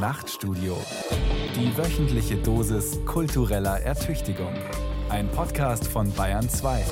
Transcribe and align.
Nachtstudio. 0.00 0.78
Die 1.54 1.76
wöchentliche 1.76 2.36
Dosis 2.36 2.98
kultureller 3.04 3.80
Ertüchtigung. 3.80 4.54
Ein 5.10 5.30
Podcast 5.30 5.86
von 5.86 6.10
Bayern 6.14 6.48
2. 6.48 6.86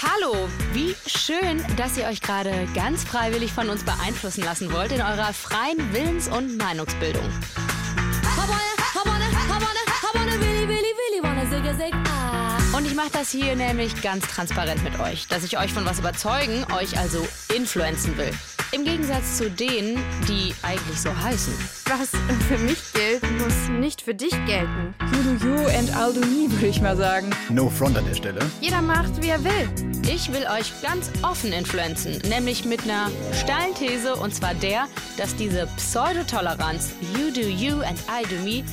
Hallo, 0.00 0.48
wie 0.72 0.94
schön, 1.06 1.64
dass 1.76 1.98
ihr 1.98 2.06
euch 2.06 2.20
gerade 2.20 2.68
ganz 2.72 3.02
freiwillig 3.02 3.52
von 3.52 3.68
uns 3.68 3.84
beeinflussen 3.84 4.44
lassen 4.44 4.72
wollt 4.72 4.92
in 4.92 5.00
eurer 5.00 5.32
freien 5.32 5.92
Willens- 5.92 6.28
und 6.28 6.56
Meinungsbildung. 6.58 7.28
Ich 12.92 12.96
mache 12.96 13.10
das 13.10 13.30
hier 13.30 13.56
nämlich 13.56 14.02
ganz 14.02 14.26
transparent 14.26 14.84
mit 14.84 15.00
euch, 15.00 15.26
dass 15.26 15.44
ich 15.44 15.58
euch 15.58 15.72
von 15.72 15.86
was 15.86 15.98
überzeugen, 15.98 16.62
euch 16.78 16.98
also 16.98 17.26
influenzen 17.56 18.18
will. 18.18 18.30
Im 18.72 18.84
Gegensatz 18.84 19.38
zu 19.38 19.50
denen, 19.50 19.96
die 20.28 20.54
eigentlich 20.62 21.00
so 21.00 21.08
heißen. 21.16 21.54
Was 21.86 22.10
für 22.48 22.58
mich 22.58 22.78
gilt, 22.92 23.22
muss 23.40 23.70
nicht 23.70 24.02
für 24.02 24.14
dich 24.14 24.32
gelten. 24.44 24.94
You 25.10 25.22
do 25.22 25.46
you 25.46 25.68
and 25.68 25.90
I'll 25.92 26.12
do 26.12 26.20
me, 26.20 26.50
würde 26.50 26.66
ich 26.66 26.82
mal 26.82 26.94
sagen. 26.94 27.30
No 27.48 27.70
front 27.70 27.96
an 27.96 28.04
der 28.04 28.14
Stelle. 28.14 28.40
Jeder 28.60 28.82
macht, 28.82 29.22
wie 29.22 29.28
er 29.28 29.42
will. 29.42 29.70
Ich 30.06 30.30
will 30.30 30.44
euch 30.58 30.70
ganz 30.82 31.10
offen 31.22 31.50
influenzen, 31.50 32.18
nämlich 32.28 32.66
mit 32.66 32.82
einer 32.82 33.10
steilen 33.32 33.74
These 33.74 34.16
und 34.16 34.34
zwar 34.34 34.52
der, 34.52 34.86
dass 35.16 35.34
diese 35.34 35.66
Pseudotoleranz 35.78 36.90
You 37.16 37.30
do 37.30 37.48
you 37.48 37.80
and 37.80 37.98
I 38.00 38.22
do 38.28 38.36
me, 38.44 38.64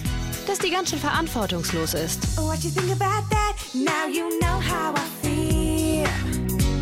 dass 0.50 0.58
die 0.58 0.72
ganz 0.72 0.90
schön 0.90 0.98
verantwortungslos 0.98 1.94
ist. 1.94 2.40
Feel. 5.22 6.08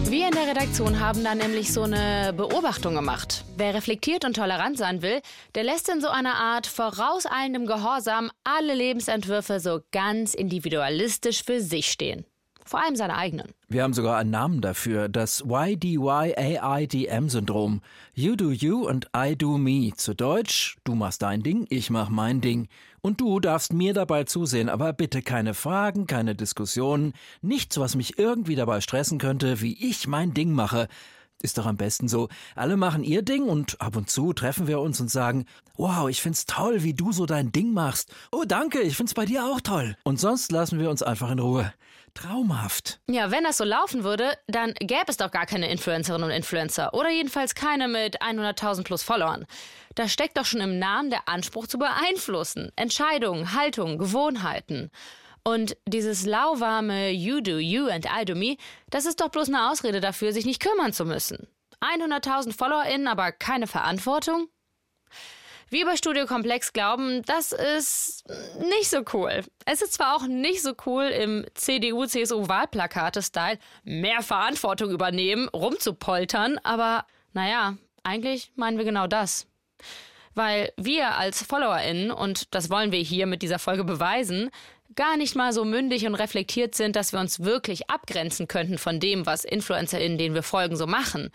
Wir 0.09 0.27
in 0.27 0.31
der 0.31 0.47
Redaktion 0.47 1.01
haben 1.01 1.25
da 1.25 1.35
nämlich 1.35 1.73
so 1.73 1.81
eine 1.81 2.31
Beobachtung 2.31 2.95
gemacht. 2.95 3.43
Wer 3.57 3.73
reflektiert 3.73 4.23
und 4.23 4.37
tolerant 4.37 4.77
sein 4.77 5.01
will, 5.01 5.19
der 5.55 5.65
lässt 5.65 5.89
in 5.89 5.99
so 5.99 6.07
einer 6.07 6.35
Art 6.35 6.65
vorauseilendem 6.65 7.65
Gehorsam 7.65 8.31
alle 8.45 8.73
Lebensentwürfe 8.73 9.59
so 9.59 9.81
ganz 9.91 10.33
individualistisch 10.33 11.43
für 11.43 11.59
sich 11.59 11.91
stehen. 11.91 12.23
Vor 12.63 12.81
allem 12.81 12.95
seine 12.95 13.15
eigenen. 13.15 13.51
Wir 13.69 13.83
haben 13.83 13.93
sogar 13.93 14.17
einen 14.17 14.31
Namen 14.31 14.61
dafür, 14.61 15.09
das 15.09 15.43
YDY-AIDM-Syndrom. 15.45 17.81
You 18.13 18.35
do 18.35 18.51
you 18.51 18.87
and 18.87 19.07
I 19.15 19.37
do 19.37 19.57
me. 19.57 19.93
Zu 19.95 20.13
Deutsch, 20.13 20.75
du 20.83 20.93
machst 20.93 21.21
dein 21.21 21.43
Ding, 21.43 21.65
ich 21.69 21.89
mach 21.89 22.09
mein 22.09 22.41
Ding. 22.41 22.67
Und 23.07 23.21
du 23.21 23.39
darfst 23.39 23.71
mir 23.71 23.93
dabei 23.93 24.25
zusehen, 24.25 24.67
aber 24.67 24.91
bitte 24.91 25.21
keine 25.21 25.53
Fragen, 25.53 26.07
keine 26.07 26.35
Diskussionen, 26.35 27.13
nichts, 27.41 27.79
was 27.79 27.95
mich 27.95 28.19
irgendwie 28.19 28.55
dabei 28.55 28.81
stressen 28.81 29.17
könnte, 29.17 29.61
wie 29.61 29.81
ich 29.81 30.07
mein 30.07 30.33
Ding 30.33 30.51
mache. 30.51 30.89
Ist 31.41 31.57
doch 31.57 31.65
am 31.65 31.77
besten 31.77 32.09
so. 32.09 32.27
Alle 32.53 32.75
machen 32.75 33.05
ihr 33.05 33.21
Ding 33.21 33.43
und 33.43 33.79
ab 33.79 33.95
und 33.95 34.09
zu 34.09 34.33
treffen 34.33 34.67
wir 34.67 34.81
uns 34.81 34.99
und 34.99 35.09
sagen, 35.09 35.45
wow, 35.77 36.09
ich 36.09 36.21
find's 36.21 36.47
toll, 36.47 36.83
wie 36.83 36.93
du 36.93 37.13
so 37.13 37.25
dein 37.25 37.53
Ding 37.53 37.71
machst. 37.71 38.13
Oh, 38.33 38.43
danke, 38.45 38.81
ich 38.81 38.97
find's 38.97 39.13
bei 39.13 39.23
dir 39.23 39.45
auch 39.45 39.61
toll. 39.61 39.95
Und 40.03 40.19
sonst 40.19 40.51
lassen 40.51 40.77
wir 40.77 40.89
uns 40.89 41.01
einfach 41.01 41.31
in 41.31 41.39
Ruhe. 41.39 41.71
Traumhaft. 42.17 42.99
Ja, 43.07 43.29
wenn 43.29 43.43
das 43.43 43.57
so 43.57 43.63
laufen 43.63 44.03
würde, 44.03 44.31
dann 44.47 44.73
gäbe 44.79 45.05
es 45.07 45.17
doch 45.17 45.29
gar 45.29 45.45
keine 45.45 45.69
Influencerinnen 45.69 46.29
und 46.29 46.35
Influencer. 46.35 46.93
Oder 46.95 47.11
jedenfalls 47.11 47.53
keine 47.53 47.87
mit 47.87 48.21
100.000 48.23 48.83
plus 48.83 49.03
Followern. 49.03 49.45
Da 49.93 50.07
steckt 50.07 50.35
doch 50.37 50.45
schon 50.45 50.61
im 50.61 50.79
Namen 50.79 51.11
der 51.11 51.27
Anspruch 51.29 51.67
zu 51.67 51.77
beeinflussen. 51.77 52.71
Entscheidungen, 52.75 53.53
Haltungen, 53.53 53.99
Gewohnheiten. 53.99 54.89
Und 55.43 55.77
dieses 55.85 56.25
lauwarme 56.25 57.11
You 57.11 57.39
do 57.39 57.57
you 57.59 57.87
and 57.87 58.05
I 58.05 58.25
do 58.25 58.33
me, 58.33 58.57
das 58.89 59.05
ist 59.05 59.21
doch 59.21 59.29
bloß 59.29 59.49
eine 59.49 59.69
Ausrede 59.69 60.01
dafür, 60.01 60.33
sich 60.33 60.45
nicht 60.45 60.61
kümmern 60.61 60.93
zu 60.93 61.05
müssen. 61.05 61.47
100.000 61.81 62.57
FollowerInnen, 62.57 63.07
aber 63.07 63.31
keine 63.31 63.67
Verantwortung? 63.67 64.49
Wir 65.69 65.85
bei 65.85 65.97
Studio 65.97 66.25
Komplex 66.25 66.71
glauben, 66.71 67.23
das 67.23 67.51
ist 67.51 68.23
nicht 68.69 68.89
so 68.89 69.03
cool. 69.11 69.41
Es 69.65 69.81
ist 69.81 69.95
zwar 69.95 70.15
auch 70.15 70.25
nicht 70.25 70.61
so 70.61 70.71
cool 70.85 71.03
im 71.03 71.45
CDU-CSU-Wahlplakate-Style 71.55 73.59
mehr 73.83 74.21
Verantwortung 74.21 74.91
übernehmen, 74.91 75.49
rumzupoltern, 75.49 76.57
aber 76.63 77.05
naja, 77.33 77.75
eigentlich 78.03 78.53
meinen 78.55 78.77
wir 78.77 78.85
genau 78.85 79.07
das. 79.07 79.45
Weil 80.35 80.71
wir 80.77 81.17
als 81.17 81.43
FollowerInnen, 81.43 82.11
und 82.11 82.55
das 82.55 82.69
wollen 82.69 82.93
wir 82.93 82.99
hier 82.99 83.25
mit 83.25 83.41
dieser 83.41 83.59
Folge 83.59 83.83
beweisen, 83.83 84.51
gar 84.95 85.17
nicht 85.17 85.35
mal 85.35 85.51
so 85.51 85.65
mündig 85.65 86.07
und 86.07 86.15
reflektiert 86.15 86.75
sind, 86.75 86.95
dass 86.95 87.11
wir 87.11 87.19
uns 87.19 87.41
wirklich 87.41 87.89
abgrenzen 87.89 88.47
könnten 88.47 88.77
von 88.77 89.01
dem, 89.01 89.25
was 89.25 89.43
InfluencerInnen, 89.43 90.17
denen 90.17 90.35
wir 90.35 90.43
folgen, 90.43 90.77
so 90.77 90.87
machen. 90.87 91.29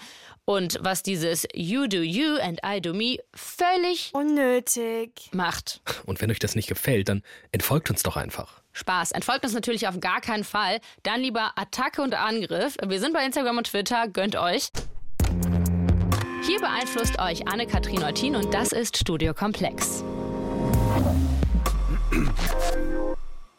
Und 0.45 0.79
was 0.81 1.03
dieses 1.03 1.47
You 1.55 1.87
do 1.87 1.99
you 1.99 2.37
and 2.43 2.61
I 2.67 2.81
do 2.81 2.93
me 2.93 3.19
völlig 3.35 4.11
Unnötig. 4.13 5.31
macht. 5.33 5.81
Und 6.05 6.21
wenn 6.21 6.31
euch 6.31 6.41
das 6.41 6.57
nicht 6.57 6.69
gefällt, 6.69 7.09
dann 7.09 7.23
entfolgt 7.53 7.91
uns 7.91 8.03
doch 8.03 8.17
einfach. 8.17 8.61
Spaß. 8.73 9.13
Entfolgt 9.13 9.45
uns 9.45 9.55
natürlich 9.55 9.87
auf 9.87 10.01
gar 10.01 10.21
keinen 10.21 10.45
Fall. 10.45 10.81
Dann 11.05 11.21
lieber 11.21 11.53
Attacke 11.57 12.03
und 12.03 12.15
Angriff. 12.15 12.77
Wir 12.85 12.99
sind 13.01 13.13
bei 13.13 13.25
Instagram 13.25 13.59
und 13.59 13.67
Twitter. 13.69 14.09
Gönnt 14.09 14.35
euch. 14.35 14.69
Hier 16.45 16.59
beeinflusst 16.59 17.21
euch 17.21 17.47
Anne-Kathrin 17.47 18.03
Eutin 18.03 18.35
und 18.35 18.53
das 18.53 18.73
ist 18.73 18.97
Studio 18.97 19.35
Komplex. 19.35 20.03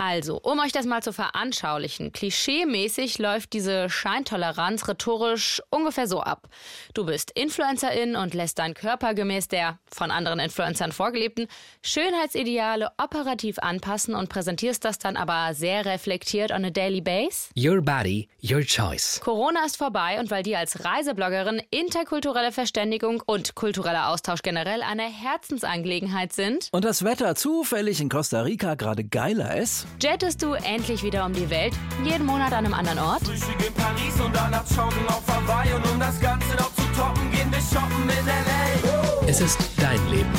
Also, 0.06 0.38
um 0.44 0.60
euch 0.60 0.74
das 0.74 0.86
mal 0.86 1.02
zu 1.02 1.14
veranschaulichen, 1.14 2.12
klischeemäßig 2.12 3.20
läuft 3.20 3.54
diese 3.54 3.90
Scheintoleranz 3.90 4.90
rhetorisch 4.90 5.62
ungefähr 5.70 6.08
so 6.08 6.20
ab. 6.20 6.50
Du 6.94 7.06
bist 7.06 7.32
Influencerin 7.32 8.18
und 8.18 8.34
lässt 8.34 8.60
deinen 8.60 8.74
Körper 8.74 9.14
gemäß 9.14 9.48
der 9.48 9.80
von 9.90 10.12
anderen 10.12 10.40
Influencern 10.40 10.92
vorgelebten 10.92 11.48
Schönheitsideale 11.84 12.90
operativ 13.02 13.60
anpassen 13.60 14.14
und 14.14 14.28
präsentierst 14.28 14.84
das 14.84 15.00
dann 15.00 15.16
aber 15.16 15.54
sehr 15.54 15.86
reflektiert 15.86 16.52
on 16.52 16.66
a 16.66 16.70
daily 16.70 17.00
base. 17.00 17.48
Your 17.56 17.82
body, 17.82 18.28
your 18.44 18.62
choice. 18.62 19.22
Corona 19.24 19.64
ist 19.66 19.78
vorbei 19.78 20.20
und 20.20 20.30
weil 20.32 20.44
dir 20.44 20.60
als 20.60 20.84
Reisebloggerin 20.84 21.62
interkulturelle 21.72 22.52
Verständigung 22.52 23.24
und 23.26 23.56
kultureller 23.56 24.10
Austausch 24.10 24.42
generell 24.42 24.82
eine 24.82 25.04
Herzensangelegenheit 25.04 26.34
sind, 26.34 26.68
Und 26.74 26.84
das 26.84 27.06
Wetter 27.06 27.36
zufällig 27.36 28.02
in 28.02 28.10
Costa 28.10 28.42
Rica 28.42 28.76
gerade 28.76 29.06
geiler 29.06 29.56
ist? 29.56 29.88
Jettest 30.02 30.42
du 30.42 30.54
endlich 30.54 31.04
wieder 31.04 31.26
um 31.26 31.34
die 31.34 31.50
Welt, 31.50 31.74
jeden 32.04 32.26
Monat 32.26 32.54
an 32.54 32.66
einem 32.66 32.74
anderen 32.74 33.00
Ort. 33.00 33.24
Frühstück 33.24 33.68
in 33.68 33.74
Paris 33.74 34.20
und 34.20 34.36
danach 34.36 34.70
joggen 34.70 35.08
auf 35.08 35.24
Hawaii 35.28 35.74
Und 35.74 35.86
um 35.92 36.00
das 36.00 36.20
Ganze 36.20 36.56
noch 36.56 36.74
zu 36.76 36.84
toppen, 36.96 37.32
gehen 37.32 37.52
wir 37.52 37.60
shoppen 37.60 38.04
in 38.04 38.28
L.A. 38.28 39.28
Es 39.28 39.42
ist 39.42 39.60
dein 39.78 40.10
Leben. 40.10 40.30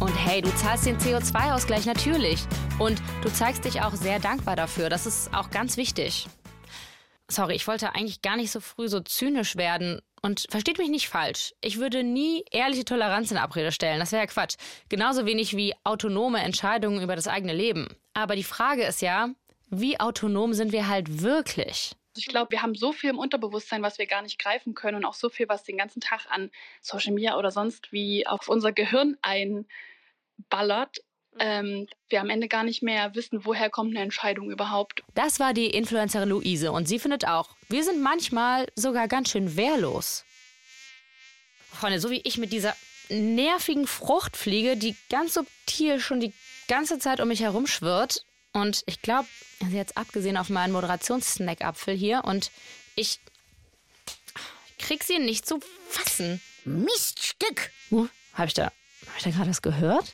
Und 0.00 0.14
hey, 0.14 0.40
du 0.40 0.54
zahlst 0.56 0.86
den 0.86 0.98
CO2-Ausgleich 0.98 1.84
natürlich. 1.84 2.46
Und 2.78 3.02
du 3.22 3.30
zeigst 3.30 3.64
dich 3.64 3.82
auch 3.82 3.94
sehr 3.94 4.18
dankbar 4.18 4.56
dafür. 4.56 4.88
Das 4.88 5.06
ist 5.06 5.32
auch 5.34 5.50
ganz 5.50 5.76
wichtig. 5.76 6.26
Sorry, 7.28 7.54
ich 7.54 7.68
wollte 7.68 7.94
eigentlich 7.94 8.22
gar 8.22 8.36
nicht 8.36 8.50
so 8.50 8.60
früh 8.60 8.88
so 8.88 9.00
zynisch 9.00 9.56
werden. 9.56 10.00
Und 10.22 10.46
versteht 10.50 10.78
mich 10.78 10.90
nicht 10.90 11.08
falsch. 11.08 11.54
Ich 11.62 11.78
würde 11.78 12.02
nie 12.02 12.44
ehrliche 12.50 12.84
Toleranz 12.84 13.30
in 13.30 13.38
Abrede 13.38 13.72
stellen. 13.72 14.00
Das 14.00 14.12
wäre 14.12 14.22
ja 14.22 14.26
Quatsch. 14.26 14.56
Genauso 14.88 15.24
wenig 15.24 15.56
wie 15.56 15.74
autonome 15.82 16.40
Entscheidungen 16.42 17.02
über 17.02 17.16
das 17.16 17.26
eigene 17.26 17.54
Leben. 17.54 17.88
Aber 18.12 18.36
die 18.36 18.44
Frage 18.44 18.84
ist 18.84 19.00
ja, 19.00 19.30
wie 19.70 19.98
autonom 19.98 20.52
sind 20.52 20.72
wir 20.72 20.88
halt 20.88 21.22
wirklich? 21.22 21.92
Ich 22.16 22.26
glaube, 22.26 22.50
wir 22.50 22.62
haben 22.62 22.74
so 22.74 22.92
viel 22.92 23.10
im 23.10 23.18
Unterbewusstsein, 23.18 23.82
was 23.82 23.98
wir 23.98 24.06
gar 24.06 24.20
nicht 24.20 24.38
greifen 24.38 24.74
können 24.74 24.96
und 24.98 25.04
auch 25.04 25.14
so 25.14 25.30
viel, 25.30 25.48
was 25.48 25.62
den 25.62 25.78
ganzen 25.78 26.00
Tag 26.00 26.26
an 26.28 26.50
Social 26.82 27.14
Media 27.14 27.38
oder 27.38 27.50
sonst 27.50 27.92
wie 27.92 28.26
auf 28.26 28.48
unser 28.48 28.72
Gehirn 28.72 29.16
einballert, 29.22 30.98
ähm, 31.40 31.88
wir 32.08 32.20
am 32.20 32.30
Ende 32.30 32.46
gar 32.46 32.62
nicht 32.62 32.82
mehr 32.82 33.14
wissen, 33.14 33.44
woher 33.44 33.70
kommt 33.70 33.90
eine 33.90 34.04
Entscheidung 34.04 34.50
überhaupt. 34.50 35.02
Das 35.14 35.40
war 35.40 35.54
die 35.54 35.66
Influencerin 35.66 36.28
Luise 36.28 36.70
und 36.70 36.86
sie 36.86 36.98
findet 36.98 37.26
auch, 37.26 37.48
wir 37.68 37.82
sind 37.82 38.00
manchmal 38.00 38.68
sogar 38.76 39.08
ganz 39.08 39.30
schön 39.30 39.56
wehrlos. 39.56 40.24
Freunde, 41.72 41.98
so 41.98 42.10
wie 42.10 42.20
ich 42.24 42.36
mit 42.36 42.52
dieser 42.52 42.76
nervigen 43.08 43.86
Fruchtfliege, 43.86 44.76
die 44.76 44.94
ganz 45.08 45.34
subtil 45.34 45.98
schon 45.98 46.20
die 46.20 46.32
ganze 46.68 46.98
Zeit 46.98 47.20
um 47.20 47.28
mich 47.28 47.40
herumschwirrt. 47.40 48.24
Und 48.52 48.82
ich 48.86 49.00
glaube, 49.00 49.28
also 49.62 49.74
jetzt 49.74 49.96
abgesehen 49.96 50.36
auf 50.36 50.50
meinen 50.50 50.72
Moderationssnack-Apfel 50.72 51.94
hier 51.94 52.22
und 52.24 52.50
ich 52.96 53.18
krieg 54.78 55.04
sie 55.04 55.18
nicht 55.18 55.46
zu 55.46 55.60
fassen. 55.88 56.40
Miststück. 56.64 57.70
Uh, 57.90 58.08
hab 58.34 58.48
ich 58.48 58.54
da, 58.54 58.64
hab 58.64 59.16
ich 59.16 59.22
da 59.22 59.30
gerade 59.30 59.50
was 59.50 59.62
gehört? 59.62 60.12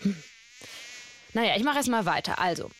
Hm. 0.00 0.16
Naja, 1.32 1.54
ich 1.56 1.64
mache 1.64 1.76
erst 1.76 1.88
mal 1.88 2.06
weiter. 2.06 2.38
Also, 2.38 2.70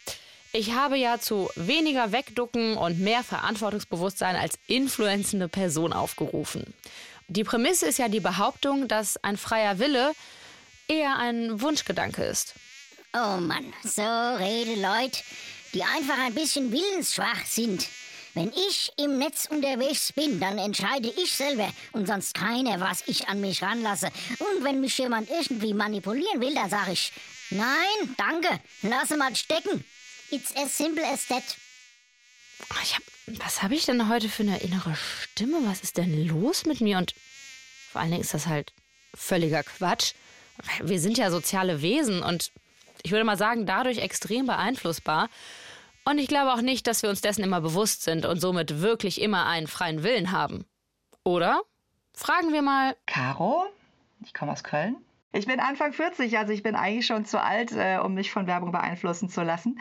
ich 0.53 0.73
habe 0.73 0.97
ja 0.97 1.19
zu 1.21 1.51
weniger 1.55 2.13
Wegducken 2.13 2.77
und 2.77 2.99
mehr 2.99 3.23
Verantwortungsbewusstsein 3.23 4.37
als 4.37 4.59
influenzende 4.67 5.49
Person 5.49 5.93
aufgerufen. 5.93 6.73
Die 7.29 7.45
Prämisse 7.45 7.87
ist 7.87 7.99
ja 7.99 8.09
die 8.09 8.21
Behauptung, 8.21 8.89
dass 8.89 9.23
ein 9.23 9.37
freier 9.37 9.79
Wille 9.79 10.13
eher 10.89 11.19
ein 11.19 11.61
Wunschgedanke 11.61 12.25
ist. 12.25 12.55
Oh 13.13 13.39
Mann, 13.39 13.73
so 13.83 14.03
rede 14.03 14.81
Leute, 14.81 15.21
die 15.75 15.83
einfach 15.83 16.19
ein 16.19 16.35
bisschen 16.35 16.73
willensschwach 16.73 17.45
sind. 17.45 17.87
Wenn 18.37 18.53
ich 18.53 18.93
im 18.99 19.17
Netz 19.17 19.47
unterwegs 19.49 20.13
bin, 20.13 20.39
dann 20.39 20.59
entscheide 20.59 21.09
ich 21.09 21.33
selber 21.33 21.73
und 21.93 22.07
sonst 22.07 22.35
keiner, 22.35 22.79
was 22.81 23.03
ich 23.07 23.29
an 23.29 23.41
mich 23.41 23.63
ranlasse. 23.63 24.09
Und 24.39 24.63
wenn 24.63 24.83
mich 24.83 24.99
jemand 24.99 25.31
irgendwie 25.31 25.73
manipulieren 25.73 26.43
will, 26.43 26.53
dann 26.53 26.69
sage 26.69 26.93
ich, 26.93 27.13
nein, 27.49 28.15
danke, 28.19 28.61
lass 28.83 29.09
mal 29.17 29.35
stecken. 29.35 29.83
It's 30.31 30.55
as 30.55 30.77
simple 30.77 31.03
as 31.03 31.27
that. 31.29 31.45
Ich 32.83 32.95
hab, 32.95 33.03
was 33.43 33.63
habe 33.63 33.75
ich 33.75 33.87
denn 33.87 34.07
heute 34.11 34.29
für 34.29 34.43
eine 34.43 34.59
innere 34.59 34.95
Stimme? 35.23 35.57
Was 35.63 35.81
ist 35.81 35.97
denn 35.97 36.27
los 36.27 36.67
mit 36.67 36.83
mir? 36.83 36.99
Und 36.99 37.15
vor 37.91 38.03
allen 38.03 38.11
Dingen 38.11 38.23
ist 38.23 38.35
das 38.35 38.47
halt 38.47 38.75
völliger 39.15 39.63
Quatsch. 39.63 40.13
Wir 40.83 41.01
sind 41.01 41.17
ja 41.17 41.31
soziale 41.31 41.81
Wesen 41.81 42.23
und 42.23 42.53
ich 43.03 43.13
würde 43.13 43.25
mal 43.25 43.39
sagen, 43.39 43.65
dadurch 43.65 43.97
extrem 43.97 44.45
beeinflussbar. 44.45 45.31
Und 46.09 46.19
ich 46.19 46.29
glaube 46.29 46.53
auch 46.53 46.63
nicht, 46.63 46.87
dass 46.87 47.03
wir 47.03 47.11
uns 47.11 47.21
dessen 47.21 47.43
immer 47.43 47.61
bewusst 47.61 48.03
sind 48.03 48.27
und 48.27 48.41
somit 48.41 48.81
wirklich 48.81 49.21
immer 49.21 49.47
einen 49.47 49.67
freien 49.67 50.05
Willen 50.05 50.31
haben. 50.31 50.65
Oder? 51.25 51.63
Fragen 52.15 52.53
wir 52.53 52.63
mal. 52.63 52.97
Caro, 53.07 53.67
ich 54.23 54.33
komme 54.33 54.53
aus 54.53 54.63
Köln. 54.63 54.97
Ich 55.33 55.47
bin 55.47 55.59
Anfang 55.59 55.93
40, 55.93 56.39
also 56.39 56.53
ich 56.53 56.63
bin 56.63 56.77
eigentlich 56.77 57.07
schon 57.07 57.25
zu 57.25 57.43
alt, 57.43 57.73
äh, 57.73 57.99
um 57.99 58.15
mich 58.15 58.31
von 58.31 58.47
Werbung 58.47 58.71
beeinflussen 58.71 59.29
zu 59.29 59.43
lassen. 59.43 59.81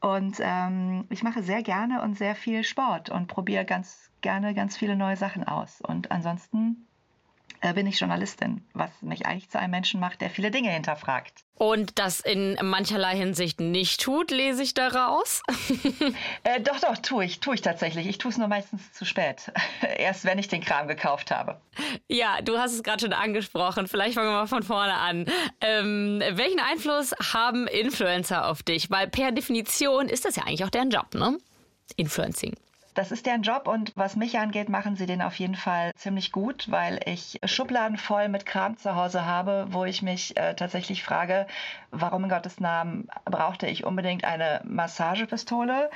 Und 0.00 0.36
ähm, 0.40 1.06
ich 1.08 1.22
mache 1.22 1.42
sehr 1.42 1.62
gerne 1.62 2.02
und 2.02 2.18
sehr 2.18 2.36
viel 2.36 2.64
Sport 2.64 3.08
und 3.08 3.26
probiere 3.26 3.64
ganz 3.64 4.10
gerne 4.20 4.54
ganz 4.54 4.76
viele 4.76 4.94
neue 4.94 5.16
Sachen 5.16 5.42
aus. 5.42 5.80
Und 5.80 6.10
ansonsten 6.12 6.86
bin 7.74 7.86
ich 7.86 8.00
Journalistin, 8.00 8.66
was 8.74 8.90
mich 9.02 9.24
eigentlich 9.26 9.48
zu 9.48 9.58
einem 9.58 9.70
Menschen 9.70 10.00
macht, 10.00 10.20
der 10.20 10.30
viele 10.30 10.50
Dinge 10.50 10.70
hinterfragt. 10.70 11.44
Und 11.54 12.00
das 12.00 12.18
in 12.18 12.58
mancherlei 12.60 13.16
Hinsicht 13.16 13.60
nicht 13.60 14.00
tut, 14.00 14.32
lese 14.32 14.64
ich 14.64 14.74
daraus? 14.74 15.42
äh, 16.42 16.60
doch, 16.60 16.80
doch, 16.80 16.98
tue 16.98 17.24
ich, 17.24 17.38
tue 17.38 17.54
ich 17.54 17.60
tatsächlich. 17.60 18.08
Ich 18.08 18.18
tue 18.18 18.32
es 18.32 18.38
nur 18.38 18.48
meistens 18.48 18.92
zu 18.92 19.04
spät. 19.04 19.52
Erst 19.96 20.24
wenn 20.24 20.40
ich 20.40 20.48
den 20.48 20.60
Kram 20.60 20.88
gekauft 20.88 21.30
habe. 21.30 21.60
Ja, 22.08 22.40
du 22.42 22.58
hast 22.58 22.72
es 22.72 22.82
gerade 22.82 23.04
schon 23.04 23.12
angesprochen. 23.12 23.86
Vielleicht 23.86 24.14
fangen 24.14 24.30
wir 24.30 24.32
mal 24.32 24.46
von 24.48 24.64
vorne 24.64 24.94
an. 24.94 25.26
Ähm, 25.60 26.20
welchen 26.32 26.58
Einfluss 26.58 27.14
haben 27.32 27.68
Influencer 27.68 28.48
auf 28.48 28.64
dich? 28.64 28.90
Weil 28.90 29.06
per 29.06 29.30
Definition 29.30 30.08
ist 30.08 30.24
das 30.24 30.34
ja 30.34 30.42
eigentlich 30.42 30.64
auch 30.64 30.70
deren 30.70 30.90
Job, 30.90 31.14
ne? 31.14 31.38
Influencing. 31.96 32.56
Das 32.94 33.10
ist 33.10 33.24
deren 33.24 33.40
Job 33.40 33.68
und 33.68 33.92
was 33.96 34.16
mich 34.16 34.38
angeht, 34.38 34.68
machen 34.68 34.96
sie 34.96 35.06
den 35.06 35.22
auf 35.22 35.36
jeden 35.36 35.54
Fall 35.54 35.92
ziemlich 35.96 36.30
gut, 36.30 36.70
weil 36.70 37.00
ich 37.06 37.40
Schubladen 37.44 37.96
voll 37.96 38.28
mit 38.28 38.44
Kram 38.44 38.76
zu 38.76 38.94
Hause 38.94 39.24
habe, 39.24 39.66
wo 39.70 39.86
ich 39.86 40.02
mich 40.02 40.36
äh, 40.36 40.54
tatsächlich 40.54 41.02
frage, 41.02 41.46
warum 41.90 42.24
in 42.24 42.30
Gottes 42.30 42.60
Namen 42.60 43.08
brauchte 43.24 43.66
ich 43.66 43.84
unbedingt 43.84 44.24
eine 44.24 44.60
Massagepistole 44.64 45.88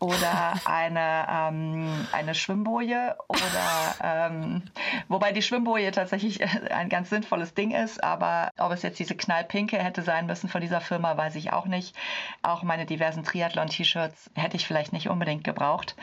oder 0.00 0.54
eine, 0.64 1.26
ähm, 1.30 2.06
eine 2.12 2.34
Schwimmboje 2.34 3.16
oder 3.28 3.94
ähm, 4.02 4.62
wobei 5.08 5.32
die 5.32 5.42
Schwimmboje 5.42 5.92
tatsächlich 5.92 6.42
ein 6.72 6.88
ganz 6.88 7.10
sinnvolles 7.10 7.54
Ding 7.54 7.70
ist, 7.70 8.02
aber 8.02 8.50
ob 8.58 8.72
es 8.72 8.82
jetzt 8.82 8.98
diese 8.98 9.14
knallpinke 9.14 9.78
hätte 9.78 10.02
sein 10.02 10.26
müssen 10.26 10.48
von 10.48 10.60
dieser 10.60 10.80
Firma, 10.80 11.16
weiß 11.16 11.36
ich 11.36 11.52
auch 11.52 11.66
nicht. 11.66 11.94
Auch 12.42 12.62
meine 12.62 12.86
diversen 12.86 13.22
Triathlon-T-Shirts 13.22 14.30
hätte 14.34 14.56
ich 14.56 14.66
vielleicht 14.66 14.92
nicht 14.92 15.08
unbedingt 15.08 15.44
gebraucht 15.44 15.94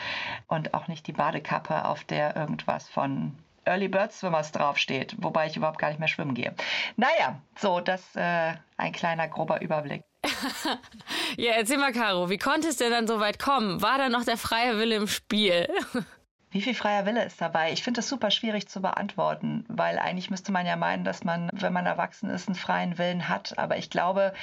und 0.48 0.74
auch 0.74 0.88
nicht 0.88 1.08
die 1.08 1.14
Badekappe, 1.14 1.86
auf 1.86 2.04
der 2.04 2.36
irgendwas 2.36 2.88
von 2.88 3.36
Early 3.66 3.90
Bird 3.90 4.14
Swimmers 4.14 4.52
draufsteht, 4.52 5.16
wobei 5.20 5.48
ich 5.48 5.58
überhaupt 5.58 5.80
gar 5.80 5.90
nicht 5.90 6.00
mehr 6.00 6.08
schwimmen 6.08 6.36
gehe. 6.36 6.56
Naja, 6.96 7.42
so, 7.58 7.82
das 7.82 8.16
äh, 8.16 8.54
ein 8.78 8.92
kleiner 8.94 9.28
grober 9.28 9.62
Überblick. 9.62 10.04
ja, 11.38 11.54
erzähl 11.54 11.78
mal, 11.78 11.94
Caro, 11.94 12.30
wie 12.30 12.38
konnte 12.38 12.68
es 12.68 12.78
denn 12.78 12.92
dann 12.92 13.08
so 13.08 13.19
weit 13.19 13.40
kommen? 13.40 13.81
War 13.81 13.98
da 13.98 14.10
noch 14.10 14.25
der 14.25 14.38
freie 14.38 14.78
Wille 14.78 14.96
im 14.96 15.08
Spiel? 15.08 15.68
Wie 16.50 16.62
viel 16.62 16.74
freier 16.74 17.06
Wille 17.06 17.26
ist 17.26 17.42
dabei? 17.42 17.74
Ich 17.74 17.84
finde 17.84 17.98
das 17.98 18.08
super 18.08 18.32
schwierig 18.32 18.70
zu 18.70 18.82
beantworten, 18.82 19.66
weil 19.68 20.00
eigentlich 20.00 20.30
müsste 20.30 20.54
man 20.54 20.66
ja 20.66 20.78
meinen, 20.78 21.04
dass 21.04 21.26
man, 21.26 21.50
wenn 21.52 21.74
man 21.74 21.86
erwachsen 21.86 22.30
ist, 22.30 22.48
einen 22.48 22.56
freien 22.56 22.98
Willen 22.98 23.28
hat. 23.28 23.58
Aber 23.58 23.78
ich 23.78 23.90
glaube, 23.90 24.34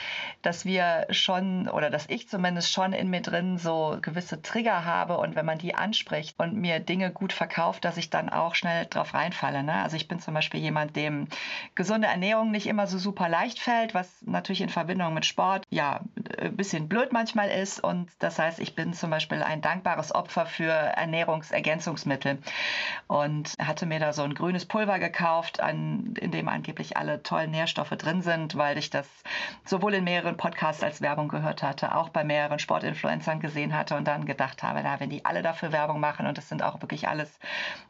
dass 0.43 0.67
wir 0.67 1.07
schon, 1.09 1.67
oder 1.67 1.89
dass 1.89 2.07
ich 2.11 2.29
zumindest 2.29 2.71
schon 2.71 2.93
in 2.93 3.09
mir 3.09 3.23
drin 3.23 3.57
so 3.57 3.97
gewisse 4.03 4.43
Trigger 4.43 4.85
habe 4.85 5.17
und 5.17 5.35
wenn 5.35 5.47
man 5.47 5.57
die 5.57 5.75
anspricht 5.75 6.39
und 6.39 6.55
mir 6.55 6.79
Dinge 6.79 7.11
gut 7.11 7.33
verkauft, 7.33 7.87
dass 7.87 7.97
ich 7.97 8.11
dann 8.11 8.29
auch 8.29 8.55
schnell 8.55 8.85
drauf 8.85 9.15
reinfalle. 9.15 9.63
Ne? 9.63 9.73
Also 9.73 9.97
ich 9.97 10.07
bin 10.07 10.21
zum 10.21 10.35
Beispiel 10.35 10.61
jemand, 10.61 10.97
dem 10.97 11.29
gesunde 11.75 12.09
Ernährung 12.09 12.51
nicht 12.51 12.67
immer 12.67 12.87
so 12.87 12.99
super 12.99 13.31
leicht 13.31 13.59
fällt, 13.59 13.95
was 13.95 14.21
natürlich 14.21 14.61
in 14.61 14.69
Verbindung 14.69 15.15
mit 15.15 15.25
Sport 15.25 15.65
ja 15.71 16.01
ein 16.39 16.55
bisschen 16.55 16.87
blöd 16.87 17.15
manchmal 17.15 17.49
ist. 17.49 17.83
Und 17.83 18.11
das 18.19 18.39
heißt, 18.39 18.61
ich 18.61 18.75
bin 18.75 18.93
zum 18.93 19.09
Beispiel 19.09 19.43
ein 19.43 19.63
dankbares 19.63 20.15
Opfer 20.15 20.45
für 20.45 20.71
Ernährungsergänzung 20.71 21.94
Nahrungsergänzungsmittel 21.95 22.39
und 23.07 23.55
hatte 23.61 23.87
mir 23.87 24.01
da 24.01 24.13
so 24.13 24.23
ein 24.23 24.35
grünes 24.35 24.67
Pulver 24.67 24.99
gekauft, 24.99 25.61
an, 25.61 26.15
in 26.21 26.31
dem 26.31 26.49
angeblich 26.49 26.97
alle 26.97 27.23
tollen 27.23 27.51
Nährstoffe 27.51 27.91
drin 27.91 28.23
sind, 28.23 28.57
weil 28.57 28.79
ich 28.79 28.91
das 28.91 29.09
sowohl 29.65 29.95
in 29.95 30.05
mehreren 30.05 30.37
Podcasts 30.37 30.83
als 30.83 31.01
Werbung 31.01 31.29
gehört 31.29 31.63
hatte, 31.63 31.95
auch 31.95 32.09
bei 32.09 32.25
mehreren 32.25 32.59
Sportinfluencern 32.59 33.41
gesehen 33.41 33.77
hatte 33.77 33.97
und 33.97 34.07
dann 34.07 34.27
gedacht 34.27 34.63
habe, 34.63 34.81
na, 34.83 35.01
wenn 35.01 35.11
die 35.11 35.25
alle 35.25 35.43
dafür 35.43 35.73
Werbung 35.73 36.01
machen 36.01 36.27
und 36.27 36.39
das 36.39 36.49
sind 36.49 36.63
auch 36.63 36.81
wirklich 36.83 37.09
alles 37.09 37.39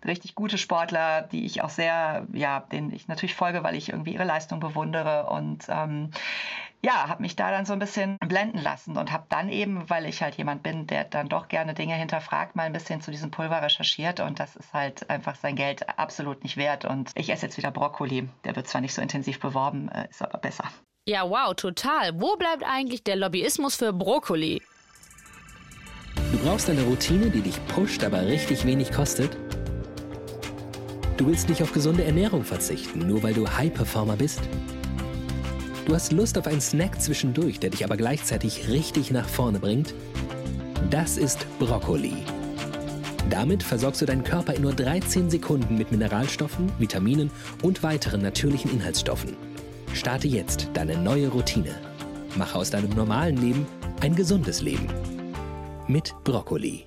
richtig 0.04 0.34
gute 0.34 0.58
Sportler, 0.58 1.22
die 1.22 1.44
ich 1.44 1.62
auch 1.62 1.70
sehr, 1.70 2.26
ja, 2.32 2.60
denen 2.60 2.92
ich 2.92 3.08
natürlich 3.08 3.34
folge, 3.34 3.62
weil 3.62 3.74
ich 3.74 3.88
irgendwie 3.90 4.14
ihre 4.14 4.24
Leistung 4.24 4.60
bewundere 4.60 5.26
und 5.26 5.66
ähm, 5.68 6.10
ja, 6.84 7.08
habe 7.08 7.22
mich 7.22 7.34
da 7.34 7.50
dann 7.50 7.64
so 7.64 7.72
ein 7.72 7.78
bisschen 7.78 8.18
blenden 8.18 8.58
lassen 8.58 8.98
und 8.98 9.10
habe 9.10 9.24
dann 9.30 9.48
eben, 9.48 9.88
weil 9.88 10.04
ich 10.04 10.22
halt 10.22 10.34
jemand 10.34 10.62
bin, 10.62 10.86
der 10.86 11.04
dann 11.04 11.30
doch 11.30 11.48
gerne 11.48 11.72
Dinge 11.72 11.94
hinterfragt, 11.94 12.56
mal 12.56 12.64
ein 12.64 12.74
bisschen 12.74 13.00
zu 13.00 13.10
diesem 13.10 13.30
Pulver 13.30 13.62
recherchiert 13.62 14.20
und 14.20 14.38
das 14.38 14.54
ist 14.54 14.72
halt 14.74 15.08
einfach 15.08 15.34
sein 15.34 15.56
Geld 15.56 15.88
absolut 15.98 16.42
nicht 16.42 16.58
wert 16.58 16.84
und 16.84 17.10
ich 17.14 17.30
esse 17.30 17.46
jetzt 17.46 17.56
wieder 17.56 17.70
Brokkoli. 17.70 18.28
Der 18.44 18.54
wird 18.54 18.68
zwar 18.68 18.82
nicht 18.82 18.92
so 18.92 19.00
intensiv 19.00 19.40
beworben, 19.40 19.88
äh, 19.88 20.08
ist 20.10 20.20
aber 20.20 20.38
besser. 20.38 20.64
Ja, 21.08 21.28
wow, 21.28 21.54
total. 21.54 22.20
Wo 22.20 22.36
bleibt 22.36 22.64
eigentlich 22.64 23.02
der 23.02 23.16
Lobbyismus 23.16 23.76
für 23.76 23.94
Brokkoli? 23.94 24.60
Du 26.32 26.38
brauchst 26.44 26.68
eine 26.68 26.82
Routine, 26.82 27.30
die 27.30 27.40
dich 27.40 27.66
pusht, 27.68 28.04
aber 28.04 28.26
richtig 28.26 28.66
wenig 28.66 28.92
kostet. 28.92 29.38
Du 31.16 31.26
willst 31.26 31.48
nicht 31.48 31.62
auf 31.62 31.72
gesunde 31.72 32.04
Ernährung 32.04 32.44
verzichten, 32.44 33.06
nur 33.06 33.22
weil 33.22 33.32
du 33.32 33.48
High-Performer 33.48 34.16
bist. 34.16 34.42
Du 35.86 35.94
hast 35.94 36.12
Lust 36.12 36.38
auf 36.38 36.46
einen 36.46 36.62
Snack 36.62 37.00
zwischendurch, 37.00 37.60
der 37.60 37.68
dich 37.68 37.84
aber 37.84 37.98
gleichzeitig 37.98 38.68
richtig 38.68 39.10
nach 39.10 39.28
vorne 39.28 39.58
bringt? 39.58 39.94
Das 40.88 41.18
ist 41.18 41.46
Brokkoli. 41.58 42.14
Damit 43.28 43.62
versorgst 43.62 44.00
du 44.00 44.06
deinen 44.06 44.24
Körper 44.24 44.54
in 44.54 44.62
nur 44.62 44.72
13 44.72 45.28
Sekunden 45.28 45.76
mit 45.76 45.90
Mineralstoffen, 45.90 46.72
Vitaminen 46.78 47.30
und 47.62 47.82
weiteren 47.82 48.22
natürlichen 48.22 48.70
Inhaltsstoffen. 48.70 49.36
Starte 49.92 50.26
jetzt 50.26 50.70
deine 50.72 50.96
neue 50.96 51.28
Routine. 51.28 51.74
Mache 52.36 52.58
aus 52.58 52.70
deinem 52.70 52.90
normalen 52.90 53.36
Leben 53.36 53.66
ein 54.00 54.16
gesundes 54.16 54.62
Leben. 54.62 54.88
Mit 55.86 56.14
Brokkoli. 56.24 56.86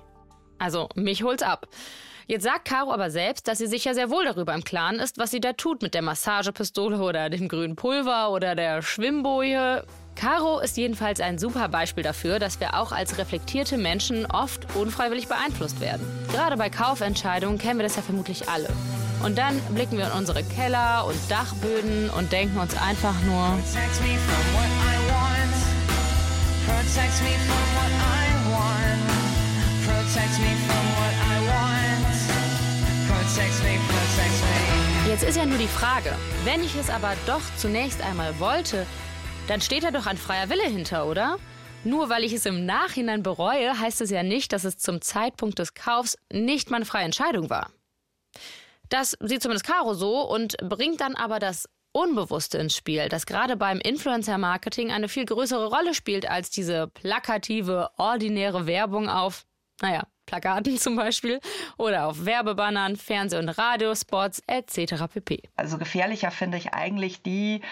Also, 0.58 0.88
mich 0.96 1.22
holt's 1.22 1.44
ab. 1.44 1.68
Jetzt 2.30 2.44
sagt 2.44 2.66
Caro 2.66 2.92
aber 2.92 3.10
selbst, 3.10 3.48
dass 3.48 3.56
sie 3.56 3.66
sich 3.66 3.86
ja 3.86 3.94
sehr 3.94 4.10
wohl 4.10 4.26
darüber 4.26 4.52
im 4.52 4.62
Klaren 4.62 4.96
ist, 4.96 5.16
was 5.16 5.30
sie 5.30 5.40
da 5.40 5.54
tut 5.54 5.80
mit 5.80 5.94
der 5.94 6.02
Massagepistole 6.02 6.98
oder 6.98 7.30
dem 7.30 7.48
grünen 7.48 7.74
Pulver 7.74 8.32
oder 8.32 8.54
der 8.54 8.82
Schwimmboje. 8.82 9.82
Caro 10.14 10.58
ist 10.58 10.76
jedenfalls 10.76 11.22
ein 11.22 11.38
super 11.38 11.70
Beispiel 11.70 12.04
dafür, 12.04 12.38
dass 12.38 12.60
wir 12.60 12.74
auch 12.74 12.92
als 12.92 13.16
reflektierte 13.16 13.78
Menschen 13.78 14.26
oft 14.26 14.66
unfreiwillig 14.76 15.28
beeinflusst 15.28 15.80
werden. 15.80 16.06
Gerade 16.30 16.58
bei 16.58 16.68
Kaufentscheidungen 16.68 17.56
kennen 17.56 17.78
wir 17.78 17.84
das 17.84 17.96
ja 17.96 18.02
vermutlich 18.02 18.46
alle. 18.46 18.68
Und 19.24 19.38
dann 19.38 19.58
blicken 19.74 19.96
wir 19.96 20.08
in 20.08 20.12
unsere 20.12 20.44
Keller 20.44 21.06
und 21.06 21.16
Dachböden 21.30 22.10
und 22.10 22.30
denken 22.30 22.58
uns 22.58 22.76
einfach 22.76 23.18
nur. 23.22 23.46
Protect 23.46 24.02
me 24.02 24.18
from 24.18 24.52
what 24.52 24.68
I 24.68 24.98
want. 25.10 25.54
Protect 26.66 27.22
me 30.40 30.54
from 30.66 30.84
what 30.92 31.14
I 31.32 31.37
Jetzt 35.06 35.22
ist 35.22 35.36
ja 35.36 35.44
nur 35.44 35.58
die 35.58 35.66
Frage, 35.66 36.16
wenn 36.44 36.62
ich 36.64 36.74
es 36.76 36.88
aber 36.88 37.14
doch 37.26 37.42
zunächst 37.56 38.00
einmal 38.00 38.40
wollte, 38.40 38.86
dann 39.48 39.60
steht 39.60 39.82
da 39.84 39.90
doch 39.90 40.06
ein 40.06 40.16
freier 40.16 40.48
Wille 40.48 40.64
hinter, 40.64 41.06
oder? 41.06 41.38
Nur 41.84 42.08
weil 42.08 42.24
ich 42.24 42.32
es 42.32 42.46
im 42.46 42.64
Nachhinein 42.64 43.22
bereue, 43.22 43.78
heißt 43.78 44.00
es 44.00 44.10
ja 44.10 44.22
nicht, 44.22 44.52
dass 44.52 44.64
es 44.64 44.78
zum 44.78 45.02
Zeitpunkt 45.02 45.58
des 45.58 45.74
Kaufs 45.74 46.16
nicht 46.32 46.70
meine 46.70 46.86
freie 46.86 47.04
Entscheidung 47.04 47.50
war. 47.50 47.70
Das 48.88 49.14
sieht 49.20 49.42
zumindest 49.42 49.66
Caro 49.66 49.92
so 49.92 50.22
und 50.22 50.56
bringt 50.66 51.02
dann 51.02 51.14
aber 51.14 51.38
das 51.38 51.68
Unbewusste 51.92 52.56
ins 52.58 52.76
Spiel, 52.76 53.08
das 53.10 53.26
gerade 53.26 53.56
beim 53.56 53.78
Influencer-Marketing 53.78 54.90
eine 54.90 55.08
viel 55.08 55.26
größere 55.26 55.66
Rolle 55.66 55.92
spielt 55.94 56.30
als 56.30 56.48
diese 56.48 56.88
plakative, 56.88 57.90
ordinäre 57.96 58.66
Werbung 58.66 59.08
auf, 59.08 59.44
naja, 59.82 60.06
Plakaten 60.28 60.78
zum 60.78 60.94
Beispiel 60.94 61.40
oder 61.76 62.06
auf 62.06 62.24
Werbebannern, 62.24 62.96
Fernseh- 62.96 63.38
und 63.38 63.48
Radiospots 63.48 64.42
etc. 64.46 65.04
pp. 65.12 65.42
Also 65.56 65.78
gefährlicher 65.78 66.30
finde 66.30 66.58
ich 66.58 66.74
eigentlich 66.74 67.22
die 67.22 67.62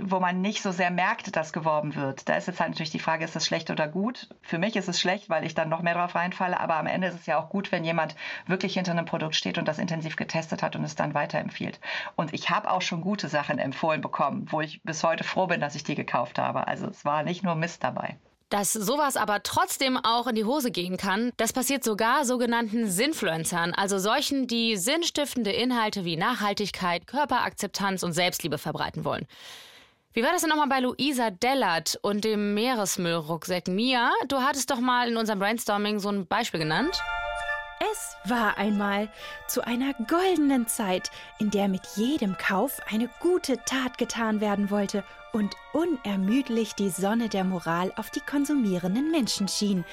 wo 0.00 0.20
man 0.20 0.40
nicht 0.40 0.62
so 0.62 0.72
sehr 0.72 0.90
merkt, 0.90 1.36
dass 1.36 1.52
geworben 1.52 1.94
wird. 1.94 2.28
Da 2.28 2.36
ist 2.36 2.46
jetzt 2.46 2.60
halt 2.60 2.70
natürlich 2.70 2.90
die 2.90 2.98
Frage, 2.98 3.24
ist 3.24 3.36
das 3.36 3.46
schlecht 3.46 3.70
oder 3.70 3.86
gut? 3.88 4.28
Für 4.42 4.58
mich 4.58 4.76
ist 4.76 4.88
es 4.88 5.00
schlecht, 5.00 5.28
weil 5.30 5.44
ich 5.44 5.54
dann 5.54 5.68
noch 5.68 5.82
mehr 5.82 5.94
drauf 5.94 6.14
reinfalle, 6.14 6.58
aber 6.58 6.76
am 6.76 6.86
Ende 6.86 7.08
ist 7.08 7.14
es 7.14 7.26
ja 7.26 7.38
auch 7.38 7.48
gut, 7.48 7.72
wenn 7.72 7.84
jemand 7.84 8.16
wirklich 8.46 8.74
hinter 8.74 8.92
einem 8.92 9.04
Produkt 9.06 9.36
steht 9.36 9.58
und 9.58 9.68
das 9.68 9.78
intensiv 9.78 10.16
getestet 10.16 10.62
hat 10.62 10.76
und 10.76 10.84
es 10.84 10.96
dann 10.96 11.14
weiterempfiehlt. 11.14 11.80
Und 12.16 12.34
ich 12.34 12.50
habe 12.50 12.70
auch 12.70 12.82
schon 12.82 13.00
gute 13.00 13.28
Sachen 13.28 13.58
empfohlen 13.58 14.00
bekommen, 14.00 14.46
wo 14.50 14.60
ich 14.60 14.82
bis 14.82 15.04
heute 15.04 15.24
froh 15.24 15.46
bin, 15.46 15.60
dass 15.60 15.74
ich 15.74 15.84
die 15.84 15.94
gekauft 15.94 16.38
habe. 16.38 16.66
Also 16.66 16.88
es 16.88 17.04
war 17.04 17.22
nicht 17.22 17.42
nur 17.42 17.54
Mist 17.54 17.84
dabei. 17.84 18.16
Dass 18.54 18.72
sowas 18.72 19.16
aber 19.16 19.42
trotzdem 19.42 19.96
auch 19.96 20.28
in 20.28 20.36
die 20.36 20.44
Hose 20.44 20.70
gehen 20.70 20.96
kann, 20.96 21.32
das 21.38 21.52
passiert 21.52 21.82
sogar 21.82 22.24
sogenannten 22.24 22.88
Sinfluencern, 22.88 23.74
also 23.74 23.98
solchen, 23.98 24.46
die 24.46 24.76
sinnstiftende 24.76 25.50
Inhalte 25.50 26.04
wie 26.04 26.16
Nachhaltigkeit, 26.16 27.08
Körperakzeptanz 27.08 28.04
und 28.04 28.12
Selbstliebe 28.12 28.56
verbreiten 28.56 29.04
wollen. 29.04 29.26
Wie 30.12 30.22
war 30.22 30.30
das 30.30 30.42
denn 30.42 30.50
nochmal 30.50 30.68
bei 30.68 30.78
Luisa 30.78 31.30
Dellert 31.30 31.98
und 32.02 32.22
dem 32.22 32.54
Meeresmüllrucksack? 32.54 33.66
Mia, 33.66 34.12
du 34.28 34.36
hattest 34.36 34.70
doch 34.70 34.78
mal 34.78 35.08
in 35.08 35.16
unserem 35.16 35.40
Brainstorming 35.40 35.98
so 35.98 36.10
ein 36.10 36.28
Beispiel 36.28 36.60
genannt. 36.60 37.02
Es 37.92 38.16
war 38.30 38.56
einmal 38.56 39.08
zu 39.46 39.66
einer 39.66 39.92
goldenen 40.06 40.66
Zeit, 40.66 41.10
in 41.38 41.50
der 41.50 41.68
mit 41.68 41.86
jedem 41.96 42.36
Kauf 42.38 42.80
eine 42.90 43.10
gute 43.20 43.58
Tat 43.64 43.98
getan 43.98 44.40
werden 44.40 44.70
wollte 44.70 45.04
und 45.32 45.54
unermüdlich 45.72 46.74
die 46.74 46.90
Sonne 46.90 47.28
der 47.28 47.44
Moral 47.44 47.92
auf 47.96 48.10
die 48.10 48.20
konsumierenden 48.20 49.10
Menschen 49.10 49.48
schien. 49.48 49.84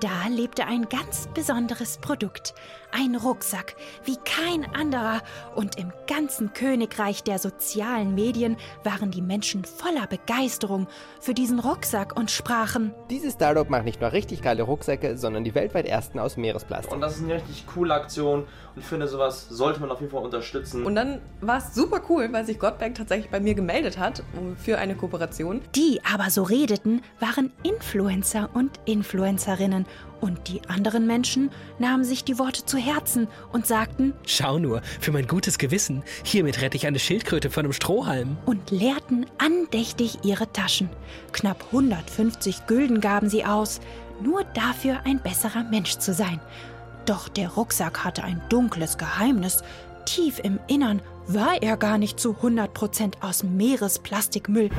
Da 0.00 0.28
lebte 0.28 0.66
ein 0.66 0.88
ganz 0.88 1.28
besonderes 1.34 1.98
Produkt, 1.98 2.54
ein 2.92 3.16
Rucksack 3.16 3.74
wie 4.04 4.16
kein 4.16 4.64
anderer, 4.74 5.22
und 5.54 5.78
im 5.78 5.92
ganzen 6.06 6.52
Königreich 6.52 7.22
der 7.22 7.38
sozialen 7.38 8.14
Medien 8.14 8.56
waren 8.84 9.10
die 9.10 9.22
Menschen 9.22 9.64
voller 9.64 10.06
Begeisterung 10.06 10.86
für 11.20 11.34
diesen 11.34 11.58
Rucksack 11.58 12.16
und 12.16 12.30
sprachen 12.30 12.94
Dieses 13.10 13.34
Startup 13.34 13.68
macht 13.68 13.84
nicht 13.84 14.00
nur 14.00 14.12
richtig 14.12 14.42
geile 14.42 14.62
Rucksäcke, 14.62 15.16
sondern 15.16 15.44
die 15.44 15.54
weltweit 15.54 15.86
ersten 15.86 16.18
aus 16.18 16.36
Meeresplastik. 16.36 16.92
Und 16.92 17.00
das 17.00 17.16
ist 17.16 17.24
eine 17.24 17.34
richtig 17.34 17.66
coole 17.66 17.94
Aktion 17.94 18.40
und 18.74 18.80
ich 18.80 18.84
finde, 18.86 19.06
sowas 19.06 19.48
sollte 19.50 19.80
man 19.80 19.90
auf 19.90 20.00
jeden 20.00 20.12
Fall 20.12 20.22
unterstützen. 20.22 20.84
Und 20.84 20.94
dann 20.94 21.20
war 21.40 21.58
es 21.58 21.74
super 21.74 22.00
cool, 22.08 22.28
weil 22.32 22.44
sich 22.46 22.58
Gottberg 22.58 22.94
tatsächlich 22.94 23.30
bei 23.30 23.40
mir 23.40 23.54
gemeldet 23.54 23.98
hat 23.98 24.22
für 24.56 24.78
eine 24.78 24.94
Kooperation. 24.94 25.60
Die 25.74 26.00
aber 26.10 26.30
so 26.30 26.42
redeten, 26.42 27.02
waren 27.20 27.52
Influencer 27.62 28.48
und 28.54 28.80
Influencerinnen 28.86 29.86
und 30.22 30.48
die 30.48 30.62
anderen 30.68 31.06
Menschen 31.06 31.50
nahmen 31.78 32.04
sich 32.04 32.24
die 32.24 32.38
Worte 32.38 32.64
zu 32.64 32.78
Herzen 32.78 33.28
und 33.52 33.66
sagten: 33.66 34.14
Schau 34.24 34.58
nur, 34.58 34.80
für 35.00 35.12
mein 35.12 35.26
gutes 35.26 35.58
Gewissen, 35.58 36.02
hiermit 36.22 36.62
rette 36.62 36.76
ich 36.76 36.86
eine 36.86 37.00
Schildkröte 37.00 37.50
von 37.50 37.64
einem 37.64 37.72
Strohhalm. 37.72 38.38
Und 38.46 38.70
leerten 38.70 39.26
andächtig 39.38 40.20
ihre 40.22 40.50
Taschen. 40.52 40.88
Knapp 41.32 41.64
150 41.66 42.66
Gülden 42.66 43.00
gaben 43.00 43.28
sie 43.28 43.44
aus, 43.44 43.80
nur 44.22 44.44
dafür 44.44 45.00
ein 45.04 45.20
besserer 45.20 45.64
Mensch 45.64 45.98
zu 45.98 46.14
sein. 46.14 46.40
Doch 47.04 47.28
der 47.28 47.48
Rucksack 47.50 48.04
hatte 48.04 48.22
ein 48.22 48.40
dunkles 48.48 48.96
Geheimnis. 48.96 49.64
Tief 50.04 50.38
im 50.42 50.60
Innern 50.68 51.02
war 51.26 51.62
er 51.62 51.76
gar 51.76 51.98
nicht 51.98 52.20
zu 52.20 52.36
100% 52.42 53.14
aus 53.20 53.42
Meeresplastikmüll. 53.42 54.70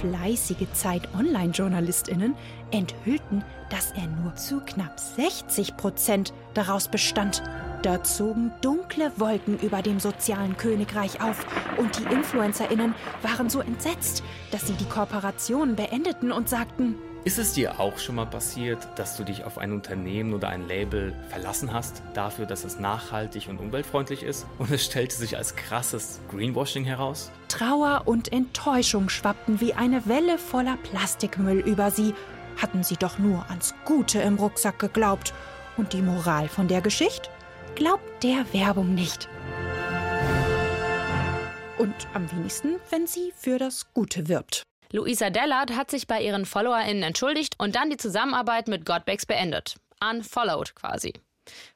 Fleißige 0.00 0.72
Zeit-Online-JournalistInnen 0.72 2.34
enthüllten, 2.70 3.44
dass 3.70 3.92
er 3.92 4.06
nur 4.06 4.34
zu 4.36 4.60
knapp 4.60 4.96
60% 5.16 6.32
daraus 6.54 6.88
bestand. 6.88 7.42
Da 7.82 8.02
zogen 8.02 8.52
dunkle 8.60 9.10
Wolken 9.16 9.58
über 9.58 9.80
dem 9.80 10.00
sozialen 10.00 10.56
Königreich 10.58 11.22
auf 11.22 11.46
und 11.78 11.98
die 11.98 12.12
InfluencerInnen 12.12 12.94
waren 13.22 13.48
so 13.48 13.60
entsetzt, 13.60 14.22
dass 14.50 14.66
sie 14.66 14.74
die 14.74 14.84
Kooperation 14.84 15.76
beendeten 15.76 16.30
und 16.30 16.48
sagten, 16.48 16.96
ist 17.22 17.38
es 17.38 17.52
dir 17.52 17.78
auch 17.80 17.98
schon 17.98 18.14
mal 18.14 18.24
passiert, 18.24 18.88
dass 18.96 19.18
du 19.18 19.24
dich 19.24 19.44
auf 19.44 19.58
ein 19.58 19.72
Unternehmen 19.72 20.32
oder 20.32 20.48
ein 20.48 20.66
Label 20.66 21.14
verlassen 21.28 21.70
hast, 21.70 22.02
dafür, 22.14 22.46
dass 22.46 22.64
es 22.64 22.78
nachhaltig 22.78 23.46
und 23.48 23.58
umweltfreundlich 23.58 24.22
ist 24.22 24.46
und 24.58 24.70
es 24.70 24.86
stellte 24.86 25.14
sich 25.14 25.36
als 25.36 25.54
krasses 25.54 26.20
Greenwashing 26.30 26.84
heraus? 26.84 27.30
Trauer 27.48 28.04
und 28.06 28.32
Enttäuschung 28.32 29.10
schwappten 29.10 29.60
wie 29.60 29.74
eine 29.74 30.06
Welle 30.06 30.38
voller 30.38 30.78
Plastikmüll 30.78 31.58
über 31.58 31.90
sie. 31.90 32.14
Hatten 32.60 32.82
sie 32.82 32.96
doch 32.96 33.18
nur 33.18 33.48
ans 33.48 33.74
Gute 33.84 34.20
im 34.20 34.36
Rucksack 34.36 34.78
geglaubt. 34.78 35.32
Und 35.76 35.92
die 35.92 36.02
Moral 36.02 36.48
von 36.48 36.68
der 36.68 36.82
Geschichte? 36.82 37.30
Glaubt 37.74 38.22
der 38.22 38.44
Werbung 38.52 38.94
nicht. 38.94 39.28
Und 41.78 41.94
am 42.12 42.30
wenigsten, 42.30 42.76
wenn 42.90 43.06
sie 43.06 43.32
für 43.34 43.58
das 43.58 43.92
Gute 43.94 44.28
wirbt. 44.28 44.62
Luisa 44.92 45.30
Dellert 45.30 45.74
hat 45.76 45.90
sich 45.90 46.06
bei 46.06 46.20
ihren 46.20 46.44
FollowerInnen 46.44 47.04
entschuldigt 47.04 47.54
und 47.58 47.76
dann 47.76 47.88
die 47.88 47.96
Zusammenarbeit 47.96 48.68
mit 48.68 48.84
Godbacks 48.84 49.24
beendet. 49.24 49.76
Unfollowed 50.02 50.74
quasi. 50.74 51.14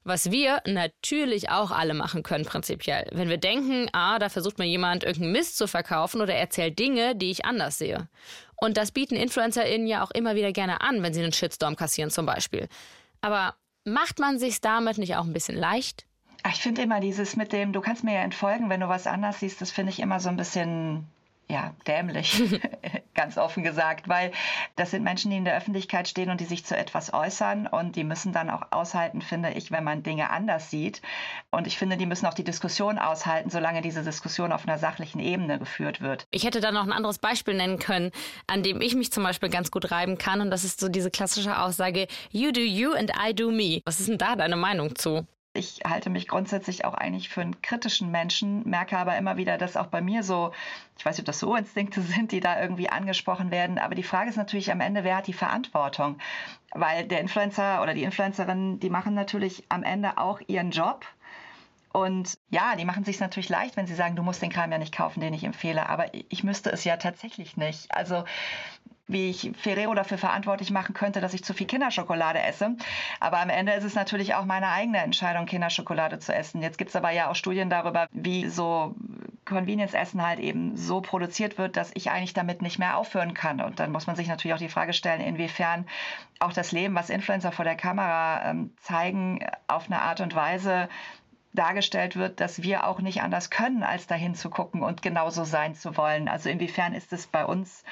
Was 0.02 0.30
wir 0.30 0.60
natürlich 0.66 1.50
auch 1.50 1.70
alle 1.70 1.94
machen 1.94 2.22
können, 2.22 2.44
prinzipiell. 2.44 3.08
Wenn 3.12 3.28
wir 3.28 3.38
denken, 3.38 3.88
ah, 3.92 4.18
da 4.18 4.28
versucht 4.28 4.58
mir 4.58 4.66
jemand 4.66 5.04
irgendeinen 5.04 5.32
Mist 5.32 5.56
zu 5.56 5.66
verkaufen 5.66 6.20
oder 6.20 6.34
erzählt 6.34 6.78
Dinge, 6.78 7.16
die 7.16 7.30
ich 7.30 7.44
anders 7.44 7.78
sehe. 7.78 8.08
Und 8.56 8.76
das 8.76 8.92
bieten 8.92 9.16
InfluencerInnen 9.16 9.86
ja 9.86 10.04
auch 10.04 10.10
immer 10.10 10.34
wieder 10.34 10.52
gerne 10.52 10.80
an, 10.80 11.02
wenn 11.02 11.14
sie 11.14 11.22
einen 11.22 11.32
Shitstorm 11.32 11.76
kassieren 11.76 12.10
zum 12.10 12.26
Beispiel. 12.26 12.68
Aber 13.20 13.54
macht 13.84 14.18
man 14.18 14.38
sich's 14.38 14.60
damit 14.60 14.98
nicht 14.98 15.16
auch 15.16 15.24
ein 15.24 15.32
bisschen 15.32 15.56
leicht? 15.56 16.06
Ich 16.48 16.60
finde 16.60 16.82
immer 16.82 17.00
dieses 17.00 17.36
mit 17.36 17.52
dem, 17.52 17.72
du 17.72 17.80
kannst 17.80 18.04
mir 18.04 18.14
ja 18.14 18.20
entfolgen, 18.20 18.68
wenn 18.68 18.80
du 18.80 18.88
was 18.88 19.06
anders 19.06 19.40
siehst, 19.40 19.60
das 19.60 19.70
finde 19.70 19.92
ich 19.92 20.00
immer 20.00 20.20
so 20.20 20.28
ein 20.28 20.36
bisschen 20.36 21.06
ja, 21.48 21.74
dämlich, 21.86 22.42
ganz 23.14 23.36
offen 23.36 23.62
gesagt, 23.62 24.08
weil 24.08 24.32
das 24.76 24.90
sind 24.90 25.02
Menschen, 25.02 25.30
die 25.30 25.36
in 25.36 25.44
der 25.44 25.56
Öffentlichkeit 25.56 26.08
stehen 26.08 26.30
und 26.30 26.40
die 26.40 26.46
sich 26.46 26.64
zu 26.64 26.76
etwas 26.76 27.12
äußern 27.12 27.66
und 27.66 27.96
die 27.96 28.04
müssen 28.04 28.32
dann 28.32 28.48
auch 28.50 28.62
aushalten, 28.70 29.20
finde 29.20 29.50
ich, 29.50 29.70
wenn 29.70 29.84
man 29.84 30.02
Dinge 30.02 30.30
anders 30.30 30.70
sieht. 30.70 31.02
Und 31.50 31.66
ich 31.66 31.76
finde, 31.76 31.96
die 31.96 32.06
müssen 32.06 32.26
auch 32.26 32.34
die 32.34 32.44
Diskussion 32.44 32.98
aushalten, 32.98 33.50
solange 33.50 33.82
diese 33.82 34.02
Diskussion 34.02 34.52
auf 34.52 34.66
einer 34.66 34.78
sachlichen 34.78 35.20
Ebene 35.20 35.58
geführt 35.58 36.00
wird. 36.00 36.26
Ich 36.30 36.44
hätte 36.44 36.60
da 36.60 36.72
noch 36.72 36.84
ein 36.84 36.92
anderes 36.92 37.18
Beispiel 37.18 37.54
nennen 37.54 37.78
können, 37.78 38.10
an 38.46 38.62
dem 38.62 38.80
ich 38.80 38.94
mich 38.94 39.12
zum 39.12 39.22
Beispiel 39.22 39.50
ganz 39.50 39.70
gut 39.70 39.90
reiben 39.90 40.16
kann 40.18 40.40
und 40.40 40.50
das 40.50 40.64
ist 40.64 40.80
so 40.80 40.88
diese 40.88 41.10
klassische 41.10 41.58
Aussage, 41.58 42.08
you 42.30 42.52
do 42.52 42.60
you 42.60 42.92
and 42.92 43.12
I 43.22 43.34
do 43.34 43.50
me. 43.50 43.82
Was 43.84 44.00
ist 44.00 44.08
denn 44.08 44.18
da 44.18 44.34
deine 44.36 44.56
Meinung 44.56 44.96
zu? 44.96 45.26
Ich 45.56 45.82
halte 45.88 46.10
mich 46.10 46.26
grundsätzlich 46.26 46.84
auch 46.84 46.94
eigentlich 46.94 47.28
für 47.28 47.40
einen 47.40 47.62
kritischen 47.62 48.10
Menschen, 48.10 48.68
merke 48.68 48.98
aber 48.98 49.16
immer 49.16 49.36
wieder, 49.36 49.56
dass 49.56 49.76
auch 49.76 49.86
bei 49.86 50.00
mir 50.00 50.24
so, 50.24 50.50
ich 50.98 51.06
weiß 51.06 51.16
nicht, 51.16 51.20
ob 51.20 51.26
das 51.26 51.38
so 51.38 51.54
Instinkte 51.54 52.00
sind, 52.02 52.32
die 52.32 52.40
da 52.40 52.60
irgendwie 52.60 52.88
angesprochen 52.88 53.52
werden. 53.52 53.78
Aber 53.78 53.94
die 53.94 54.02
Frage 54.02 54.30
ist 54.30 54.36
natürlich 54.36 54.72
am 54.72 54.80
Ende, 54.80 55.04
wer 55.04 55.18
hat 55.18 55.28
die 55.28 55.32
Verantwortung? 55.32 56.18
Weil 56.72 57.06
der 57.06 57.20
Influencer 57.20 57.82
oder 57.82 57.94
die 57.94 58.02
Influencerin, 58.02 58.80
die 58.80 58.90
machen 58.90 59.14
natürlich 59.14 59.62
am 59.68 59.84
Ende 59.84 60.18
auch 60.18 60.40
ihren 60.48 60.72
Job. 60.72 61.06
Und 61.94 62.38
ja, 62.50 62.74
die 62.74 62.84
machen 62.84 63.04
sich 63.04 63.20
natürlich 63.20 63.48
leicht, 63.48 63.76
wenn 63.76 63.86
sie 63.86 63.94
sagen, 63.94 64.16
du 64.16 64.24
musst 64.24 64.42
den 64.42 64.50
Kram 64.50 64.72
ja 64.72 64.78
nicht 64.78 64.92
kaufen, 64.92 65.20
den 65.20 65.32
ich 65.32 65.44
empfehle. 65.44 65.88
Aber 65.88 66.06
ich 66.12 66.42
müsste 66.42 66.70
es 66.70 66.82
ja 66.82 66.96
tatsächlich 66.96 67.56
nicht. 67.56 67.94
Also 67.94 68.24
wie 69.06 69.30
ich 69.30 69.52
Ferrero 69.56 69.94
dafür 69.94 70.18
verantwortlich 70.18 70.72
machen 70.72 70.92
könnte, 70.92 71.20
dass 71.20 71.34
ich 71.34 71.44
zu 71.44 71.54
viel 71.54 71.68
Kinderschokolade 71.68 72.42
esse. 72.42 72.76
Aber 73.20 73.38
am 73.38 73.48
Ende 73.48 73.74
ist 73.74 73.84
es 73.84 73.94
natürlich 73.94 74.34
auch 74.34 74.44
meine 74.44 74.70
eigene 74.70 74.98
Entscheidung, 74.98 75.46
Kinderschokolade 75.46 76.18
zu 76.18 76.34
essen. 76.34 76.62
Jetzt 76.62 76.78
gibt 76.78 76.88
es 76.90 76.96
aber 76.96 77.10
ja 77.10 77.30
auch 77.30 77.36
Studien 77.36 77.70
darüber, 77.70 78.08
wie 78.10 78.48
so 78.48 78.96
Convenience-Essen 79.44 80.26
halt 80.26 80.40
eben 80.40 80.76
so 80.76 81.00
produziert 81.00 81.58
wird, 81.58 81.76
dass 81.76 81.92
ich 81.94 82.10
eigentlich 82.10 82.34
damit 82.34 82.60
nicht 82.60 82.80
mehr 82.80 82.96
aufhören 82.96 83.34
kann. 83.34 83.60
Und 83.60 83.78
dann 83.78 83.92
muss 83.92 84.08
man 84.08 84.16
sich 84.16 84.26
natürlich 84.26 84.54
auch 84.54 84.58
die 84.58 84.68
Frage 84.68 84.94
stellen, 84.94 85.20
inwiefern 85.20 85.86
auch 86.40 86.52
das 86.52 86.72
Leben, 86.72 86.96
was 86.96 87.08
Influencer 87.08 87.52
vor 87.52 87.64
der 87.64 87.76
Kamera 87.76 88.50
ähm, 88.50 88.74
zeigen, 88.80 89.46
auf 89.68 89.86
eine 89.86 90.00
Art 90.00 90.20
und 90.20 90.34
Weise 90.34 90.88
dargestellt 91.54 92.16
wird, 92.16 92.40
dass 92.40 92.62
wir 92.62 92.86
auch 92.86 93.00
nicht 93.00 93.22
anders 93.22 93.48
können, 93.48 93.82
als 93.82 94.06
dahin 94.06 94.34
zu 94.34 94.50
gucken 94.50 94.82
und 94.82 95.02
genauso 95.02 95.44
sein 95.44 95.74
zu 95.74 95.96
wollen. 95.96 96.28
Also 96.28 96.50
inwiefern 96.50 96.94
ist 96.94 97.12
es 97.12 97.26
bei 97.26 97.46
uns 97.46 97.84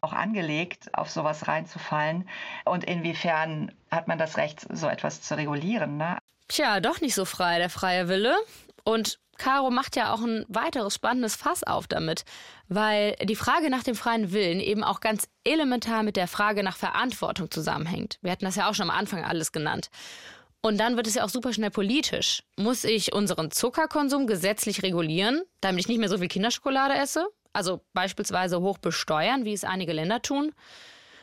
auch 0.00 0.12
angelegt, 0.12 0.90
auf 0.94 1.10
sowas 1.10 1.46
reinzufallen 1.46 2.28
und 2.64 2.84
inwiefern 2.84 3.72
hat 3.90 4.08
man 4.08 4.18
das 4.18 4.38
Recht, 4.38 4.66
so 4.70 4.88
etwas 4.88 5.20
zu 5.20 5.36
regulieren? 5.36 5.98
Ne? 5.98 6.18
Tja, 6.48 6.80
doch 6.80 7.00
nicht 7.00 7.14
so 7.14 7.24
frei, 7.24 7.58
der 7.58 7.70
freie 7.70 8.08
Wille. 8.08 8.34
Und 8.82 9.20
Caro 9.36 9.70
macht 9.70 9.96
ja 9.96 10.12
auch 10.12 10.20
ein 10.20 10.44
weiteres 10.48 10.94
spannendes 10.94 11.36
Fass 11.36 11.62
auf 11.64 11.86
damit, 11.86 12.24
weil 12.68 13.16
die 13.22 13.36
Frage 13.36 13.70
nach 13.70 13.82
dem 13.82 13.94
freien 13.94 14.32
Willen 14.32 14.60
eben 14.60 14.84
auch 14.84 15.00
ganz 15.00 15.28
elementar 15.44 16.02
mit 16.02 16.16
der 16.16 16.28
Frage 16.28 16.62
nach 16.62 16.76
Verantwortung 16.76 17.50
zusammenhängt. 17.50 18.18
Wir 18.20 18.32
hatten 18.32 18.44
das 18.44 18.56
ja 18.56 18.68
auch 18.68 18.74
schon 18.74 18.90
am 18.90 18.96
Anfang 18.96 19.24
alles 19.24 19.52
genannt. 19.52 19.90
Und 20.62 20.78
dann 20.78 20.96
wird 20.96 21.06
es 21.06 21.14
ja 21.14 21.24
auch 21.24 21.30
super 21.30 21.52
schnell 21.52 21.70
politisch. 21.70 22.42
Muss 22.56 22.84
ich 22.84 23.12
unseren 23.12 23.50
Zuckerkonsum 23.50 24.26
gesetzlich 24.26 24.82
regulieren, 24.82 25.42
damit 25.60 25.80
ich 25.80 25.88
nicht 25.88 25.98
mehr 25.98 26.08
so 26.08 26.18
viel 26.18 26.28
Kinderschokolade 26.28 26.94
esse? 26.94 27.26
Also 27.52 27.80
beispielsweise 27.94 28.60
hoch 28.60 28.78
besteuern, 28.78 29.44
wie 29.44 29.54
es 29.54 29.64
einige 29.64 29.92
Länder 29.92 30.20
tun? 30.22 30.52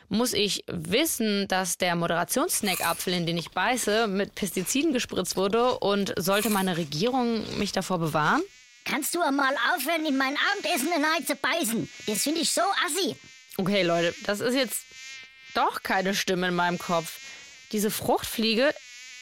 Muss 0.08 0.32
ich 0.32 0.64
wissen, 0.66 1.46
dass 1.48 1.76
der 1.78 1.94
Moderationssnackapfel, 1.94 3.12
in 3.12 3.26
den 3.26 3.36
ich 3.36 3.50
beiße, 3.50 4.08
mit 4.08 4.34
Pestiziden 4.34 4.92
gespritzt 4.92 5.36
wurde 5.36 5.78
und 5.78 6.14
sollte 6.16 6.50
meine 6.50 6.76
Regierung 6.76 7.44
mich 7.58 7.72
davor 7.72 7.98
bewahren? 7.98 8.42
Kannst 8.84 9.14
du 9.14 9.18
mal 9.18 9.54
aufhören, 9.74 10.06
in 10.06 10.16
mein 10.16 10.34
Abendessen 10.50 10.90
hinein 10.92 11.26
zu 11.26 11.36
beißen? 11.36 11.88
Das 12.06 12.22
finde 12.22 12.40
ich 12.40 12.50
so 12.50 12.62
assi. 12.86 13.16
Okay, 13.58 13.82
Leute, 13.82 14.14
das 14.24 14.40
ist 14.40 14.54
jetzt 14.54 14.84
doch 15.54 15.82
keine 15.82 16.14
Stimme 16.14 16.48
in 16.48 16.54
meinem 16.54 16.78
Kopf. 16.78 17.20
Diese 17.72 17.90
Fruchtfliege, 17.90 18.74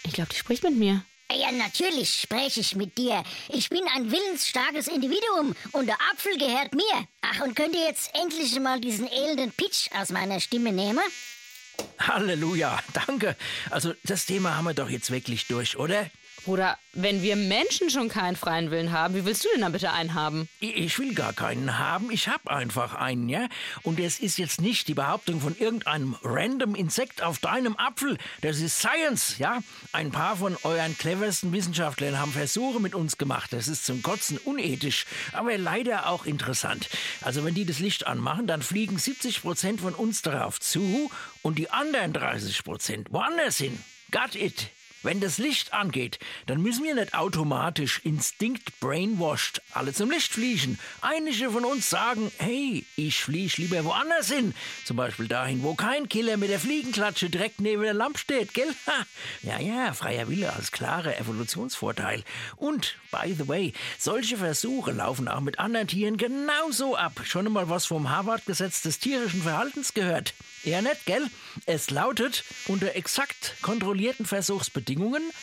ich 0.06 0.12
glaube, 0.12 0.30
die 0.32 0.38
spricht 0.38 0.62
mit 0.62 0.76
mir. 0.76 1.02
Ja, 1.32 1.50
natürlich 1.50 2.20
spreche 2.20 2.60
ich 2.60 2.76
mit 2.76 2.96
dir. 2.96 3.24
Ich 3.48 3.68
bin 3.68 3.82
ein 3.94 4.12
willensstarkes 4.12 4.86
Individuum 4.86 5.56
und 5.72 5.86
der 5.86 5.98
Apfel 6.12 6.38
gehört 6.38 6.72
mir. 6.74 7.08
Ach, 7.20 7.40
und 7.40 7.56
könnt 7.56 7.74
ihr 7.74 7.84
jetzt 7.84 8.10
endlich 8.14 8.58
mal 8.60 8.80
diesen 8.80 9.10
elenden 9.10 9.50
Pitch 9.52 9.88
aus 9.92 10.10
meiner 10.10 10.38
Stimme 10.38 10.72
nehmen? 10.72 11.02
Halleluja, 11.98 12.78
danke. 13.06 13.36
Also 13.70 13.92
das 14.04 14.26
Thema 14.26 14.56
haben 14.56 14.66
wir 14.66 14.74
doch 14.74 14.88
jetzt 14.88 15.10
wirklich 15.10 15.46
durch, 15.46 15.76
oder? 15.76 16.08
Bruder, 16.46 16.78
wenn 16.92 17.22
wir 17.22 17.34
Menschen 17.34 17.90
schon 17.90 18.08
keinen 18.08 18.36
freien 18.36 18.70
Willen 18.70 18.92
haben, 18.92 19.16
wie 19.16 19.24
willst 19.24 19.44
du 19.44 19.48
denn 19.52 19.62
dann 19.62 19.72
bitte 19.72 19.92
einen 19.92 20.14
haben? 20.14 20.48
Ich 20.60 20.96
will 21.00 21.12
gar 21.12 21.32
keinen 21.32 21.76
haben, 21.76 22.08
ich 22.12 22.28
hab 22.28 22.46
einfach 22.46 22.94
einen, 22.94 23.28
ja? 23.28 23.48
Und 23.82 23.98
es 23.98 24.20
ist 24.20 24.38
jetzt 24.38 24.60
nicht 24.60 24.86
die 24.86 24.94
Behauptung 24.94 25.40
von 25.40 25.58
irgendeinem 25.58 26.14
random 26.22 26.76
Insekt 26.76 27.20
auf 27.20 27.40
deinem 27.40 27.76
Apfel. 27.76 28.16
Das 28.42 28.60
ist 28.60 28.78
Science, 28.78 29.38
ja? 29.38 29.58
Ein 29.90 30.12
paar 30.12 30.36
von 30.36 30.56
euren 30.62 30.96
cleversten 30.96 31.52
Wissenschaftlern 31.52 32.20
haben 32.20 32.30
Versuche 32.30 32.78
mit 32.78 32.94
uns 32.94 33.18
gemacht. 33.18 33.52
Das 33.52 33.66
ist 33.66 33.84
zum 33.84 34.02
Kotzen 34.02 34.38
unethisch, 34.38 35.04
aber 35.32 35.58
leider 35.58 36.08
auch 36.08 36.26
interessant. 36.26 36.88
Also 37.22 37.44
wenn 37.44 37.54
die 37.54 37.66
das 37.66 37.80
Licht 37.80 38.06
anmachen, 38.06 38.46
dann 38.46 38.62
fliegen 38.62 38.98
70 38.98 39.42
Prozent 39.42 39.80
von 39.80 39.96
uns 39.96 40.22
darauf 40.22 40.60
zu 40.60 41.10
und 41.42 41.58
die 41.58 41.70
anderen 41.70 42.12
30 42.12 42.62
Prozent 42.62 43.12
woanders 43.12 43.58
hin. 43.58 43.82
Got 44.12 44.36
it. 44.36 44.70
Wenn 45.06 45.20
das 45.20 45.38
Licht 45.38 45.72
angeht, 45.72 46.18
dann 46.46 46.60
müssen 46.60 46.82
wir 46.82 46.96
nicht 46.96 47.14
automatisch 47.14 48.00
instinkt 48.02 48.80
brainwashed 48.80 49.62
alle 49.72 49.92
zum 49.92 50.10
Licht 50.10 50.32
fliegen. 50.32 50.80
Einige 51.00 51.52
von 51.52 51.64
uns 51.64 51.88
sagen, 51.88 52.32
hey, 52.38 52.84
ich 52.96 53.22
fliege 53.22 53.62
lieber 53.62 53.84
woanders 53.84 54.32
hin. 54.32 54.52
Zum 54.84 54.96
Beispiel 54.96 55.28
dahin, 55.28 55.62
wo 55.62 55.74
kein 55.74 56.08
Killer 56.08 56.36
mit 56.36 56.50
der 56.50 56.58
Fliegenklatsche 56.58 57.30
direkt 57.30 57.60
neben 57.60 57.82
der 57.82 57.94
Lampe 57.94 58.18
steht, 58.18 58.52
gell? 58.52 58.66
Ha. 58.88 59.04
Ja, 59.42 59.58
ja, 59.60 59.92
freier 59.92 60.28
Wille 60.28 60.52
als 60.52 60.70
klarer 60.70 61.18
Evolutionsvorteil. 61.18 62.22
Und, 62.56 62.96
by 63.10 63.32
the 63.32 63.48
way, 63.48 63.72
solche 63.98 64.36
Versuche 64.36 64.92
laufen 64.92 65.28
auch 65.28 65.40
mit 65.40 65.58
anderen 65.58 65.88
Tieren 65.88 66.16
genauso 66.16 66.96
ab. 66.96 67.20
Schon 67.24 67.46
einmal 67.46 67.68
was 67.68 67.86
vom 67.86 68.10
Harvard-Gesetz 68.10 68.82
des 68.82 69.00
tierischen 69.00 69.42
Verhaltens 69.42 69.94
gehört. 69.94 70.34
Eher 70.62 70.82
nett, 70.82 70.98
gell? 71.04 71.26
Es 71.66 71.90
lautet, 71.90 72.44
unter 72.66 72.94
exakt 72.94 73.54
kontrollierten 73.60 74.26
Versuchsbedingungen 74.26 74.95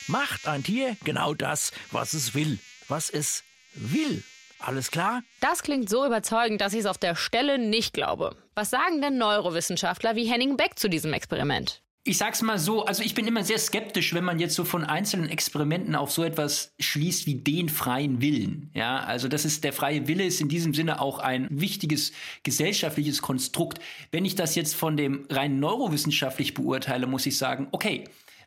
macht 0.07 0.47
ein 0.47 0.63
Tier 0.63 0.97
genau 1.03 1.33
das, 1.33 1.71
was 1.91 2.13
es 2.13 2.35
will. 2.35 2.59
Was 2.87 3.09
es 3.09 3.43
will. 3.73 4.23
Alles 4.59 4.91
klar? 4.91 5.23
Das 5.41 5.61
klingt 5.61 5.89
so 5.89 6.05
überzeugend, 6.05 6.61
dass 6.61 6.73
ich 6.73 6.81
es 6.81 6.85
auf 6.85 6.97
der 6.97 7.15
Stelle 7.15 7.57
nicht 7.57 7.93
glaube. 7.93 8.35
Was 8.55 8.69
sagen 8.69 9.01
denn 9.01 9.17
Neurowissenschaftler 9.17 10.15
wie 10.15 10.25
Henning 10.25 10.55
Beck 10.55 10.79
zu 10.79 10.89
diesem 10.89 11.11
Experiment? 11.11 11.81
Ich 12.05 12.17
sag's 12.17 12.41
mal 12.41 12.59
so, 12.59 12.83
also 12.83 13.01
ich 13.01 13.13
bin 13.13 13.25
immer 13.27 13.45
sehr 13.45 13.57
skeptisch, 13.57 14.13
wenn 14.13 14.25
man 14.25 14.37
jetzt 14.37 14.55
so 14.55 14.65
von 14.65 14.83
einzelnen 14.83 15.29
Experimenten 15.29 15.95
auf 15.95 16.11
so 16.11 16.25
etwas 16.25 16.73
schließt 16.77 17.25
wie 17.27 17.35
den 17.35 17.69
freien 17.69 18.21
Willen. 18.21 18.71
Ja, 18.73 18.99
also 18.99 19.29
das 19.29 19.45
ist 19.45 19.63
der 19.63 19.71
freie 19.71 20.05
Wille 20.05 20.25
ist 20.25 20.41
in 20.41 20.49
diesem 20.49 20.73
Sinne 20.73 20.99
auch 20.99 21.19
ein 21.19 21.47
wichtiges 21.49 22.11
gesellschaftliches 22.43 23.21
Konstrukt. 23.21 23.81
Wenn 24.11 24.25
ich 24.25 24.35
das 24.35 24.55
jetzt 24.55 24.75
von 24.75 24.97
dem 24.97 25.25
rein 25.29 25.59
neurowissenschaftlich 25.59 26.53
beurteile, 26.53 27.07
muss 27.07 27.25
ich 27.25 27.37
sagen, 27.37 27.69
okay, 27.71 28.03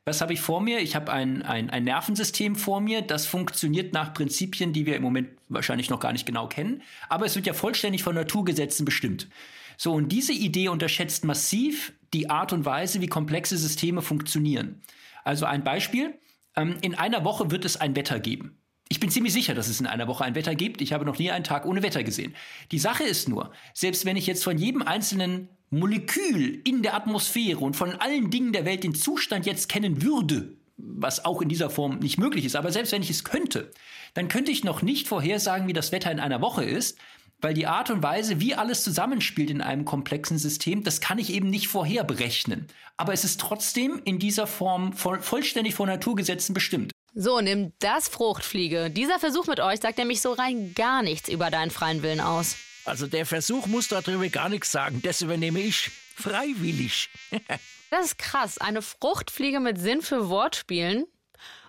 was 0.06 0.20
habe 0.20 0.32
ich 0.32 0.40
vor 0.40 0.60
mir? 0.60 0.78
Ich 0.78 0.94
habe 0.94 1.12
ein, 1.12 1.42
ein, 1.42 1.68
ein 1.68 1.82
Nervensystem 1.82 2.54
vor 2.54 2.80
mir, 2.80 3.02
das 3.02 3.26
funktioniert 3.26 3.92
nach 3.92 4.14
Prinzipien, 4.14 4.72
die 4.72 4.86
wir 4.86 4.94
im 4.94 5.02
Moment 5.02 5.30
wahrscheinlich 5.48 5.90
noch 5.90 5.98
gar 5.98 6.12
nicht 6.12 6.24
genau 6.24 6.46
kennen, 6.46 6.82
aber 7.08 7.26
es 7.26 7.34
wird 7.34 7.46
ja 7.46 7.52
vollständig 7.52 8.04
von 8.04 8.14
Naturgesetzen 8.14 8.84
bestimmt. 8.84 9.28
So, 9.76 9.92
und 9.92 10.10
diese 10.10 10.32
Idee 10.32 10.68
unterschätzt 10.68 11.24
massiv 11.24 11.92
die 12.14 12.30
Art 12.30 12.52
und 12.52 12.64
Weise, 12.64 13.00
wie 13.00 13.08
komplexe 13.08 13.58
Systeme 13.58 14.00
funktionieren. 14.00 14.80
Also 15.24 15.44
ein 15.44 15.64
Beispiel, 15.64 16.14
ähm, 16.54 16.76
in 16.82 16.94
einer 16.94 17.24
Woche 17.24 17.50
wird 17.50 17.64
es 17.64 17.76
ein 17.76 17.96
Wetter 17.96 18.20
geben. 18.20 18.62
Ich 18.88 19.00
bin 19.00 19.10
ziemlich 19.10 19.32
sicher, 19.32 19.54
dass 19.54 19.66
es 19.66 19.80
in 19.80 19.88
einer 19.88 20.06
Woche 20.06 20.24
ein 20.24 20.36
Wetter 20.36 20.54
gibt. 20.54 20.80
Ich 20.80 20.92
habe 20.92 21.04
noch 21.04 21.18
nie 21.18 21.32
einen 21.32 21.42
Tag 21.42 21.66
ohne 21.66 21.82
Wetter 21.82 22.04
gesehen. 22.04 22.36
Die 22.70 22.78
Sache 22.78 23.02
ist 23.02 23.28
nur, 23.28 23.50
selbst 23.74 24.04
wenn 24.04 24.16
ich 24.16 24.28
jetzt 24.28 24.44
von 24.44 24.56
jedem 24.56 24.82
einzelnen 24.82 25.48
Molekül 25.70 26.60
in 26.64 26.82
der 26.82 26.94
Atmosphäre 26.94 27.58
und 27.58 27.74
von 27.74 27.92
allen 27.92 28.30
Dingen 28.30 28.52
der 28.52 28.64
Welt 28.64 28.84
den 28.84 28.94
Zustand 28.94 29.46
jetzt 29.46 29.68
kennen 29.68 30.02
würde, 30.02 30.56
was 30.76 31.24
auch 31.24 31.42
in 31.42 31.48
dieser 31.48 31.70
Form 31.70 31.98
nicht 31.98 32.18
möglich 32.18 32.44
ist, 32.44 32.56
aber 32.56 32.70
selbst 32.70 32.92
wenn 32.92 33.02
ich 33.02 33.10
es 33.10 33.24
könnte, 33.24 33.72
dann 34.14 34.28
könnte 34.28 34.52
ich 34.52 34.64
noch 34.64 34.82
nicht 34.82 35.08
vorhersagen, 35.08 35.66
wie 35.68 35.72
das 35.72 35.92
Wetter 35.92 36.12
in 36.12 36.20
einer 36.20 36.40
Woche 36.40 36.64
ist, 36.64 36.98
weil 37.40 37.54
die 37.54 37.66
Art 37.66 37.90
und 37.90 38.02
Weise, 38.02 38.40
wie 38.40 38.54
alles 38.54 38.82
zusammenspielt 38.82 39.50
in 39.50 39.60
einem 39.60 39.84
komplexen 39.84 40.38
System, 40.38 40.84
das 40.84 41.00
kann 41.00 41.18
ich 41.18 41.32
eben 41.32 41.50
nicht 41.50 41.68
vorher 41.68 42.04
berechnen. 42.04 42.66
Aber 42.96 43.12
es 43.12 43.24
ist 43.24 43.40
trotzdem 43.40 44.00
in 44.04 44.18
dieser 44.18 44.46
Form 44.46 44.92
voll, 44.92 45.20
vollständig 45.20 45.74
von 45.74 45.88
Naturgesetzen 45.88 46.54
bestimmt. 46.54 46.92
So, 47.14 47.40
nimm 47.40 47.72
das 47.78 48.08
Fruchtfliege. 48.08 48.90
Dieser 48.90 49.18
Versuch 49.18 49.46
mit 49.46 49.60
euch 49.60 49.80
sagt 49.80 49.98
nämlich 49.98 50.20
so 50.20 50.32
rein 50.32 50.72
gar 50.74 51.02
nichts 51.02 51.28
über 51.28 51.50
deinen 51.50 51.70
freien 51.70 52.02
Willen 52.02 52.20
aus. 52.20 52.56
Also 52.86 53.06
der 53.06 53.26
Versuch 53.26 53.66
muss 53.66 53.88
darüber 53.88 54.28
gar 54.28 54.48
nichts 54.48 54.70
sagen. 54.70 55.02
Das 55.02 55.20
übernehme 55.20 55.60
ich 55.60 55.90
freiwillig. 56.14 57.10
das 57.90 58.06
ist 58.06 58.18
krass. 58.18 58.58
Eine 58.58 58.80
Fruchtfliege 58.80 59.60
mit 59.60 59.78
Sinn 59.78 60.02
für 60.02 60.28
Wortspielen. 60.28 61.06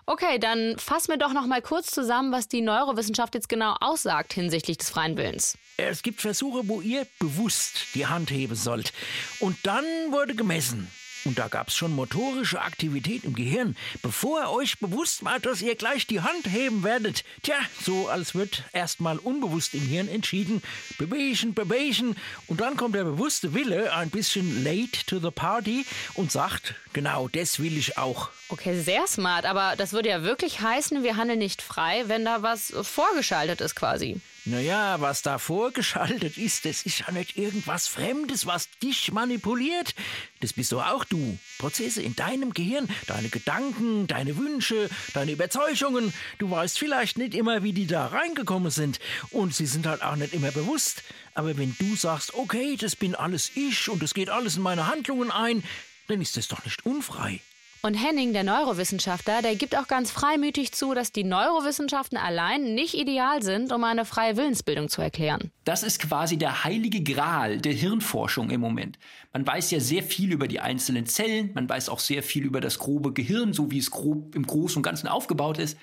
Okay, 0.06 0.38
dann 0.38 0.78
fass 0.78 1.08
mir 1.08 1.18
doch 1.18 1.34
noch 1.34 1.46
mal 1.46 1.60
kurz 1.60 1.90
zusammen, 1.90 2.32
was 2.32 2.48
die 2.48 2.62
Neurowissenschaft 2.62 3.34
jetzt 3.34 3.50
genau 3.50 3.76
aussagt 3.80 4.32
hinsichtlich 4.32 4.78
des 4.78 4.88
freien 4.88 5.18
Willens. 5.18 5.58
Es 5.76 6.02
gibt 6.02 6.22
Versuche, 6.22 6.66
wo 6.66 6.80
ihr 6.80 7.06
bewusst 7.18 7.94
die 7.94 8.06
Hand 8.06 8.30
heben 8.30 8.54
sollt. 8.54 8.94
Und 9.38 9.58
dann 9.64 9.84
wurde 10.10 10.34
gemessen. 10.34 10.90
Und 11.24 11.38
da 11.38 11.48
gab's 11.48 11.76
schon 11.76 11.94
motorische 11.94 12.60
Aktivität 12.60 13.24
im 13.24 13.34
Gehirn, 13.34 13.76
bevor 14.02 14.42
ihr 14.42 14.50
euch 14.50 14.78
bewusst 14.78 15.24
war, 15.24 15.40
dass 15.40 15.62
ihr 15.62 15.74
gleich 15.74 16.06
die 16.06 16.20
Hand 16.20 16.46
heben 16.46 16.84
werdet. 16.84 17.24
Tja, 17.42 17.56
so 17.84 18.08
als 18.08 18.34
wird 18.34 18.64
erstmal 18.72 19.18
unbewusst 19.18 19.74
im 19.74 19.82
Hirn 19.82 20.08
entschieden, 20.08 20.62
bewegen, 20.96 21.54
bewegen. 21.54 22.16
Und 22.46 22.60
dann 22.60 22.76
kommt 22.76 22.94
der 22.94 23.04
bewusste 23.04 23.54
Wille 23.54 23.92
ein 23.92 24.10
bisschen 24.10 24.64
late 24.64 25.04
to 25.06 25.18
the 25.18 25.30
party 25.30 25.84
und 26.14 26.32
sagt, 26.32 26.74
genau 26.92 27.28
das 27.28 27.58
will 27.58 27.76
ich 27.76 27.98
auch. 27.98 28.30
Okay, 28.48 28.80
sehr 28.80 29.06
smart, 29.06 29.44
aber 29.44 29.74
das 29.76 29.92
würde 29.92 30.08
ja 30.08 30.22
wirklich 30.22 30.60
heißen, 30.60 31.02
wir 31.02 31.16
handeln 31.16 31.38
nicht 31.38 31.60
frei, 31.60 32.04
wenn 32.06 32.24
da 32.24 32.42
was 32.42 32.72
vorgeschaltet 32.82 33.60
ist 33.60 33.74
quasi. 33.74 34.20
Naja, 34.50 34.98
was 35.02 35.20
da 35.20 35.36
vorgeschaltet 35.36 36.38
ist, 36.38 36.64
das 36.64 36.82
ist 36.86 37.00
ja 37.00 37.10
nicht 37.12 37.36
irgendwas 37.36 37.86
Fremdes, 37.86 38.46
was 38.46 38.70
dich 38.82 39.12
manipuliert. 39.12 39.94
Das 40.40 40.54
bist 40.54 40.72
doch 40.72 40.86
auch 40.86 41.04
du. 41.04 41.38
Prozesse 41.58 42.00
in 42.00 42.16
deinem 42.16 42.54
Gehirn, 42.54 42.88
deine 43.06 43.28
Gedanken, 43.28 44.06
deine 44.06 44.38
Wünsche, 44.38 44.88
deine 45.12 45.32
Überzeugungen. 45.32 46.14
Du 46.38 46.50
weißt 46.50 46.78
vielleicht 46.78 47.18
nicht 47.18 47.34
immer, 47.34 47.62
wie 47.62 47.74
die 47.74 47.86
da 47.86 48.06
reingekommen 48.06 48.70
sind. 48.70 49.00
Und 49.28 49.54
sie 49.54 49.66
sind 49.66 49.86
halt 49.86 50.00
auch 50.00 50.16
nicht 50.16 50.32
immer 50.32 50.50
bewusst. 50.50 51.02
Aber 51.34 51.58
wenn 51.58 51.76
du 51.78 51.94
sagst, 51.94 52.32
okay, 52.32 52.78
das 52.80 52.96
bin 52.96 53.14
alles 53.14 53.50
ich 53.54 53.90
und 53.90 54.02
es 54.02 54.14
geht 54.14 54.30
alles 54.30 54.56
in 54.56 54.62
meine 54.62 54.86
Handlungen 54.86 55.30
ein, 55.30 55.62
dann 56.06 56.22
ist 56.22 56.38
das 56.38 56.48
doch 56.48 56.64
nicht 56.64 56.86
unfrei. 56.86 57.42
Und 57.80 57.94
Henning, 57.94 58.32
der 58.32 58.42
Neurowissenschaftler, 58.42 59.40
der 59.40 59.54
gibt 59.54 59.76
auch 59.78 59.86
ganz 59.86 60.10
freimütig 60.10 60.72
zu, 60.72 60.94
dass 60.94 61.12
die 61.12 61.22
Neurowissenschaften 61.22 62.18
allein 62.18 62.74
nicht 62.74 62.94
ideal 62.94 63.40
sind, 63.42 63.72
um 63.72 63.84
eine 63.84 64.04
freie 64.04 64.36
Willensbildung 64.36 64.88
zu 64.88 65.00
erklären. 65.00 65.52
Das 65.64 65.84
ist 65.84 66.00
quasi 66.00 66.36
der 66.36 66.64
heilige 66.64 67.02
Gral 67.02 67.58
der 67.58 67.72
Hirnforschung 67.72 68.50
im 68.50 68.60
Moment. 68.60 68.98
Man 69.32 69.46
weiß 69.46 69.70
ja 69.70 69.78
sehr 69.78 70.02
viel 70.02 70.32
über 70.32 70.48
die 70.48 70.58
einzelnen 70.58 71.06
Zellen, 71.06 71.52
man 71.54 71.68
weiß 71.68 71.88
auch 71.88 72.00
sehr 72.00 72.24
viel 72.24 72.44
über 72.44 72.60
das 72.60 72.80
grobe 72.80 73.12
Gehirn, 73.12 73.52
so 73.52 73.70
wie 73.70 73.78
es 73.78 73.92
grob 73.92 74.34
im 74.34 74.44
Großen 74.44 74.78
und 74.78 74.82
Ganzen 74.82 75.06
aufgebaut 75.06 75.58
ist. 75.58 75.78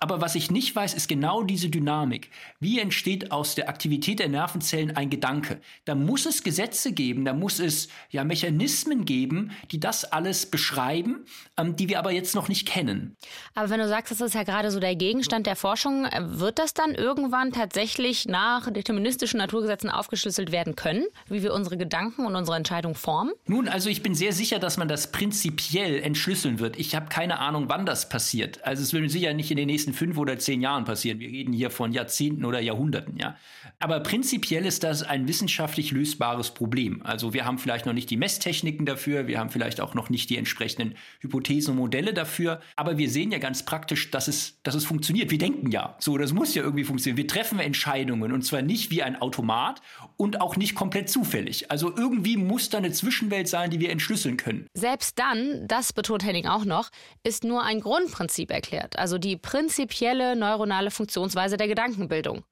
Aber 0.00 0.22
was 0.22 0.34
ich 0.34 0.50
nicht 0.50 0.74
weiß, 0.74 0.94
ist 0.94 1.08
genau 1.08 1.42
diese 1.42 1.68
Dynamik. 1.68 2.30
Wie 2.58 2.80
entsteht 2.80 3.32
aus 3.32 3.54
der 3.54 3.68
Aktivität 3.68 4.18
der 4.18 4.28
Nervenzellen 4.28 4.96
ein 4.96 5.10
Gedanke? 5.10 5.60
Da 5.84 5.94
muss 5.94 6.24
es 6.24 6.42
Gesetze 6.42 6.92
geben, 6.92 7.26
da 7.26 7.34
muss 7.34 7.60
es 7.60 7.88
ja 8.08 8.24
Mechanismen 8.24 9.04
geben, 9.04 9.50
die 9.70 9.78
das 9.78 10.10
alles 10.10 10.46
beschreiben, 10.46 11.26
ähm, 11.58 11.76
die 11.76 11.90
wir 11.90 11.98
aber 11.98 12.12
jetzt 12.12 12.34
noch 12.34 12.48
nicht 12.48 12.66
kennen. 12.66 13.16
Aber 13.54 13.68
wenn 13.68 13.78
du 13.78 13.88
sagst, 13.88 14.10
das 14.10 14.22
ist 14.22 14.34
ja 14.34 14.42
gerade 14.42 14.70
so 14.70 14.80
der 14.80 14.96
Gegenstand 14.96 15.46
der 15.46 15.54
Forschung, 15.56 16.06
wird 16.18 16.58
das 16.58 16.72
dann 16.72 16.94
irgendwann 16.94 17.52
tatsächlich 17.52 18.26
nach 18.26 18.70
deterministischen 18.70 19.36
Naturgesetzen 19.36 19.90
aufgeschlüsselt 19.90 20.50
werden 20.50 20.76
können, 20.76 21.04
wie 21.28 21.42
wir 21.42 21.52
unsere 21.52 21.76
Gedanken 21.76 22.24
und 22.24 22.36
unsere 22.36 22.56
Entscheidungen 22.56 22.94
formen? 22.94 23.32
Nun, 23.46 23.68
also 23.68 23.90
ich 23.90 24.02
bin 24.02 24.14
sehr 24.14 24.32
sicher, 24.32 24.58
dass 24.58 24.78
man 24.78 24.88
das 24.88 25.12
prinzipiell 25.12 26.00
entschlüsseln 26.00 26.58
wird. 26.58 26.78
Ich 26.78 26.94
habe 26.94 27.08
keine 27.10 27.38
Ahnung, 27.38 27.68
wann 27.68 27.84
das 27.84 28.08
passiert. 28.08 28.64
Also 28.64 28.82
es 28.82 28.94
wird 28.94 29.10
sicher 29.10 29.34
nicht 29.34 29.50
in 29.50 29.58
den 29.58 29.66
nächsten 29.66 29.89
nächsten 29.90 29.92
fünf 29.92 30.18
oder 30.18 30.38
zehn 30.38 30.60
Jahren 30.60 30.84
passieren. 30.84 31.20
Wir 31.20 31.28
reden 31.28 31.52
hier 31.52 31.70
von 31.70 31.92
Jahrzehnten 31.92 32.44
oder 32.44 32.60
Jahrhunderten, 32.60 33.16
ja. 33.18 33.36
Aber 33.78 34.00
prinzipiell 34.00 34.66
ist 34.66 34.84
das 34.84 35.02
ein 35.02 35.28
wissenschaftlich 35.28 35.90
lösbares 35.90 36.50
Problem. 36.50 37.02
Also 37.04 37.32
wir 37.32 37.44
haben 37.44 37.58
vielleicht 37.58 37.86
noch 37.86 37.92
nicht 37.92 38.10
die 38.10 38.16
Messtechniken 38.16 38.86
dafür, 38.86 39.26
wir 39.26 39.38
haben 39.38 39.50
vielleicht 39.50 39.80
auch 39.80 39.94
noch 39.94 40.10
nicht 40.10 40.30
die 40.30 40.36
entsprechenden 40.36 40.94
Hypothesen 41.20 41.72
und 41.72 41.78
Modelle 41.78 42.12
dafür, 42.12 42.60
aber 42.76 42.98
wir 42.98 43.08
sehen 43.10 43.32
ja 43.32 43.38
ganz 43.38 43.64
praktisch, 43.64 44.10
dass 44.10 44.28
es, 44.28 44.60
dass 44.62 44.74
es 44.74 44.84
funktioniert. 44.84 45.30
Wir 45.30 45.38
denken 45.38 45.70
ja, 45.70 45.96
so, 45.98 46.16
das 46.18 46.32
muss 46.32 46.54
ja 46.54 46.62
irgendwie 46.62 46.84
funktionieren. 46.84 47.16
Wir 47.16 47.26
treffen 47.26 47.58
Entscheidungen 47.58 48.32
und 48.32 48.42
zwar 48.42 48.62
nicht 48.62 48.90
wie 48.90 49.02
ein 49.02 49.20
Automat 49.20 49.80
und 50.16 50.40
auch 50.40 50.56
nicht 50.56 50.74
komplett 50.74 51.08
zufällig. 51.08 51.70
Also 51.70 51.94
irgendwie 51.96 52.36
muss 52.36 52.68
da 52.68 52.78
eine 52.78 52.92
Zwischenwelt 52.92 53.48
sein, 53.48 53.70
die 53.70 53.80
wir 53.80 53.90
entschlüsseln 53.90 54.36
können. 54.36 54.66
Selbst 54.74 55.18
dann, 55.18 55.66
das 55.66 55.92
betont 55.92 56.24
Henning 56.24 56.46
auch 56.46 56.64
noch, 56.64 56.90
ist 57.22 57.44
nur 57.44 57.62
ein 57.62 57.80
Grundprinzip 57.80 58.50
erklärt, 58.50 58.98
also 58.98 59.18
die 59.18 59.36
prinzipielle 59.80 60.36
neuronale 60.36 60.90
Funktionsweise 60.90 61.56
der 61.56 61.68
Gedankenbildung. 61.68 62.44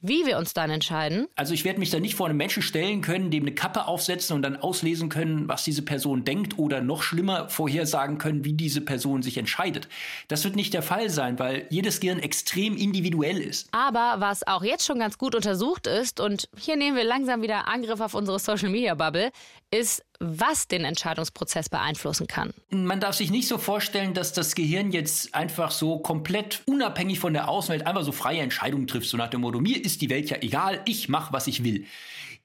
Wie 0.00 0.26
wir 0.26 0.36
uns 0.38 0.52
dann 0.52 0.70
entscheiden? 0.70 1.26
Also 1.36 1.54
ich 1.54 1.64
werde 1.64 1.80
mich 1.80 1.90
da 1.90 1.98
nicht 1.98 2.14
vor 2.14 2.26
einem 2.26 2.36
Menschen 2.36 2.62
stellen 2.62 3.00
können, 3.00 3.30
dem 3.30 3.44
eine 3.44 3.54
Kappe 3.54 3.88
aufsetzen 3.88 4.36
und 4.36 4.42
dann 4.42 4.56
auslesen 4.56 5.08
können, 5.08 5.48
was 5.48 5.64
diese 5.64 5.82
Person 5.82 6.22
denkt 6.22 6.58
oder 6.58 6.82
noch 6.82 7.02
schlimmer 7.02 7.48
vorhersagen 7.48 8.18
können, 8.18 8.44
wie 8.44 8.52
diese 8.52 8.82
Person 8.82 9.22
sich 9.22 9.38
entscheidet. 9.38 9.88
Das 10.28 10.44
wird 10.44 10.54
nicht 10.54 10.74
der 10.74 10.82
Fall 10.82 11.08
sein, 11.08 11.38
weil 11.38 11.66
jedes 11.70 11.98
Gehirn 11.98 12.20
extrem 12.20 12.76
individuell 12.76 13.38
ist. 13.38 13.68
Aber 13.72 14.16
was 14.18 14.46
auch 14.46 14.62
jetzt 14.62 14.86
schon 14.86 14.98
ganz 14.98 15.16
gut 15.16 15.34
untersucht 15.34 15.86
ist, 15.86 16.20
und 16.20 16.50
hier 16.56 16.76
nehmen 16.76 16.96
wir 16.96 17.04
langsam 17.04 17.42
wieder 17.42 17.66
Angriff 17.66 18.00
auf 18.00 18.14
unsere 18.14 18.38
Social-Media-Bubble, 18.38 19.30
ist, 19.70 20.04
was 20.20 20.68
den 20.68 20.84
Entscheidungsprozess 20.84 21.68
beeinflussen 21.68 22.26
kann. 22.26 22.54
Man 22.70 23.00
darf 23.00 23.16
sich 23.16 23.30
nicht 23.30 23.48
so 23.48 23.58
vorstellen, 23.58 24.14
dass 24.14 24.32
das 24.32 24.54
Gehirn 24.54 24.92
jetzt 24.92 25.34
einfach 25.34 25.70
so 25.70 25.98
komplett 25.98 26.62
unabhängig 26.66 27.18
von 27.18 27.32
der 27.32 27.48
Außenwelt 27.48 27.86
einfach 27.86 28.04
so 28.04 28.12
freie 28.12 28.40
Entscheidungen 28.40 28.86
trifft, 28.86 29.08
so 29.08 29.16
nach 29.16 29.28
dem 29.28 29.42
Motto, 29.42 29.60
mir 29.60 29.84
ist 29.84 30.00
die 30.00 30.10
Welt 30.10 30.30
ja 30.30 30.38
egal, 30.40 30.80
ich 30.86 31.08
mache, 31.08 31.32
was 31.32 31.46
ich 31.46 31.64
will. 31.64 31.84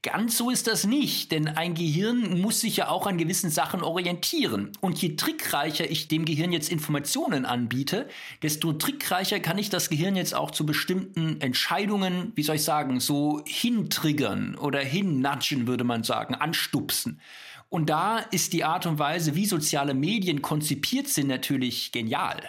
Ganz 0.03 0.35
so 0.35 0.49
ist 0.49 0.65
das 0.65 0.87
nicht, 0.87 1.31
denn 1.31 1.47
ein 1.47 1.75
Gehirn 1.75 2.41
muss 2.41 2.61
sich 2.61 2.77
ja 2.77 2.87
auch 2.87 3.05
an 3.05 3.19
gewissen 3.19 3.51
Sachen 3.51 3.83
orientieren. 3.83 4.71
Und 4.81 4.99
je 4.99 5.15
trickreicher 5.15 5.91
ich 5.91 6.07
dem 6.07 6.25
Gehirn 6.25 6.51
jetzt 6.51 6.71
Informationen 6.71 7.45
anbiete, 7.45 8.07
desto 8.41 8.73
trickreicher 8.73 9.39
kann 9.39 9.59
ich 9.59 9.69
das 9.69 9.89
Gehirn 9.89 10.15
jetzt 10.15 10.33
auch 10.33 10.49
zu 10.49 10.65
bestimmten 10.65 11.39
Entscheidungen, 11.39 12.31
wie 12.33 12.41
soll 12.41 12.55
ich 12.55 12.63
sagen, 12.63 12.99
so 12.99 13.43
hintriggern 13.45 14.55
oder 14.55 14.79
hinnudgen, 14.79 15.67
würde 15.67 15.83
man 15.83 16.03
sagen, 16.03 16.33
anstupsen. 16.33 17.21
Und 17.69 17.91
da 17.91 18.17
ist 18.17 18.53
die 18.53 18.63
Art 18.63 18.87
und 18.87 18.97
Weise, 18.97 19.35
wie 19.35 19.45
soziale 19.45 19.93
Medien 19.93 20.41
konzipiert 20.41 21.09
sind, 21.09 21.27
natürlich 21.27 21.91
genial. 21.91 22.41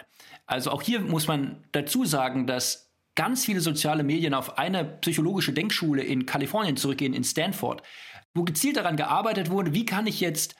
Also 0.47 0.71
auch 0.71 0.81
hier 0.81 1.01
muss 1.01 1.27
man 1.27 1.63
dazu 1.71 2.03
sagen, 2.03 2.47
dass 2.47 2.82
ganz 3.15 3.45
viele 3.45 3.61
soziale 3.61 4.03
Medien 4.03 4.33
auf 4.33 4.57
eine 4.57 4.83
psychologische 4.83 5.53
Denkschule 5.53 6.03
in 6.03 6.25
Kalifornien 6.25 6.77
zurückgehen, 6.77 7.13
in 7.13 7.23
Stanford, 7.23 7.83
wo 8.33 8.43
gezielt 8.43 8.77
daran 8.77 8.97
gearbeitet 8.97 9.49
wurde, 9.49 9.73
wie 9.73 9.85
kann 9.85 10.07
ich 10.07 10.19
jetzt 10.19 10.55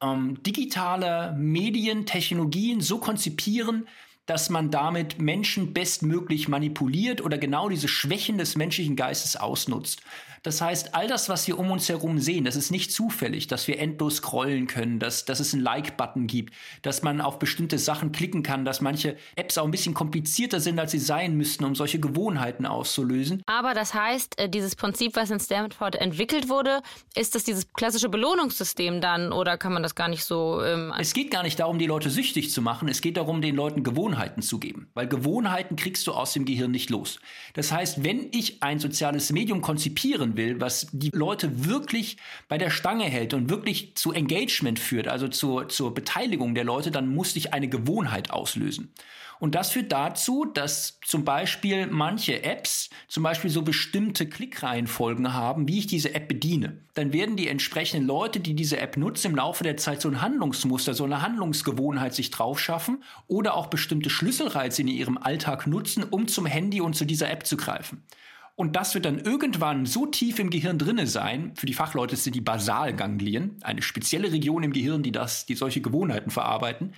ähm, 0.00 0.42
digitale 0.42 1.34
Medien, 1.36 2.06
Technologien 2.06 2.80
so 2.80 2.98
konzipieren, 2.98 3.88
dass 4.26 4.50
man 4.50 4.70
damit 4.70 5.18
Menschen 5.18 5.72
bestmöglich 5.72 6.48
manipuliert 6.48 7.22
oder 7.22 7.38
genau 7.38 7.68
diese 7.68 7.88
Schwächen 7.88 8.36
des 8.36 8.56
menschlichen 8.56 8.94
Geistes 8.94 9.36
ausnutzt. 9.36 10.02
Das 10.42 10.60
heißt, 10.60 10.94
all 10.94 11.08
das, 11.08 11.28
was 11.28 11.46
wir 11.46 11.58
um 11.58 11.70
uns 11.70 11.88
herum 11.88 12.18
sehen, 12.18 12.44
das 12.44 12.56
ist 12.56 12.70
nicht 12.70 12.92
zufällig, 12.92 13.46
dass 13.46 13.68
wir 13.68 13.78
endlos 13.78 14.16
scrollen 14.16 14.66
können, 14.66 14.98
dass, 14.98 15.24
dass 15.24 15.40
es 15.40 15.54
einen 15.54 15.62
Like-Button 15.62 16.26
gibt, 16.26 16.54
dass 16.82 17.02
man 17.02 17.20
auf 17.20 17.38
bestimmte 17.38 17.78
Sachen 17.78 18.12
klicken 18.12 18.42
kann, 18.42 18.64
dass 18.64 18.80
manche 18.80 19.16
Apps 19.36 19.58
auch 19.58 19.64
ein 19.64 19.70
bisschen 19.70 19.94
komplizierter 19.94 20.60
sind, 20.60 20.78
als 20.78 20.92
sie 20.92 20.98
sein 20.98 21.36
müssten, 21.36 21.64
um 21.64 21.74
solche 21.74 22.00
Gewohnheiten 22.00 22.66
auszulösen. 22.66 23.42
Aber 23.46 23.74
das 23.74 23.94
heißt, 23.94 24.38
äh, 24.38 24.48
dieses 24.48 24.76
Prinzip, 24.76 25.16
was 25.16 25.30
in 25.30 25.40
Stanford 25.40 25.96
entwickelt 25.96 26.48
wurde, 26.48 26.82
ist 27.14 27.34
das 27.34 27.44
dieses 27.44 27.72
klassische 27.72 28.08
Belohnungssystem 28.08 29.00
dann 29.00 29.32
oder 29.32 29.58
kann 29.58 29.72
man 29.72 29.82
das 29.82 29.94
gar 29.94 30.08
nicht 30.08 30.24
so. 30.24 30.62
Ähm 30.62 30.92
es 30.98 31.14
geht 31.14 31.30
gar 31.30 31.42
nicht 31.42 31.58
darum, 31.58 31.78
die 31.78 31.86
Leute 31.86 32.10
süchtig 32.10 32.50
zu 32.50 32.62
machen, 32.62 32.88
es 32.88 33.00
geht 33.00 33.16
darum, 33.16 33.40
den 33.40 33.54
Leuten 33.54 33.82
Gewohnheiten 33.82 34.42
zu 34.42 34.58
geben, 34.58 34.88
weil 34.94 35.08
Gewohnheiten 35.08 35.76
kriegst 35.76 36.06
du 36.06 36.12
aus 36.12 36.32
dem 36.32 36.44
Gehirn 36.44 36.70
nicht 36.70 36.90
los. 36.90 37.20
Das 37.54 37.72
heißt, 37.72 38.04
wenn 38.04 38.28
ich 38.32 38.62
ein 38.62 38.78
soziales 38.78 39.32
Medium 39.32 39.62
konzipieren 40.28 40.36
will, 40.36 40.60
was 40.60 40.88
die 40.92 41.10
Leute 41.12 41.66
wirklich 41.66 42.16
bei 42.48 42.58
der 42.58 42.70
Stange 42.70 43.04
hält 43.04 43.34
und 43.34 43.50
wirklich 43.50 43.94
zu 43.94 44.12
Engagement 44.12 44.78
führt, 44.78 45.08
also 45.08 45.28
zur, 45.28 45.68
zur 45.68 45.94
Beteiligung 45.94 46.54
der 46.54 46.64
Leute, 46.64 46.90
dann 46.90 47.08
muss 47.14 47.36
ich 47.36 47.52
eine 47.52 47.68
Gewohnheit 47.68 48.30
auslösen. 48.30 48.92
Und 49.40 49.54
das 49.54 49.70
führt 49.70 49.92
dazu, 49.92 50.46
dass 50.46 50.98
zum 51.06 51.24
Beispiel 51.24 51.86
manche 51.86 52.42
Apps 52.42 52.90
zum 53.06 53.22
Beispiel 53.22 53.50
so 53.50 53.62
bestimmte 53.62 54.28
Klickreihenfolgen 54.28 55.32
haben, 55.32 55.68
wie 55.68 55.78
ich 55.78 55.86
diese 55.86 56.12
App 56.12 56.26
bediene. 56.26 56.78
Dann 56.94 57.12
werden 57.12 57.36
die 57.36 57.46
entsprechenden 57.46 58.04
Leute, 58.04 58.40
die 58.40 58.54
diese 58.54 58.80
App 58.80 58.96
nutzen, 58.96 59.28
im 59.28 59.36
Laufe 59.36 59.62
der 59.62 59.76
Zeit 59.76 60.02
so 60.02 60.08
ein 60.08 60.20
Handlungsmuster, 60.22 60.92
so 60.92 61.04
eine 61.04 61.22
Handlungsgewohnheit 61.22 62.14
sich 62.14 62.32
drauf 62.32 62.58
schaffen 62.58 63.04
oder 63.28 63.54
auch 63.54 63.68
bestimmte 63.68 64.10
Schlüsselreize 64.10 64.82
in 64.82 64.88
ihrem 64.88 65.16
Alltag 65.16 65.68
nutzen, 65.68 66.02
um 66.02 66.26
zum 66.26 66.44
Handy 66.44 66.80
und 66.80 66.96
zu 66.96 67.04
dieser 67.04 67.30
App 67.30 67.46
zu 67.46 67.56
greifen. 67.56 68.02
Und 68.58 68.74
das 68.74 68.92
wird 68.94 69.04
dann 69.04 69.20
irgendwann 69.20 69.86
so 69.86 70.04
tief 70.04 70.40
im 70.40 70.50
Gehirn 70.50 70.78
drinne 70.78 71.06
sein, 71.06 71.52
für 71.54 71.66
die 71.66 71.74
Fachleute 71.74 72.16
sind 72.16 72.34
die 72.34 72.40
Basalganglien, 72.40 73.56
eine 73.62 73.82
spezielle 73.82 74.32
Region 74.32 74.64
im 74.64 74.72
Gehirn, 74.72 75.04
die 75.04 75.12
das, 75.12 75.46
die 75.46 75.54
solche 75.54 75.80
Gewohnheiten 75.80 76.32
verarbeiten. 76.32 76.92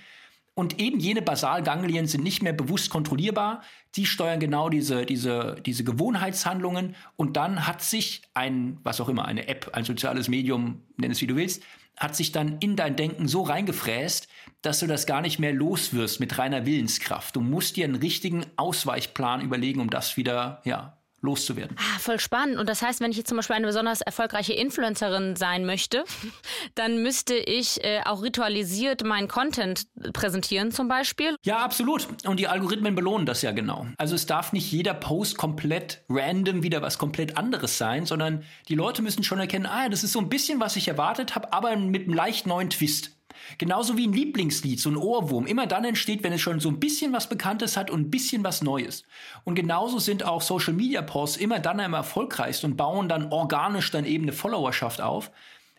Und 0.55 0.81
eben 0.81 0.99
jene 0.99 1.21
Basalganglien 1.21 2.07
sind 2.07 2.23
nicht 2.23 2.41
mehr 2.41 2.53
bewusst 2.53 2.89
kontrollierbar. 2.89 3.61
Die 3.95 4.07
steuern 4.07 4.39
genau 4.39 4.69
diese, 4.69 5.05
diese, 5.05 5.57
diese 5.63 5.83
Gewohnheitshandlungen. 5.83 6.95
Und 7.15 7.37
dann 7.37 7.67
hat 7.67 7.83
sich 7.83 8.23
ein, 8.33 8.79
was 8.81 8.99
auch 8.99 9.07
immer, 9.07 9.25
eine 9.25 9.47
App, 9.47 9.69
ein 9.73 9.83
soziales 9.83 10.29
Medium, 10.29 10.81
nenn 10.97 11.11
es 11.11 11.21
wie 11.21 11.27
du 11.27 11.35
willst, 11.35 11.61
hat 11.95 12.15
sich 12.15 12.31
dann 12.31 12.57
in 12.57 12.75
dein 12.75 12.95
Denken 12.95 13.27
so 13.27 13.43
reingefräst, 13.43 14.27
dass 14.63 14.79
du 14.79 14.87
das 14.87 15.05
gar 15.05 15.21
nicht 15.21 15.37
mehr 15.37 15.53
los 15.53 15.93
wirst 15.93 16.19
mit 16.19 16.39
reiner 16.39 16.65
Willenskraft. 16.65 17.35
Du 17.35 17.41
musst 17.41 17.77
dir 17.77 17.85
einen 17.85 17.97
richtigen 17.97 18.47
Ausweichplan 18.55 19.41
überlegen, 19.41 19.79
um 19.79 19.91
das 19.91 20.17
wieder, 20.17 20.63
ja, 20.65 20.97
loszuwerden. 21.21 21.77
Ah, 21.79 21.99
voll 21.99 22.19
spannend. 22.19 22.57
Und 22.57 22.67
das 22.67 22.81
heißt, 22.81 22.99
wenn 22.99 23.11
ich 23.11 23.17
jetzt 23.17 23.29
zum 23.29 23.37
Beispiel 23.37 23.55
eine 23.55 23.67
besonders 23.67 24.01
erfolgreiche 24.01 24.53
Influencerin 24.53 25.35
sein 25.35 25.65
möchte, 25.65 26.03
dann 26.75 27.01
müsste 27.01 27.35
ich 27.35 27.83
äh, 27.83 28.01
auch 28.05 28.21
ritualisiert 28.23 29.03
meinen 29.03 29.27
Content 29.27 29.85
präsentieren 30.13 30.71
zum 30.71 30.87
Beispiel. 30.87 31.35
Ja, 31.43 31.59
absolut. 31.59 32.07
Und 32.25 32.39
die 32.39 32.47
Algorithmen 32.47 32.95
belohnen 32.95 33.25
das 33.25 33.41
ja 33.41 33.51
genau. 33.51 33.87
Also 33.97 34.15
es 34.15 34.25
darf 34.25 34.53
nicht 34.53 34.71
jeder 34.71 34.93
Post 34.93 35.37
komplett 35.37 36.03
random 36.09 36.63
wieder 36.63 36.81
was 36.81 36.97
komplett 36.97 37.37
anderes 37.37 37.77
sein, 37.77 38.05
sondern 38.05 38.43
die 38.67 38.75
Leute 38.75 39.01
müssen 39.01 39.23
schon 39.23 39.39
erkennen, 39.39 39.65
ah, 39.65 39.89
das 39.89 40.03
ist 40.03 40.13
so 40.13 40.19
ein 40.19 40.29
bisschen, 40.29 40.59
was 40.59 40.75
ich 40.75 40.87
erwartet 40.87 41.35
habe, 41.35 41.53
aber 41.53 41.75
mit 41.75 42.03
einem 42.03 42.13
leicht 42.13 42.47
neuen 42.47 42.69
Twist. 42.69 43.11
Genauso 43.57 43.97
wie 43.97 44.07
ein 44.07 44.13
Lieblingslied, 44.13 44.79
so 44.79 44.89
ein 44.89 44.97
Ohrwurm, 44.97 45.47
immer 45.47 45.67
dann 45.67 45.85
entsteht, 45.85 46.23
wenn 46.23 46.33
es 46.33 46.41
schon 46.41 46.59
so 46.59 46.69
ein 46.69 46.79
bisschen 46.79 47.13
was 47.13 47.29
Bekanntes 47.29 47.77
hat 47.77 47.89
und 47.89 48.01
ein 48.01 48.11
bisschen 48.11 48.43
was 48.43 48.61
Neues. 48.61 49.03
Und 49.43 49.55
genauso 49.55 49.99
sind 49.99 50.23
auch 50.23 50.41
Social 50.41 50.73
Media 50.73 51.01
Posts 51.01 51.37
immer 51.37 51.59
dann 51.59 51.79
am 51.79 51.93
erfolgreichsten 51.93 52.71
und 52.71 52.77
bauen 52.77 53.09
dann 53.09 53.31
organisch 53.31 53.91
dann 53.91 54.05
eben 54.05 54.23
eine 54.25 54.33
Followerschaft 54.33 55.01
auf, 55.01 55.31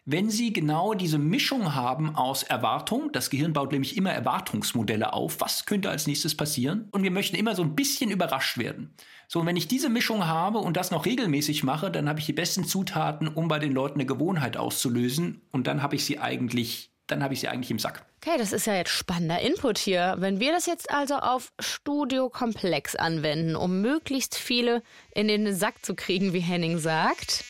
wenn 0.04 0.30
sie 0.30 0.52
genau 0.52 0.94
diese 0.94 1.18
Mischung 1.18 1.76
haben 1.76 2.16
aus 2.16 2.42
Erwartung, 2.42 3.12
das 3.12 3.30
Gehirn 3.30 3.52
baut 3.52 3.70
nämlich 3.70 3.96
immer 3.96 4.10
Erwartungsmodelle 4.10 5.12
auf, 5.12 5.40
was 5.40 5.64
könnte 5.64 5.90
als 5.90 6.08
nächstes 6.08 6.36
passieren, 6.36 6.88
und 6.90 7.04
wir 7.04 7.12
möchten 7.12 7.36
immer 7.36 7.54
so 7.54 7.62
ein 7.62 7.76
bisschen 7.76 8.10
überrascht 8.10 8.58
werden. 8.58 8.96
So, 9.28 9.38
und 9.38 9.46
wenn 9.46 9.56
ich 9.56 9.68
diese 9.68 9.88
Mischung 9.88 10.26
habe 10.26 10.58
und 10.58 10.76
das 10.76 10.90
noch 10.90 11.06
regelmäßig 11.06 11.62
mache, 11.62 11.88
dann 11.88 12.08
habe 12.08 12.18
ich 12.18 12.26
die 12.26 12.32
besten 12.32 12.64
Zutaten, 12.64 13.28
um 13.28 13.46
bei 13.46 13.60
den 13.60 13.70
Leuten 13.70 13.94
eine 13.94 14.06
Gewohnheit 14.06 14.56
auszulösen, 14.56 15.42
und 15.52 15.68
dann 15.68 15.84
habe 15.84 15.94
ich 15.94 16.04
sie 16.04 16.18
eigentlich 16.18 16.91
dann 17.12 17.22
habe 17.22 17.34
ich 17.34 17.40
sie 17.40 17.48
eigentlich 17.48 17.70
im 17.70 17.78
Sack. 17.78 18.04
Okay, 18.24 18.36
das 18.38 18.52
ist 18.52 18.66
ja 18.66 18.74
jetzt 18.74 18.90
spannender 18.90 19.40
Input 19.40 19.78
hier. 19.78 20.14
Wenn 20.18 20.40
wir 20.40 20.52
das 20.52 20.66
jetzt 20.66 20.90
also 20.90 21.16
auf 21.16 21.52
Studio 21.60 22.28
Komplex 22.28 22.96
anwenden, 22.96 23.54
um 23.56 23.80
möglichst 23.80 24.34
viele 24.36 24.82
in 25.14 25.28
den 25.28 25.54
Sack 25.54 25.84
zu 25.84 25.94
kriegen, 25.94 26.32
wie 26.32 26.40
Henning 26.40 26.78
sagt. 26.78 27.44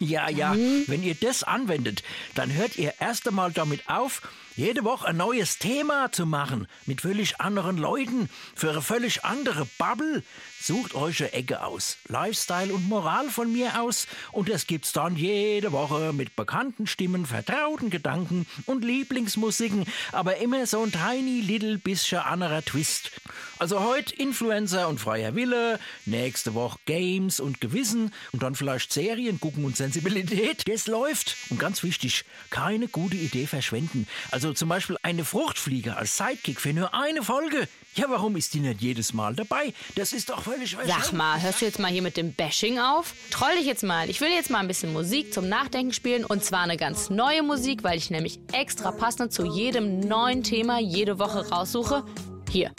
Ja, 0.00 0.28
ja, 0.28 0.54
Mhm. 0.54 0.84
wenn 0.88 1.02
ihr 1.02 1.14
das 1.14 1.42
anwendet, 1.44 2.02
dann 2.34 2.52
hört 2.52 2.76
ihr 2.76 2.94
erst 3.00 3.28
einmal 3.28 3.52
damit 3.52 3.88
auf, 3.88 4.22
jede 4.56 4.84
Woche 4.84 5.08
ein 5.08 5.16
neues 5.16 5.58
Thema 5.58 6.12
zu 6.12 6.26
machen, 6.26 6.68
mit 6.86 7.00
völlig 7.00 7.40
anderen 7.40 7.76
Leuten, 7.76 8.28
für 8.54 8.70
eine 8.70 8.82
völlig 8.82 9.24
andere 9.24 9.66
Bubble. 9.78 10.22
Sucht 10.60 10.94
euch 10.94 11.20
eine 11.20 11.32
Ecke 11.32 11.62
aus. 11.62 11.98
Lifestyle 12.08 12.72
und 12.72 12.88
Moral 12.88 13.28
von 13.30 13.52
mir 13.52 13.82
aus. 13.82 14.06
Und 14.32 14.48
das 14.48 14.66
gibt's 14.66 14.92
dann 14.92 15.16
jede 15.16 15.72
Woche 15.72 16.12
mit 16.12 16.36
bekannten 16.36 16.86
Stimmen, 16.86 17.26
vertrauten 17.26 17.90
Gedanken 17.90 18.46
und 18.64 18.84
Lieblingsmusiken, 18.84 19.84
aber 20.12 20.36
immer 20.38 20.66
so 20.66 20.82
ein 20.82 20.92
tiny 20.92 21.40
little 21.40 21.78
bisschen 21.78 22.20
anderer 22.20 22.64
Twist. 22.64 23.10
Also 23.58 23.80
heute 23.80 24.14
Influencer 24.14 24.88
und 24.88 25.00
freier 25.00 25.34
Wille, 25.34 25.78
nächste 26.06 26.54
Woche 26.54 26.78
Games 26.86 27.40
und 27.40 27.60
Gewissen 27.60 28.12
und 28.32 28.42
dann 28.42 28.54
vielleicht 28.54 28.92
Serien 28.92 29.40
gucken 29.40 29.64
und 29.64 29.76
Sensibilität. 29.76 30.68
Das 30.68 30.86
läuft. 30.86 31.36
Und 31.50 31.58
ganz 31.58 31.82
wichtig, 31.82 32.24
keine 32.50 32.88
gute 32.88 33.16
Idee 33.16 33.46
verschwenden. 33.46 34.06
Also 34.30 34.43
zum 34.52 34.68
Beispiel 34.68 34.96
eine 35.02 35.24
Fruchtfliege 35.24 35.96
als 35.96 36.16
Sidekick 36.16 36.60
für 36.60 36.72
nur 36.72 36.94
eine 36.94 37.22
Folge. 37.22 37.68
Ja, 37.94 38.06
warum 38.08 38.36
ist 38.36 38.54
die 38.54 38.60
nicht 38.60 38.80
jedes 38.80 39.14
Mal 39.14 39.34
dabei? 39.34 39.72
Das 39.94 40.12
ist 40.12 40.30
doch 40.30 40.42
völlig 40.42 40.76
Sag 40.86 41.12
mal, 41.12 41.40
hörst 41.40 41.60
du 41.60 41.64
jetzt 41.64 41.78
mal 41.78 41.90
hier 41.90 42.02
mit 42.02 42.16
dem 42.16 42.32
Bashing 42.32 42.78
auf? 42.78 43.14
Troll 43.30 43.56
dich 43.56 43.66
jetzt 43.66 43.84
mal. 43.84 44.10
Ich 44.10 44.20
will 44.20 44.30
jetzt 44.30 44.50
mal 44.50 44.58
ein 44.58 44.68
bisschen 44.68 44.92
Musik 44.92 45.32
zum 45.32 45.48
Nachdenken 45.48 45.92
spielen 45.92 46.24
und 46.24 46.44
zwar 46.44 46.62
eine 46.62 46.76
ganz 46.76 47.08
neue 47.10 47.42
Musik, 47.42 47.84
weil 47.84 47.96
ich 47.96 48.10
nämlich 48.10 48.40
extra 48.52 48.90
passend 48.90 49.32
zu 49.32 49.44
jedem 49.44 50.00
neuen 50.00 50.42
Thema 50.42 50.80
jede 50.80 51.18
Woche 51.18 51.48
raussuche. 51.48 52.04
Hier. 52.50 52.72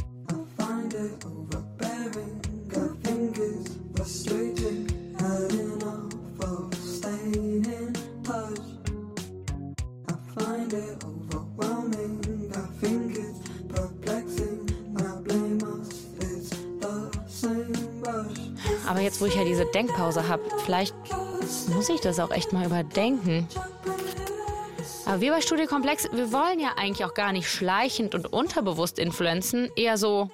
Aber 18.88 19.02
jetzt, 19.02 19.20
wo 19.22 19.26
ich 19.26 19.36
ja 19.36 19.44
diese 19.44 19.66
Denkpause 19.66 20.28
habe, 20.28 20.44
vielleicht 20.64 20.96
muss 21.74 21.90
ich 21.90 22.02
das 22.02 22.20
auch 22.20 22.32
echt 22.32 22.54
mal 22.54 22.66
überdenken. 22.66 23.48
Aber 25.06 25.22
wir 25.22 25.32
bei 25.32 25.42
Studio 25.42 25.68
Komplex, 25.68 26.08
wir 26.12 26.32
wollen 26.32 26.60
ja 26.60 26.74
eigentlich 26.78 27.06
auch 27.06 27.14
gar 27.14 27.32
nicht 27.32 27.50
schleichend 27.50 28.16
und 28.16 28.32
unterbewusst 28.32 29.00
influenzen, 29.00 29.70
eher 29.76 29.98
so 29.98 30.30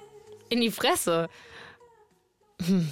in 0.48 0.60
die 0.60 0.70
Fresse. 0.70 1.28
Hm. 2.62 2.90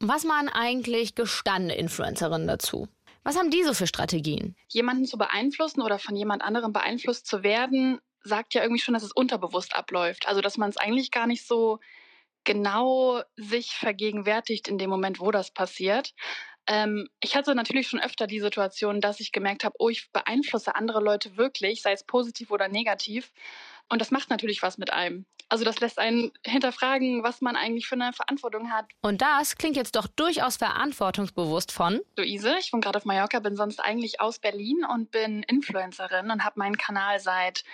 Was 0.00 0.24
machen 0.24 0.48
eigentlich 0.48 1.14
gestandene 1.14 1.76
Influencerinnen 1.76 2.48
dazu? 2.48 2.88
Was 3.24 3.36
haben 3.36 3.50
die 3.50 3.62
so 3.62 3.72
für 3.72 3.86
Strategien? 3.86 4.56
Jemanden 4.68 5.04
zu 5.04 5.16
beeinflussen 5.16 5.80
oder 5.80 5.98
von 5.98 6.16
jemand 6.16 6.42
anderem 6.42 6.72
beeinflusst 6.72 7.26
zu 7.26 7.42
werden, 7.42 8.00
sagt 8.24 8.54
ja 8.54 8.62
irgendwie 8.62 8.82
schon, 8.82 8.94
dass 8.94 9.04
es 9.04 9.12
unterbewusst 9.12 9.76
abläuft. 9.76 10.26
Also, 10.26 10.40
dass 10.40 10.56
man 10.56 10.70
es 10.70 10.76
eigentlich 10.76 11.10
gar 11.10 11.26
nicht 11.26 11.46
so 11.46 11.78
genau 12.44 13.22
sich 13.36 13.72
vergegenwärtigt 13.74 14.68
in 14.68 14.78
dem 14.78 14.90
Moment, 14.90 15.20
wo 15.20 15.30
das 15.30 15.50
passiert. 15.50 16.14
Ähm, 16.66 17.08
ich 17.20 17.34
hatte 17.34 17.54
natürlich 17.54 17.88
schon 17.88 18.00
öfter 18.00 18.26
die 18.26 18.40
Situation, 18.40 19.00
dass 19.00 19.20
ich 19.20 19.32
gemerkt 19.32 19.64
habe, 19.64 19.74
oh, 19.78 19.88
ich 19.88 20.10
beeinflusse 20.12 20.74
andere 20.74 21.00
Leute 21.00 21.36
wirklich, 21.36 21.82
sei 21.82 21.92
es 21.92 22.04
positiv 22.04 22.50
oder 22.50 22.68
negativ. 22.68 23.32
Und 23.88 24.00
das 24.00 24.10
macht 24.10 24.30
natürlich 24.30 24.62
was 24.62 24.78
mit 24.78 24.92
einem. 24.92 25.26
Also 25.48 25.64
das 25.64 25.80
lässt 25.80 25.98
einen 25.98 26.32
hinterfragen, 26.46 27.24
was 27.24 27.42
man 27.42 27.56
eigentlich 27.56 27.86
für 27.86 27.96
eine 27.96 28.12
Verantwortung 28.14 28.72
hat. 28.72 28.86
Und 29.02 29.20
das 29.20 29.56
klingt 29.56 29.76
jetzt 29.76 29.96
doch 29.96 30.06
durchaus 30.06 30.56
verantwortungsbewusst 30.56 31.72
von 31.72 32.00
Luise. 32.16 32.56
Ich 32.58 32.72
wohne 32.72 32.80
gerade 32.80 32.96
auf 32.96 33.04
Mallorca, 33.04 33.40
bin 33.40 33.56
sonst 33.56 33.80
eigentlich 33.80 34.20
aus 34.20 34.38
Berlin 34.38 34.86
und 34.90 35.10
bin 35.10 35.42
Influencerin 35.42 36.30
und 36.30 36.44
habe 36.44 36.58
meinen 36.58 36.78
Kanal 36.78 37.20
seit 37.20 37.64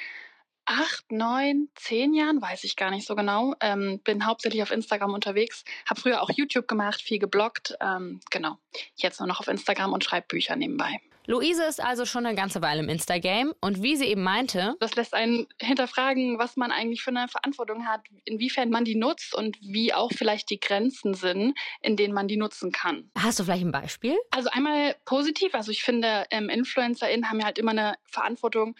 acht, 0.68 1.10
neun, 1.10 1.68
zehn 1.74 2.12
Jahren, 2.12 2.42
weiß 2.42 2.64
ich 2.64 2.76
gar 2.76 2.90
nicht 2.90 3.06
so 3.06 3.16
genau. 3.16 3.54
Ähm, 3.60 4.00
bin 4.04 4.26
hauptsächlich 4.26 4.62
auf 4.62 4.70
Instagram 4.70 5.14
unterwegs, 5.14 5.64
habe 5.88 6.00
früher 6.00 6.22
auch 6.22 6.30
YouTube 6.30 6.68
gemacht, 6.68 7.00
viel 7.00 7.18
gebloggt. 7.18 7.74
Ähm, 7.80 8.20
genau, 8.30 8.58
jetzt 8.96 9.18
nur 9.18 9.26
noch 9.26 9.40
auf 9.40 9.48
Instagram 9.48 9.92
und 9.92 10.04
schreibe 10.04 10.26
Bücher 10.28 10.56
nebenbei. 10.56 11.00
Luise 11.26 11.64
ist 11.64 11.82
also 11.82 12.06
schon 12.06 12.24
eine 12.24 12.34
ganze 12.34 12.62
Weile 12.62 12.80
im 12.80 12.88
Instagame 12.88 13.54
und 13.60 13.82
wie 13.82 13.96
sie 13.96 14.06
eben 14.06 14.22
meinte, 14.22 14.76
das 14.80 14.96
lässt 14.96 15.12
einen 15.12 15.46
hinterfragen, 15.60 16.38
was 16.38 16.56
man 16.56 16.72
eigentlich 16.72 17.02
für 17.02 17.10
eine 17.10 17.28
Verantwortung 17.28 17.86
hat, 17.86 18.00
inwiefern 18.24 18.70
man 18.70 18.84
die 18.86 18.94
nutzt 18.94 19.34
und 19.34 19.58
wie 19.60 19.92
auch 19.92 20.10
vielleicht 20.10 20.48
die 20.48 20.58
Grenzen 20.58 21.12
sind, 21.12 21.54
in 21.82 21.96
denen 21.96 22.14
man 22.14 22.28
die 22.28 22.38
nutzen 22.38 22.72
kann. 22.72 23.10
Hast 23.18 23.38
du 23.38 23.44
vielleicht 23.44 23.62
ein 23.62 23.72
Beispiel? 23.72 24.16
Also 24.30 24.48
einmal 24.50 24.96
positiv, 25.04 25.54
also 25.54 25.70
ich 25.70 25.82
finde, 25.82 26.24
ähm, 26.30 26.48
InfluencerInnen 26.48 27.28
haben 27.28 27.40
ja 27.40 27.46
halt 27.46 27.58
immer 27.58 27.72
eine 27.72 27.96
Verantwortung, 28.04 28.74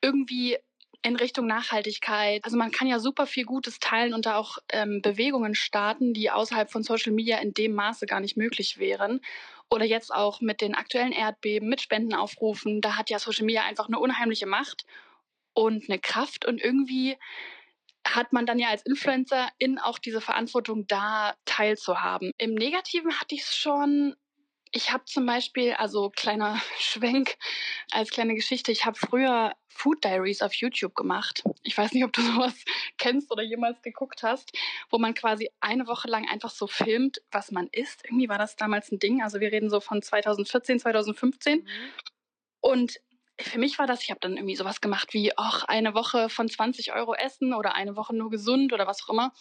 irgendwie 0.00 0.58
in 1.02 1.16
Richtung 1.16 1.46
Nachhaltigkeit. 1.46 2.44
Also 2.44 2.56
man 2.56 2.70
kann 2.70 2.86
ja 2.86 2.98
super 2.98 3.26
viel 3.26 3.44
Gutes 3.44 3.78
teilen 3.78 4.12
und 4.12 4.26
da 4.26 4.36
auch 4.36 4.58
ähm, 4.70 5.00
Bewegungen 5.02 5.54
starten, 5.54 6.12
die 6.12 6.30
außerhalb 6.30 6.70
von 6.70 6.82
Social 6.82 7.12
Media 7.12 7.38
in 7.38 7.54
dem 7.54 7.74
Maße 7.74 8.06
gar 8.06 8.20
nicht 8.20 8.36
möglich 8.36 8.78
wären. 8.78 9.20
Oder 9.70 9.84
jetzt 9.84 10.12
auch 10.12 10.40
mit 10.40 10.60
den 10.60 10.74
aktuellen 10.74 11.12
Erdbeben, 11.12 11.68
mit 11.68 11.80
Spendenaufrufen. 11.80 12.80
Da 12.80 12.96
hat 12.96 13.08
ja 13.08 13.18
Social 13.18 13.46
Media 13.46 13.62
einfach 13.62 13.88
eine 13.88 13.98
unheimliche 13.98 14.46
Macht 14.46 14.84
und 15.54 15.88
eine 15.88 15.98
Kraft 15.98 16.44
und 16.44 16.60
irgendwie 16.62 17.16
hat 18.06 18.32
man 18.32 18.46
dann 18.46 18.58
ja 18.58 18.68
als 18.68 18.82
Influencer 18.82 19.48
in 19.58 19.78
auch 19.78 19.98
diese 19.98 20.20
Verantwortung 20.20 20.86
da 20.86 21.34
teilzuhaben. 21.44 22.32
Im 22.38 22.54
Negativen 22.54 23.18
hatte 23.20 23.34
ich 23.34 23.42
es 23.42 23.56
schon 23.56 24.16
ich 24.72 24.92
habe 24.92 25.04
zum 25.04 25.26
Beispiel, 25.26 25.72
also 25.72 26.10
kleiner 26.10 26.60
Schwenk 26.78 27.36
als 27.90 28.10
kleine 28.10 28.34
Geschichte, 28.34 28.72
ich 28.72 28.86
habe 28.86 28.98
früher 28.98 29.54
Food 29.68 30.04
Diaries 30.04 30.42
auf 30.42 30.54
YouTube 30.54 30.94
gemacht. 30.94 31.42
Ich 31.62 31.76
weiß 31.76 31.92
nicht, 31.92 32.04
ob 32.04 32.12
du 32.12 32.20
sowas 32.22 32.54
kennst 32.98 33.30
oder 33.30 33.42
jemals 33.42 33.82
geguckt 33.82 34.22
hast, 34.22 34.52
wo 34.90 34.98
man 34.98 35.14
quasi 35.14 35.50
eine 35.60 35.86
Woche 35.86 36.08
lang 36.08 36.28
einfach 36.28 36.50
so 36.50 36.66
filmt, 36.66 37.22
was 37.30 37.50
man 37.50 37.68
isst. 37.72 38.04
Irgendwie 38.04 38.28
war 38.28 38.38
das 38.38 38.56
damals 38.56 38.92
ein 38.92 38.98
Ding. 38.98 39.22
Also 39.22 39.40
wir 39.40 39.52
reden 39.52 39.70
so 39.70 39.80
von 39.80 40.02
2014, 40.02 40.80
2015. 40.80 41.58
Mhm. 41.58 41.66
Und 42.60 43.00
für 43.40 43.58
mich 43.58 43.78
war 43.78 43.86
das, 43.86 44.02
ich 44.02 44.10
habe 44.10 44.20
dann 44.20 44.36
irgendwie 44.36 44.56
sowas 44.56 44.82
gemacht 44.82 45.14
wie, 45.14 45.32
ach, 45.36 45.64
eine 45.64 45.94
Woche 45.94 46.28
von 46.28 46.48
20 46.48 46.92
Euro 46.92 47.14
essen 47.14 47.54
oder 47.54 47.74
eine 47.74 47.96
Woche 47.96 48.14
nur 48.14 48.28
gesund 48.28 48.72
oder 48.74 48.86
was 48.86 49.02
auch 49.04 49.08
immer 49.08 49.32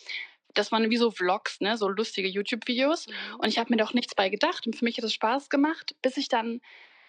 das 0.54 0.72
waren 0.72 0.90
wie 0.90 0.98
so 0.98 1.12
Vlogs, 1.12 1.62
ne, 1.62 1.78
so 1.78 1.88
lustige 1.88 2.28
YouTube-Videos. 2.28 3.08
Mhm. 3.08 3.14
Und 3.40 3.48
ich 3.48 3.60
habe 3.60 3.72
mir 3.72 3.78
doch 3.78 3.94
nichts 3.94 4.16
bei 4.16 4.30
gedacht. 4.30 4.66
Und 4.66 4.76
für 4.76 4.86
mich 4.86 4.98
hat 4.98 5.04
es 5.04 5.14
Spaß 5.14 5.50
gemacht, 5.50 5.96
bis 6.02 6.18
ich 6.18 6.30
dann 6.30 6.62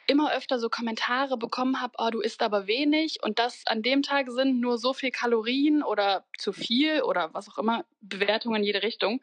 immer 0.06 0.32
öfter 0.32 0.58
so 0.58 0.68
Kommentare 0.68 1.36
bekommen 1.36 1.80
habe, 1.80 1.94
oh, 1.98 2.10
du 2.10 2.20
isst 2.20 2.42
aber 2.42 2.66
wenig 2.66 3.22
und 3.22 3.38
das 3.38 3.62
an 3.66 3.82
dem 3.82 4.02
Tag 4.02 4.28
sind 4.30 4.58
nur 4.58 4.76
so 4.76 4.92
viel 4.92 5.12
Kalorien 5.12 5.84
oder 5.84 6.24
zu 6.36 6.52
viel 6.52 7.02
oder 7.02 7.32
was 7.32 7.48
auch 7.48 7.58
immer, 7.58 7.84
Bewertungen 8.00 8.56
in 8.56 8.64
jede 8.64 8.82
Richtung, 8.82 9.14
mhm. 9.14 9.20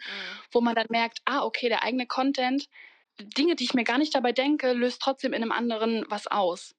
wo 0.52 0.62
man 0.62 0.76
dann 0.76 0.88
merkt, 0.90 1.20
ah, 1.26 1.44
okay, 1.44 1.68
der 1.68 1.84
eigene 1.84 2.08
Content, 2.08 2.70
Dinge, 3.20 3.56
die 3.56 3.66
ich 3.66 3.74
mir 3.74 3.84
gar 3.84 3.98
nicht 3.98 4.16
dabei 4.16 4.32
denke, 4.32 4.72
löst 4.74 5.02
trotzdem 5.02 5.34
in 5.34 5.42
einem 5.42 5.52
anderen 5.52 6.06
was 6.08 6.28
aus. 6.28 6.76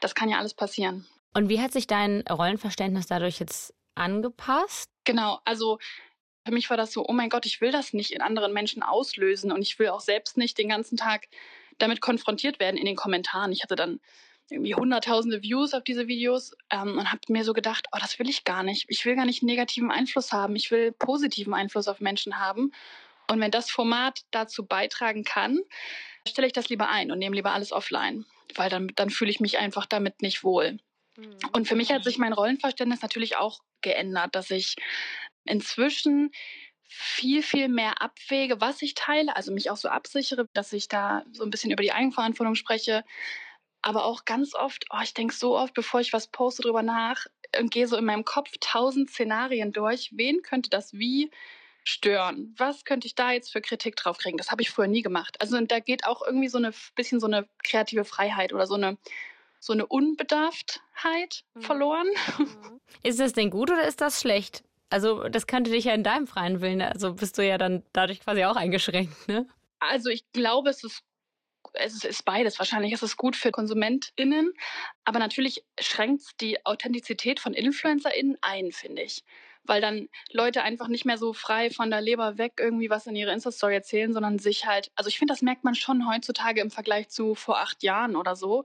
Das 0.00 0.14
kann 0.14 0.28
ja 0.28 0.38
alles 0.38 0.54
passieren. 0.54 1.06
Und 1.34 1.48
wie 1.48 1.60
hat 1.60 1.72
sich 1.72 1.86
dein 1.86 2.24
Rollenverständnis 2.28 3.06
dadurch 3.06 3.38
jetzt 3.38 3.74
angepasst? 3.94 4.90
Genau, 5.04 5.38
also 5.44 5.78
für 6.48 6.54
mich 6.54 6.70
war 6.70 6.78
das 6.78 6.92
so, 6.92 7.04
oh 7.06 7.12
mein 7.12 7.28
Gott, 7.28 7.44
ich 7.44 7.60
will 7.60 7.72
das 7.72 7.92
nicht 7.92 8.10
in 8.10 8.22
anderen 8.22 8.54
Menschen 8.54 8.82
auslösen 8.82 9.52
und 9.52 9.60
ich 9.60 9.78
will 9.78 9.88
auch 9.88 10.00
selbst 10.00 10.38
nicht 10.38 10.56
den 10.56 10.70
ganzen 10.70 10.96
Tag 10.96 11.28
damit 11.76 12.00
konfrontiert 12.00 12.58
werden 12.58 12.78
in 12.78 12.86
den 12.86 12.96
Kommentaren. 12.96 13.52
Ich 13.52 13.62
hatte 13.62 13.76
dann 13.76 14.00
irgendwie 14.48 14.74
hunderttausende 14.74 15.42
Views 15.42 15.74
auf 15.74 15.84
diese 15.84 16.08
Videos 16.08 16.56
ähm, 16.70 16.96
und 16.96 17.12
habe 17.12 17.20
mir 17.28 17.44
so 17.44 17.52
gedacht, 17.52 17.88
oh, 17.92 17.98
das 18.00 18.18
will 18.18 18.30
ich 18.30 18.44
gar 18.44 18.62
nicht. 18.62 18.86
Ich 18.88 19.04
will 19.04 19.14
gar 19.14 19.26
nicht 19.26 19.42
negativen 19.42 19.90
Einfluss 19.90 20.32
haben. 20.32 20.56
Ich 20.56 20.70
will 20.70 20.92
positiven 20.92 21.52
Einfluss 21.52 21.86
auf 21.86 22.00
Menschen 22.00 22.38
haben. 22.38 22.72
Und 23.30 23.40
wenn 23.40 23.50
das 23.50 23.68
Format 23.70 24.22
dazu 24.30 24.64
beitragen 24.64 25.24
kann, 25.24 25.60
stelle 26.26 26.46
ich 26.46 26.54
das 26.54 26.70
lieber 26.70 26.88
ein 26.88 27.12
und 27.12 27.18
nehme 27.18 27.36
lieber 27.36 27.52
alles 27.52 27.72
offline, 27.72 28.24
weil 28.54 28.70
dann, 28.70 28.88
dann 28.96 29.10
fühle 29.10 29.30
ich 29.30 29.40
mich 29.40 29.58
einfach 29.58 29.84
damit 29.84 30.22
nicht 30.22 30.42
wohl. 30.44 30.78
Mhm. 31.18 31.36
Und 31.52 31.68
für 31.68 31.76
mich 31.76 31.92
hat 31.92 32.04
sich 32.04 32.16
mein 32.16 32.32
Rollenverständnis 32.32 33.02
natürlich 33.02 33.36
auch 33.36 33.60
geändert, 33.82 34.34
dass 34.34 34.50
ich 34.50 34.76
inzwischen 35.48 36.30
viel, 36.88 37.42
viel 37.42 37.68
mehr 37.68 38.00
abwäge, 38.02 38.60
was 38.60 38.82
ich 38.82 38.94
teile, 38.94 39.36
also 39.36 39.52
mich 39.52 39.70
auch 39.70 39.76
so 39.76 39.88
absichere, 39.88 40.48
dass 40.54 40.72
ich 40.72 40.88
da 40.88 41.22
so 41.32 41.44
ein 41.44 41.50
bisschen 41.50 41.70
über 41.70 41.82
die 41.82 41.92
Eigenverantwortung 41.92 42.54
spreche. 42.54 43.04
Aber 43.82 44.04
auch 44.04 44.24
ganz 44.24 44.54
oft, 44.54 44.86
oh, 44.90 45.00
ich 45.02 45.14
denke 45.14 45.34
so 45.34 45.56
oft, 45.56 45.74
bevor 45.74 46.00
ich 46.00 46.12
was 46.12 46.26
poste, 46.26 46.62
drüber 46.62 46.82
nach 46.82 47.26
und 47.58 47.70
gehe 47.70 47.86
so 47.86 47.96
in 47.96 48.04
meinem 48.04 48.24
Kopf 48.24 48.50
tausend 48.60 49.10
Szenarien 49.10 49.72
durch. 49.72 50.10
Wen 50.12 50.42
könnte 50.42 50.70
das 50.70 50.94
wie 50.94 51.30
stören? 51.84 52.54
Was 52.58 52.84
könnte 52.84 53.06
ich 53.06 53.14
da 53.14 53.32
jetzt 53.32 53.52
für 53.52 53.60
Kritik 53.60 53.94
drauf 53.94 54.18
kriegen? 54.18 54.36
Das 54.36 54.50
habe 54.50 54.62
ich 54.62 54.70
früher 54.70 54.88
nie 54.88 55.02
gemacht. 55.02 55.40
Also 55.40 55.60
da 55.60 55.78
geht 55.78 56.04
auch 56.06 56.22
irgendwie 56.26 56.48
so 56.48 56.58
ein 56.58 56.74
bisschen 56.96 57.20
so 57.20 57.26
eine 57.26 57.48
kreative 57.62 58.04
Freiheit 58.04 58.52
oder 58.52 58.66
so 58.66 58.74
eine 58.74 58.98
so 59.60 59.72
eine 59.72 59.86
Unbedarftheit 59.86 61.44
mhm. 61.54 61.62
verloren. 61.62 62.08
Mhm. 62.38 62.80
Ist 63.02 63.20
das 63.20 63.32
denn 63.32 63.50
gut 63.50 63.70
oder 63.70 63.86
ist 63.86 64.00
das 64.00 64.20
schlecht? 64.20 64.62
Also 64.90 65.28
das 65.28 65.46
könnte 65.46 65.70
dich 65.70 65.84
ja 65.84 65.94
in 65.94 66.02
deinem 66.02 66.26
freien 66.26 66.60
Willen, 66.60 66.80
also 66.80 67.14
bist 67.14 67.36
du 67.36 67.46
ja 67.46 67.58
dann 67.58 67.82
dadurch 67.92 68.20
quasi 68.20 68.44
auch 68.44 68.56
eingeschränkt, 68.56 69.28
ne? 69.28 69.46
Also 69.80 70.08
ich 70.08 70.24
glaube, 70.32 70.70
es 70.70 70.82
ist 70.82 71.02
es 71.74 72.04
ist 72.04 72.24
beides. 72.24 72.58
Wahrscheinlich 72.58 72.92
ist 72.92 73.02
es 73.02 73.16
gut 73.16 73.36
für 73.36 73.50
KonsumentInnen, 73.50 74.52
aber 75.04 75.18
natürlich 75.18 75.64
schränkt 75.78 76.22
es 76.22 76.36
die 76.40 76.64
Authentizität 76.64 77.40
von 77.40 77.52
InfluencerInnen 77.54 78.38
ein, 78.40 78.72
finde 78.72 79.02
ich. 79.02 79.24
Weil 79.64 79.80
dann 79.80 80.08
Leute 80.32 80.62
einfach 80.62 80.88
nicht 80.88 81.04
mehr 81.04 81.18
so 81.18 81.32
frei 81.32 81.70
von 81.70 81.90
der 81.90 82.00
Leber 82.00 82.38
weg 82.38 82.54
irgendwie 82.58 82.90
was 82.90 83.06
in 83.06 83.16
ihre 83.16 83.32
Insta-Story 83.32 83.74
erzählen, 83.74 84.12
sondern 84.12 84.38
sich 84.38 84.66
halt, 84.66 84.90
also 84.94 85.08
ich 85.08 85.18
finde, 85.18 85.32
das 85.32 85.42
merkt 85.42 85.64
man 85.64 85.74
schon 85.74 86.08
heutzutage 86.08 86.60
im 86.60 86.70
Vergleich 86.70 87.08
zu 87.10 87.34
vor 87.34 87.58
acht 87.58 87.82
Jahren 87.82 88.16
oder 88.16 88.34
so. 88.34 88.64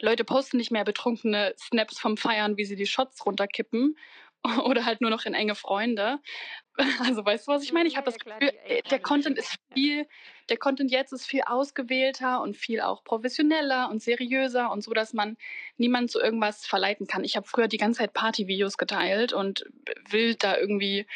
Leute 0.00 0.24
posten 0.24 0.56
nicht 0.56 0.70
mehr 0.70 0.84
betrunkene 0.84 1.54
Snaps 1.58 1.98
vom 1.98 2.16
Feiern, 2.16 2.56
wie 2.56 2.64
sie 2.64 2.76
die 2.76 2.86
Shots 2.86 3.24
runterkippen 3.24 3.96
oder 4.64 4.84
halt 4.84 5.00
nur 5.00 5.10
noch 5.10 5.24
in 5.24 5.34
enge 5.34 5.54
Freunde. 5.54 6.18
Also 7.00 7.24
weißt 7.24 7.48
du, 7.48 7.52
was 7.52 7.62
ich 7.62 7.72
meine? 7.72 7.88
Ich 7.88 7.96
habe 7.96 8.04
das 8.04 8.18
Gefühl, 8.18 8.52
äh, 8.66 8.82
der 8.90 8.98
Content 8.98 9.38
ist 9.38 9.56
viel, 9.72 10.06
der 10.50 10.58
Content 10.58 10.90
jetzt 10.90 11.10
ist 11.10 11.26
viel 11.26 11.40
ausgewählter 11.40 12.42
und 12.42 12.54
viel 12.54 12.82
auch 12.82 13.02
professioneller 13.02 13.88
und 13.88 14.02
seriöser 14.02 14.70
und 14.70 14.82
so, 14.82 14.92
dass 14.92 15.14
man 15.14 15.38
niemanden 15.78 16.10
zu 16.10 16.20
irgendwas 16.20 16.66
verleiten 16.66 17.06
kann. 17.06 17.24
Ich 17.24 17.34
habe 17.34 17.46
früher 17.46 17.66
die 17.66 17.78
ganze 17.78 18.00
Zeit 18.00 18.12
Partyvideos 18.12 18.76
geteilt 18.76 19.32
und 19.32 19.64
wild 20.10 20.44
da 20.44 20.58
irgendwie 20.58 21.06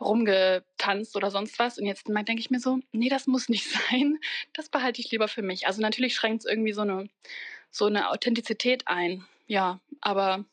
rumgetanzt 0.00 1.16
oder 1.16 1.30
sonst 1.30 1.58
was. 1.58 1.78
Und 1.78 1.86
jetzt 1.86 2.06
denke 2.08 2.38
ich 2.38 2.50
mir 2.50 2.60
so, 2.60 2.80
nee, 2.92 3.08
das 3.08 3.26
muss 3.26 3.48
nicht 3.48 3.70
sein. 3.90 4.18
Das 4.52 4.68
behalte 4.68 5.00
ich 5.00 5.10
lieber 5.10 5.28
für 5.28 5.42
mich. 5.42 5.66
Also 5.66 5.80
natürlich 5.80 6.14
schränkt 6.14 6.44
es 6.44 6.50
irgendwie 6.50 6.72
so 6.72 6.82
eine, 6.82 7.08
so 7.70 7.86
eine 7.86 8.10
Authentizität 8.10 8.86
ein. 8.86 9.24
Ja, 9.46 9.80
aber 10.00 10.44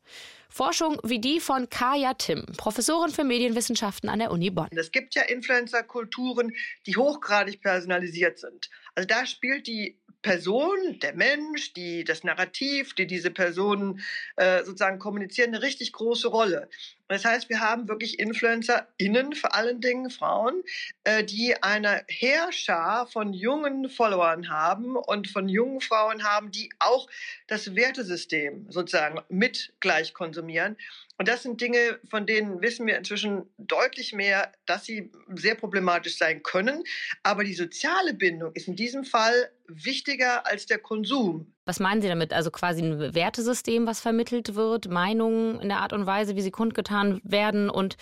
Forschung 0.49 0.99
wie 1.05 1.19
die 1.19 1.41
von 1.41 1.69
Kaya 1.69 2.15
Tim, 2.15 2.47
Professorin 2.57 3.11
für 3.11 3.25
Medienwissenschaften 3.25 4.09
an 4.09 4.21
der 4.21 4.31
Uni 4.31 4.51
Bonn. 4.51 4.69
Es 4.73 4.91
gibt 4.91 5.15
ja 5.15 5.23
Influencer-Kulturen, 5.23 6.53
die 6.87 6.97
hochgradig 6.97 7.61
personalisiert 7.61 8.39
sind. 8.39 8.71
Also 8.95 9.07
da 9.07 9.27
spielt 9.27 9.67
die 9.67 9.99
Person, 10.23 10.99
der 11.01 11.15
Mensch, 11.15 11.73
die, 11.75 12.05
das 12.05 12.25
Narrativ, 12.25 12.95
die 12.95 13.07
diese 13.07 13.31
Personen 13.31 14.01
äh, 14.37 14.65
sozusagen 14.65 14.99
kommunizieren, 14.99 15.55
eine 15.55 15.63
richtig 15.63 15.93
große 15.93 16.29
Rolle. 16.29 16.69
Das 17.09 17.25
heißt, 17.25 17.49
wir 17.49 17.61
haben 17.61 17.89
wirklich 17.89 18.19
InfluencerInnen, 18.19 19.35
vor 19.35 19.55
allen 19.55 19.81
Dingen 19.81 20.11
Frauen, 20.11 20.63
äh, 21.05 21.23
die 21.23 21.63
eine 21.63 22.05
Heerschar 22.09 23.07
von 23.07 23.33
jungen 23.33 23.89
Followern 23.89 24.49
haben 24.49 24.97
und 24.97 25.29
von 25.29 25.49
jungen 25.49 25.81
Frauen 25.81 26.25
haben, 26.25 26.51
die 26.51 26.71
auch 26.79 27.09
das 27.47 27.77
Wertesystem 27.77 28.67
sozusagen 28.71 29.21
mit 29.29 29.73
gleich 29.81 30.15
konsumieren. 30.15 30.77
Und 31.19 31.29
das 31.29 31.43
sind 31.43 31.61
Dinge, 31.61 31.99
von 32.11 32.27
denen 32.27 32.61
wissen 32.61 32.87
wir 32.87 32.99
inzwischen 32.99 33.49
deutlich 33.57 34.13
mehr, 34.13 34.53
dass 34.67 34.85
sie 34.85 35.11
sehr 35.35 35.55
problematisch 35.55 36.19
sein 36.19 36.43
können. 36.43 36.83
Aber 37.23 37.45
die 37.45 37.55
soziale 37.55 38.15
Bindung 38.15 38.53
ist 38.55 38.69
in 38.69 38.77
diesem 38.77 39.05
Fall 39.05 39.51
wichtiger 39.69 40.47
als 40.47 40.67
der 40.67 40.79
Konsum. 40.79 41.56
Was 41.67 41.81
meinen 41.81 42.01
Sie 42.01 42.09
damit? 42.09 42.33
Also 42.33 42.51
quasi 42.51 42.81
ein 42.81 43.15
Wertesystem, 43.15 43.87
was 43.87 44.01
vermittelt 44.01 44.55
wird, 44.55 44.89
Meinungen 44.89 45.61
in 45.61 45.69
der 45.69 45.81
Art 45.81 45.93
und 45.93 46.07
Weise, 46.07 46.37
wie 46.37 46.41
sie 46.41 46.53
kundgetan 46.53 47.21
werden 47.25 47.69
und 47.69 47.97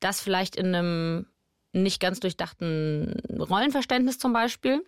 das 0.00 0.20
vielleicht 0.20 0.56
in 0.56 0.74
einem 0.74 1.26
nicht 1.72 2.00
ganz 2.00 2.20
durchdachten 2.20 3.20
Rollenverständnis 3.38 4.18
zum 4.18 4.32
Beispiel? 4.32 4.82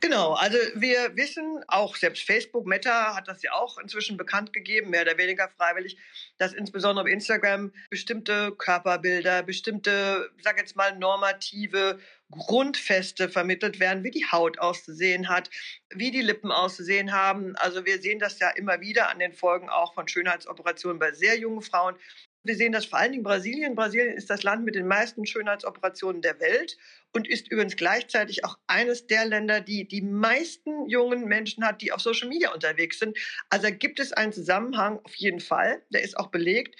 Genau, 0.00 0.32
also 0.32 0.58
wir 0.74 1.16
wissen, 1.16 1.64
auch 1.68 1.96
selbst 1.96 2.24
Facebook, 2.24 2.66
Meta 2.66 3.14
hat 3.14 3.28
das 3.28 3.42
ja 3.42 3.52
auch 3.52 3.78
inzwischen 3.78 4.16
bekannt 4.16 4.52
gegeben, 4.52 4.90
mehr 4.90 5.02
oder 5.02 5.18
weniger 5.18 5.48
freiwillig, 5.48 5.96
dass 6.38 6.52
insbesondere 6.52 7.04
auf 7.04 7.10
Instagram 7.10 7.72
bestimmte 7.90 8.52
Körperbilder, 8.52 9.42
bestimmte, 9.42 10.30
sag 10.42 10.58
jetzt 10.58 10.76
mal, 10.76 10.96
normative 10.98 11.98
Grundfeste 12.30 13.28
vermittelt 13.28 13.78
werden, 13.78 14.04
wie 14.04 14.10
die 14.10 14.26
Haut 14.30 14.58
auszusehen 14.58 15.28
hat, 15.28 15.50
wie 15.90 16.10
die 16.10 16.22
Lippen 16.22 16.50
auszusehen 16.50 17.12
haben. 17.12 17.54
Also 17.56 17.84
wir 17.84 18.00
sehen 18.00 18.18
das 18.18 18.38
ja 18.38 18.50
immer 18.50 18.80
wieder 18.80 19.10
an 19.10 19.18
den 19.18 19.32
Folgen 19.32 19.68
auch 19.68 19.94
von 19.94 20.08
Schönheitsoperationen 20.08 20.98
bei 20.98 21.12
sehr 21.12 21.38
jungen 21.38 21.62
Frauen. 21.62 21.96
Wir 22.44 22.56
sehen 22.56 22.72
das 22.72 22.86
vor 22.86 22.98
allen 22.98 23.12
Dingen 23.12 23.20
in 23.20 23.24
Brasilien. 23.24 23.74
Brasilien 23.76 24.16
ist 24.16 24.28
das 24.28 24.42
Land 24.42 24.64
mit 24.64 24.74
den 24.74 24.86
meisten 24.86 25.26
Schönheitsoperationen 25.26 26.22
der 26.22 26.40
Welt 26.40 26.76
und 27.12 27.28
ist 27.28 27.48
übrigens 27.50 27.76
gleichzeitig 27.76 28.44
auch 28.44 28.58
eines 28.66 29.06
der 29.06 29.26
Länder, 29.26 29.60
die 29.60 29.86
die 29.86 30.02
meisten 30.02 30.88
jungen 30.88 31.26
Menschen 31.26 31.64
hat, 31.64 31.82
die 31.82 31.92
auf 31.92 32.00
Social 32.00 32.28
Media 32.28 32.52
unterwegs 32.52 32.98
sind. 32.98 33.16
Also 33.48 33.68
gibt 33.70 34.00
es 34.00 34.12
einen 34.12 34.32
Zusammenhang 34.32 34.98
auf 35.04 35.14
jeden 35.14 35.40
Fall, 35.40 35.82
der 35.90 36.02
ist 36.02 36.16
auch 36.16 36.28
belegt 36.28 36.76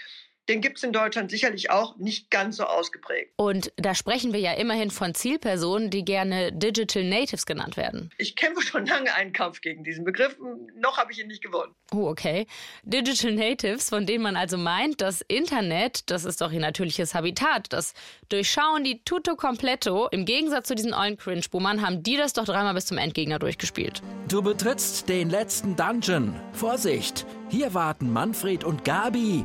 den 0.48 0.60
gibt 0.60 0.78
es 0.78 0.82
in 0.82 0.92
Deutschland 0.92 1.30
sicherlich 1.30 1.70
auch 1.70 1.96
nicht 1.96 2.30
ganz 2.30 2.56
so 2.56 2.64
ausgeprägt. 2.64 3.32
Und 3.36 3.72
da 3.76 3.94
sprechen 3.94 4.32
wir 4.32 4.40
ja 4.40 4.52
immerhin 4.52 4.90
von 4.90 5.14
Zielpersonen, 5.14 5.90
die 5.90 6.04
gerne 6.04 6.52
Digital 6.52 7.04
Natives 7.04 7.46
genannt 7.46 7.76
werden. 7.76 8.10
Ich 8.18 8.34
kämpfe 8.34 8.62
schon 8.62 8.86
lange 8.86 9.14
einen 9.14 9.32
Kampf 9.32 9.60
gegen 9.60 9.84
diesen 9.84 10.04
Begriff. 10.04 10.36
Noch 10.76 10.98
habe 10.98 11.12
ich 11.12 11.20
ihn 11.20 11.28
nicht 11.28 11.42
gewonnen. 11.42 11.74
Oh, 11.92 12.08
okay. 12.08 12.46
Digital 12.82 13.32
Natives, 13.32 13.88
von 13.88 14.06
denen 14.06 14.24
man 14.24 14.36
also 14.36 14.56
meint, 14.56 15.00
das 15.00 15.20
Internet, 15.22 16.10
das 16.10 16.24
ist 16.24 16.40
doch 16.40 16.50
ihr 16.50 16.60
natürliches 16.60 17.14
Habitat. 17.14 17.72
Das 17.72 17.94
Durchschauen 18.28 18.82
die 18.82 19.02
Tutto 19.04 19.36
Completo. 19.36 20.08
Im 20.08 20.24
Gegensatz 20.24 20.68
zu 20.68 20.74
diesen 20.74 20.92
ollen 20.92 21.16
Cringe-Boomern 21.16 21.86
haben 21.86 22.02
die 22.02 22.16
das 22.16 22.32
doch 22.32 22.44
dreimal 22.44 22.74
bis 22.74 22.86
zum 22.86 22.98
Endgegner 22.98 23.38
durchgespielt. 23.38 24.02
Du 24.28 24.42
betrittst 24.42 25.08
den 25.08 25.30
letzten 25.30 25.76
Dungeon. 25.76 26.34
Vorsicht! 26.52 27.26
Hier 27.52 27.74
warten 27.74 28.10
Manfred 28.10 28.64
und 28.64 28.82
Gabi. 28.82 29.44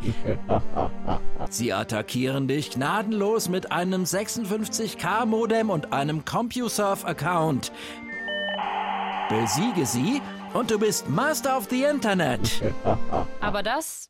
Sie 1.50 1.74
attackieren 1.74 2.48
dich 2.48 2.72
gnadenlos 2.72 3.50
mit 3.50 3.74
einem 3.74 4.06
56K-Modem 4.06 5.70
und 5.70 5.92
einem 5.92 6.24
CompuServe-Account. 6.24 7.74
Besiege 9.28 9.86
sie 9.86 10.22
und 10.54 10.72
du 10.72 10.80
bist 10.80 11.10
Master 11.10 11.58
of 11.58 11.68
the 11.70 11.84
Internet. 11.84 12.62
Aber 13.42 13.62
das 13.62 14.10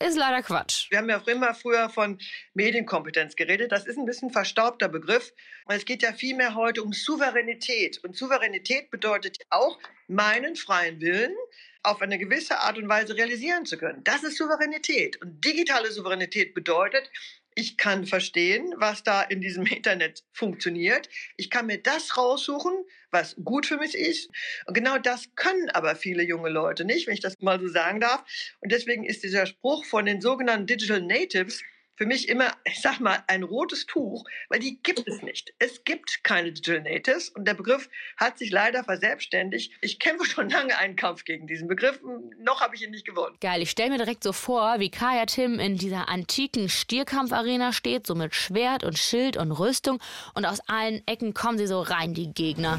ist 0.00 0.16
leider 0.16 0.42
Quatsch. 0.42 0.88
Wir 0.90 0.98
haben 0.98 1.10
ja 1.10 1.20
auch 1.20 1.26
immer 1.26 1.54
früher 1.54 1.88
von 1.88 2.20
Medienkompetenz 2.54 3.34
geredet. 3.34 3.72
Das 3.72 3.84
ist 3.84 3.98
ein 3.98 4.06
bisschen 4.06 4.30
verstaubter 4.30 4.88
Begriff. 4.88 5.32
Es 5.66 5.84
geht 5.84 6.02
ja 6.02 6.12
vielmehr 6.12 6.54
heute 6.54 6.84
um 6.84 6.92
Souveränität. 6.92 7.98
Und 8.04 8.16
Souveränität 8.16 8.92
bedeutet 8.92 9.38
auch 9.50 9.76
meinen 10.06 10.54
freien 10.54 11.00
Willen, 11.00 11.34
auf 11.82 12.02
eine 12.02 12.18
gewisse 12.18 12.58
Art 12.58 12.78
und 12.78 12.88
Weise 12.88 13.16
realisieren 13.16 13.66
zu 13.66 13.78
können. 13.78 14.02
Das 14.04 14.22
ist 14.24 14.36
Souveränität. 14.36 15.20
Und 15.22 15.44
digitale 15.44 15.90
Souveränität 15.90 16.54
bedeutet, 16.54 17.10
ich 17.54 17.76
kann 17.76 18.06
verstehen, 18.06 18.72
was 18.76 19.02
da 19.02 19.22
in 19.22 19.40
diesem 19.40 19.66
Internet 19.66 20.24
funktioniert. 20.32 21.08
Ich 21.36 21.50
kann 21.50 21.66
mir 21.66 21.78
das 21.78 22.16
raussuchen, 22.16 22.72
was 23.10 23.36
gut 23.42 23.66
für 23.66 23.78
mich 23.78 23.96
ist. 23.96 24.30
Und 24.66 24.74
genau 24.74 24.98
das 24.98 25.34
können 25.34 25.68
aber 25.70 25.96
viele 25.96 26.22
junge 26.22 26.50
Leute 26.50 26.84
nicht, 26.84 27.06
wenn 27.06 27.14
ich 27.14 27.20
das 27.20 27.34
mal 27.40 27.58
so 27.60 27.68
sagen 27.68 28.00
darf. 28.00 28.24
Und 28.60 28.70
deswegen 28.70 29.04
ist 29.04 29.24
dieser 29.24 29.46
Spruch 29.46 29.84
von 29.84 30.06
den 30.06 30.20
sogenannten 30.20 30.66
Digital 30.66 31.02
Natives 31.02 31.62
für 31.98 32.06
mich 32.06 32.28
immer, 32.28 32.52
ich 32.64 32.80
sag 32.80 33.00
mal, 33.00 33.24
ein 33.26 33.42
rotes 33.42 33.84
Tuch, 33.84 34.24
weil 34.48 34.60
die 34.60 34.80
gibt 34.84 35.06
es 35.08 35.20
nicht. 35.22 35.52
Es 35.58 35.82
gibt 35.82 36.22
keine 36.22 36.52
Digital 36.52 36.82
Natives 36.82 37.28
und 37.30 37.44
der 37.44 37.54
Begriff 37.54 37.90
hat 38.16 38.38
sich 38.38 38.52
leider 38.52 38.84
verselbstständigt. 38.84 39.72
Ich 39.80 39.98
kämpfe 39.98 40.24
schon 40.24 40.48
lange 40.48 40.78
einen 40.78 40.94
Kampf 40.94 41.24
gegen 41.24 41.48
diesen 41.48 41.66
Begriff. 41.66 42.00
Noch 42.38 42.60
habe 42.60 42.76
ich 42.76 42.84
ihn 42.84 42.92
nicht 42.92 43.04
gewonnen. 43.04 43.36
Geil, 43.40 43.62
ich 43.62 43.70
stelle 43.70 43.90
mir 43.90 43.98
direkt 43.98 44.22
so 44.22 44.32
vor, 44.32 44.78
wie 44.78 44.90
Kaya 44.90 45.26
Tim 45.26 45.58
in 45.58 45.76
dieser 45.76 46.08
antiken 46.08 46.68
Stierkampfarena 46.68 47.72
steht, 47.72 48.06
so 48.06 48.14
mit 48.14 48.32
Schwert 48.32 48.84
und 48.84 48.96
Schild 48.96 49.36
und 49.36 49.50
Rüstung 49.50 49.98
und 50.34 50.46
aus 50.46 50.60
allen 50.68 51.02
Ecken 51.08 51.34
kommen 51.34 51.58
sie 51.58 51.66
so 51.66 51.80
rein, 51.80 52.14
die 52.14 52.32
Gegner. 52.32 52.78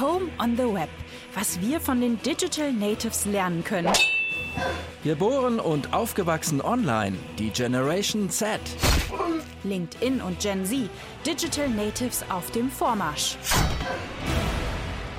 Home 0.00 0.28
on 0.40 0.56
the 0.56 0.64
Web. 0.64 0.88
Was 1.34 1.60
wir 1.60 1.80
von 1.80 2.00
den 2.00 2.20
Digital 2.20 2.72
Natives 2.72 3.26
lernen 3.26 3.62
können. 3.62 3.92
Geboren 5.04 5.60
und 5.60 5.92
aufgewachsen 5.92 6.60
online, 6.60 7.16
die 7.38 7.50
Generation 7.50 8.30
Z. 8.30 8.60
LinkedIn 9.64 10.20
und 10.20 10.40
Gen 10.40 10.64
Z, 10.64 10.88
Digital 11.26 11.68
Natives 11.68 12.24
auf 12.28 12.50
dem 12.50 12.70
Vormarsch. 12.70 13.36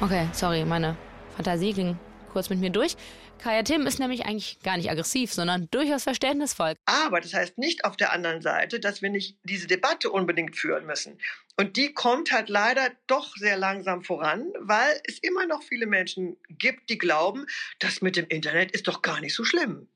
Okay, 0.02 0.28
sorry, 0.34 0.66
meine 0.66 0.96
Fantasie 1.36 1.74
ging 1.74 1.98
kurz 2.32 2.50
mit 2.50 2.60
mir 2.60 2.70
durch. 2.70 2.96
Kaya 3.44 3.64
Tim 3.64 3.86
ist 3.86 4.00
nämlich 4.00 4.26
eigentlich 4.26 4.60
gar 4.62 4.78
nicht 4.78 4.90
aggressiv, 4.90 5.34
sondern 5.34 5.68
durchaus 5.70 6.04
verständnisvoll. 6.04 6.76
Aber 6.86 7.20
das 7.20 7.34
heißt 7.34 7.58
nicht 7.58 7.84
auf 7.84 7.98
der 7.98 8.14
anderen 8.14 8.42
Seite, 8.42 8.80
dass 8.80 9.02
wir 9.02 9.10
nicht 9.10 9.38
diese 9.44 9.68
Debatte 9.68 10.10
unbedingt 10.10 10.56
führen 10.56 10.86
müssen. 10.86 11.18
Und 11.56 11.78
die 11.78 11.94
kommt 11.94 12.32
halt 12.32 12.50
leider 12.50 12.90
doch 13.06 13.36
sehr 13.38 13.58
langsam 13.58 14.04
voran, 14.04 14.52
weil 14.60 15.00
es 15.08 15.20
immer 15.20 15.46
noch 15.46 15.62
viele 15.62 15.86
Menschen 15.86 16.36
gibt, 16.50 16.90
die 16.90 16.98
glauben, 16.98 17.46
das 17.78 18.02
mit 18.02 18.16
dem 18.16 18.26
Internet 18.28 18.72
ist 18.72 18.88
doch 18.88 19.04
gar 19.04 19.22
nicht 19.22 19.36
so 19.36 19.44
schlimm. 19.44 19.88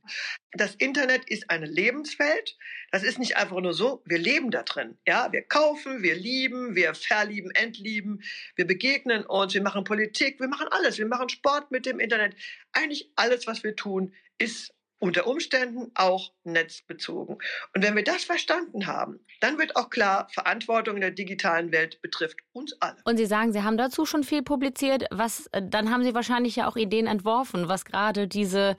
Das 0.52 0.76
Internet 0.76 1.28
ist 1.28 1.50
eine 1.50 1.66
Lebenswelt. 1.66 2.58
Das 2.92 3.02
ist 3.02 3.18
nicht 3.18 3.38
einfach 3.38 3.60
nur 3.60 3.74
so, 3.74 4.04
wir 4.06 4.20
leben 4.20 4.52
da 4.52 4.62
drin. 4.62 5.00
Ja, 5.08 5.32
wir 5.32 5.42
kaufen, 5.42 6.04
wir 6.04 6.16
lieben, 6.16 6.76
wir 6.76 6.94
verlieben, 6.94 7.50
entlieben, 7.52 8.22
wir 8.56 8.68
begegnen 8.68 9.26
uns, 9.26 9.56
wir 9.56 9.64
machen 9.64 9.84
Politik, 9.84 10.40
wir 10.40 10.48
machen 10.48 10.68
alles, 10.70 11.00
wir 11.00 11.08
machen 11.08 11.30
Sport 11.30 11.72
mit 11.72 11.88
dem 11.88 12.00
Internet. 12.00 12.36
Eigentlich 12.72 13.10
alles, 13.16 13.48
was 13.48 13.64
wir 13.64 13.76
tun, 13.76 14.14
ist 14.38 14.74
unter 15.00 15.28
Umständen 15.28 15.92
auch 15.96 16.32
netzbezogen. 16.44 17.38
Und 17.76 17.84
wenn 17.84 17.96
wir 17.96 18.04
das 18.04 18.24
verstanden 18.24 18.88
haben, 18.88 19.20
dann 19.42 19.58
wird 19.58 19.76
auch 19.76 19.90
klar, 19.90 20.28
Verantwortung 20.32 20.96
in 20.96 21.02
der 21.02 21.12
digitalen 21.12 21.72
Welt 21.72 22.02
betrifft 22.02 22.38
uns 22.54 22.76
alle. 22.82 22.98
Und 23.06 23.18
Sie 23.18 23.26
sagen, 23.26 23.54
Sie 23.54 23.64
haben 23.64 23.78
dazu 23.78 24.06
schon 24.06 24.24
viel 24.24 24.42
publiziert. 24.42 25.06
Was, 25.12 25.48
äh, 25.52 25.62
dann 25.64 25.92
haben 25.92 26.04
Sie 26.04 26.16
wahrscheinlich 26.16 26.56
ja 26.56 26.68
auch 26.68 26.76
Ideen 26.78 27.08
entworfen, 27.08 27.68
was 27.68 27.86
gerade 27.86 28.28
diese 28.28 28.78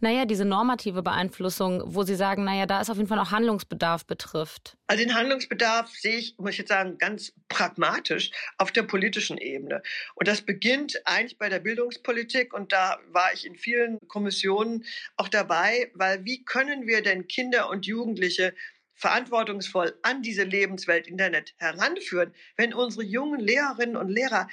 naja, 0.00 0.24
diese 0.26 0.44
normative 0.44 1.02
Beeinflussung, 1.02 1.82
wo 1.86 2.02
Sie 2.02 2.14
sagen, 2.14 2.44
naja, 2.44 2.66
da 2.66 2.80
ist 2.80 2.90
auf 2.90 2.96
jeden 2.96 3.08
Fall 3.08 3.16
noch 3.16 3.30
Handlungsbedarf 3.30 4.04
betrifft? 4.06 4.76
Also 4.86 5.02
den 5.02 5.14
Handlungsbedarf 5.14 5.90
sehe 5.90 6.16
ich, 6.16 6.36
muss 6.38 6.52
ich 6.52 6.58
jetzt 6.58 6.68
sagen, 6.68 6.98
ganz 6.98 7.32
pragmatisch 7.48 8.30
auf 8.58 8.72
der 8.72 8.82
politischen 8.82 9.38
Ebene. 9.38 9.82
Und 10.14 10.28
das 10.28 10.42
beginnt 10.42 11.00
eigentlich 11.06 11.38
bei 11.38 11.48
der 11.48 11.60
Bildungspolitik 11.60 12.52
und 12.52 12.72
da 12.72 12.98
war 13.10 13.32
ich 13.32 13.46
in 13.46 13.56
vielen 13.56 13.98
Kommissionen 14.08 14.84
auch 15.16 15.28
dabei, 15.28 15.90
weil 15.94 16.24
wie 16.24 16.44
können 16.44 16.86
wir 16.86 17.02
denn 17.02 17.26
Kinder 17.26 17.70
und 17.70 17.86
Jugendliche 17.86 18.54
verantwortungsvoll 18.96 19.94
an 20.02 20.22
diese 20.22 20.42
Lebenswelt 20.42 21.06
Internet 21.06 21.54
heranführen, 21.58 22.34
wenn 22.56 22.74
unsere 22.74 23.04
jungen 23.04 23.40
Lehrerinnen 23.40 23.96
und 23.96 24.08
Lehrer 24.08 24.48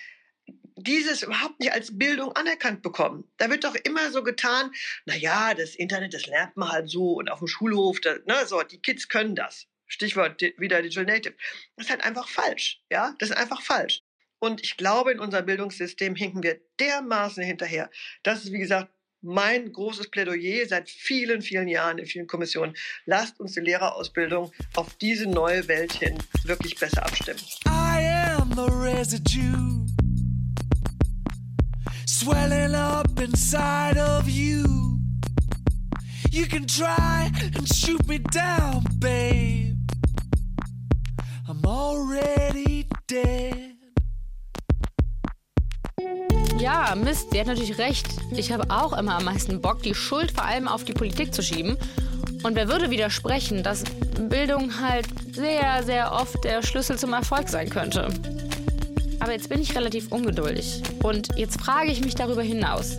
dieses 0.76 1.24
überhaupt 1.24 1.60
nicht 1.60 1.72
als 1.72 1.98
Bildung 1.98 2.32
anerkannt 2.34 2.82
bekommen. 2.82 3.24
Da 3.38 3.50
wird 3.50 3.64
doch 3.64 3.76
immer 3.76 4.12
so 4.12 4.24
getan, 4.24 4.72
na 5.06 5.16
ja, 5.16 5.54
das 5.54 5.76
Internet, 5.76 6.14
das 6.14 6.28
lernt 6.28 6.58
man 6.58 6.72
halt 6.72 6.90
so 6.90 7.14
und 7.14 7.30
auf 7.30 7.40
dem 7.40 7.48
Schulhof, 7.48 8.00
da, 8.02 8.16
ne, 8.26 8.46
so, 8.46 8.62
die 8.64 8.82
Kids 8.82 9.10
können 9.10 9.36
das. 9.36 9.68
Stichwort 9.88 10.42
wieder 10.58 10.82
Digital 10.82 11.06
Native. 11.06 11.36
Das 11.76 11.86
ist 11.86 11.92
halt 11.92 12.04
einfach 12.04 12.28
falsch, 12.28 12.82
ja, 12.90 13.16
das 13.20 13.30
ist 13.30 13.38
einfach 13.38 13.62
falsch. 13.62 14.02
Und 14.40 14.62
ich 14.62 14.76
glaube, 14.76 15.12
in 15.12 15.20
unserem 15.20 15.46
Bildungssystem 15.46 16.16
hinken 16.16 16.44
wir 16.44 16.60
dermaßen 16.80 17.44
hinterher. 17.44 17.90
Das 18.24 18.44
ist, 18.44 18.52
wie 18.52 18.60
gesagt, 18.60 18.92
mein 19.22 19.72
großes 19.72 20.10
Plädoyer 20.10 20.68
seit 20.68 20.90
vielen, 20.90 21.42
vielen 21.42 21.70
Jahren 21.70 21.98
in 21.98 22.06
vielen 22.06 22.28
Kommissionen. 22.28 22.76
Lasst 23.06 23.40
uns 23.40 23.54
die 23.54 23.62
Lehrerausbildung 23.62 24.52
auf 24.76 24.94
diese 24.98 25.28
neue 25.28 25.68
Welt 25.70 25.94
hin 25.94 26.18
wirklich 26.44 26.76
besser 26.76 27.06
abstimmen. 27.06 27.40
I 27.66 28.06
am 28.38 28.52
the 28.54 28.70
residue. 28.70 29.83
Swelling 32.24 32.74
up 32.74 33.20
inside 33.20 33.98
of 33.98 34.30
you. 34.30 34.64
You 36.32 36.46
can 36.46 36.66
try 36.66 37.30
and 37.56 37.68
shoot 37.68 38.08
me 38.08 38.20
down, 38.20 38.86
babe. 39.00 39.76
I'm 41.50 41.66
already 41.66 42.88
dead. 43.08 43.76
Ja, 46.58 46.96
Mist, 46.96 47.32
sie 47.32 47.40
hat 47.42 47.48
natürlich 47.48 47.78
recht. 47.78 48.08
Ich 48.32 48.54
habe 48.54 48.70
auch 48.70 48.98
immer 48.98 49.16
am 49.18 49.26
meisten 49.26 49.60
Bock, 49.62 49.84
die 49.84 49.94
Schuld 49.94 50.32
vor 50.32 50.46
allem 50.46 50.70
auf 50.70 50.86
die 50.86 50.94
Politik 50.94 51.34
zu 51.34 51.44
schieben. 51.44 51.76
Und 52.44 52.56
wer 52.56 52.70
würde 52.70 52.90
widersprechen, 52.90 53.64
dass 53.64 53.84
Bildung 54.30 54.80
halt 54.80 55.08
sehr, 55.34 55.84
sehr 55.84 56.14
oft 56.14 56.42
der 56.46 56.64
Schlüssel 56.64 56.98
zum 56.98 57.12
Erfolg 57.12 57.50
sein 57.50 57.70
könnte? 57.70 58.08
Aber 59.24 59.32
jetzt 59.32 59.48
bin 59.48 59.62
ich 59.62 59.74
relativ 59.74 60.12
ungeduldig. 60.12 60.82
Und 61.02 61.30
jetzt 61.38 61.62
frage 61.62 61.90
ich 61.90 62.04
mich 62.04 62.14
darüber 62.14 62.42
hinaus. 62.44 62.98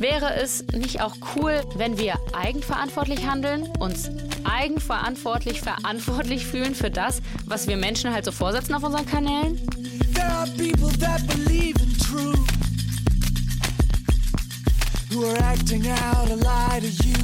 Wäre 0.00 0.34
es 0.34 0.64
nicht 0.72 1.00
auch 1.00 1.14
cool, 1.36 1.60
wenn 1.76 1.96
wir 1.96 2.18
eigenverantwortlich 2.32 3.24
handeln, 3.24 3.68
uns 3.78 4.10
eigenverantwortlich 4.42 5.60
verantwortlich 5.60 6.44
fühlen 6.44 6.74
für 6.74 6.90
das, 6.90 7.22
was 7.46 7.68
wir 7.68 7.76
Menschen 7.76 8.12
halt 8.12 8.24
so 8.24 8.32
vorsetzen 8.32 8.74
auf 8.74 8.82
unseren 8.82 9.06
Kanälen? 9.06 9.60
There 10.12 10.26
are 10.26 10.48
people 10.56 10.90
that 10.98 11.24
believe 11.28 11.80
in 11.80 11.96
truth 11.98 12.36
Who 15.12 15.24
are 15.24 15.38
acting 15.38 15.86
out 15.86 16.30
a 16.30 16.34
lie 16.34 16.80
to 16.80 16.88
you 16.88 17.14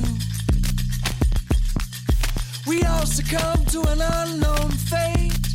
We 2.65 2.87
all 2.87 3.07
succumb 3.07 3.67
to 3.73 3.81
an 3.91 4.01
unknown 4.01 4.71
fate 4.89 5.46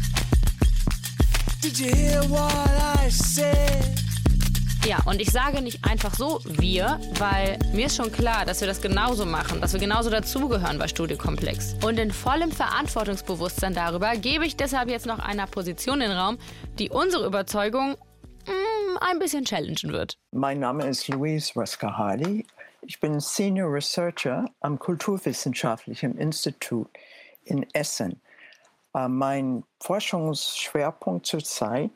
Ja, 4.84 4.98
und 5.06 5.22
ich 5.22 5.30
sage 5.30 5.62
nicht 5.62 5.86
einfach 5.88 6.16
so 6.16 6.40
wir, 6.46 7.00
weil 7.20 7.60
mir 7.72 7.86
ist 7.86 7.98
schon 7.98 8.12
klar, 8.12 8.46
dass 8.46 8.62
wir 8.62 8.68
das 8.68 8.82
genauso 8.82 9.28
machen, 9.28 9.62
dass 9.62 9.74
wir 9.74 9.80
genauso 9.80 10.10
dazugehören 10.10 10.80
bei 10.80 10.88
Studiokomplex. 10.88 11.76
Und 11.86 12.00
in 12.00 12.10
vollem 12.10 12.52
Verantwortungsbewusstsein 12.52 13.76
darüber 13.76 14.16
gebe 14.16 14.44
ich 14.44 14.56
deshalb 14.56 14.90
jetzt 14.90 15.06
noch 15.06 15.20
einer 15.20 15.46
Position 15.46 16.02
in 16.02 16.10
den 16.10 16.18
Raum, 16.18 16.40
die 16.80 16.90
unsere 16.90 17.28
Überzeugung 17.28 17.92
mm, 17.92 18.98
ein 19.00 19.20
bisschen 19.20 19.46
challengen 19.46 19.94
wird. 19.94 20.18
Mein 20.32 20.60
Name 20.60 20.88
ist 20.88 21.08
Louise 21.10 21.56
Rösker-Hardy. 21.56 22.44
Ich 22.88 23.00
bin 23.00 23.20
Senior 23.20 23.72
Researcher 23.72 24.46
am 24.62 24.80
Kulturwissenschaftlichen 24.80 26.18
Institut 26.18 26.90
in 27.44 27.68
Essen. 27.74 28.20
Äh, 28.94 29.08
mein 29.08 29.64
Forschungsschwerpunkt 29.80 31.26
zurzeit 31.26 31.92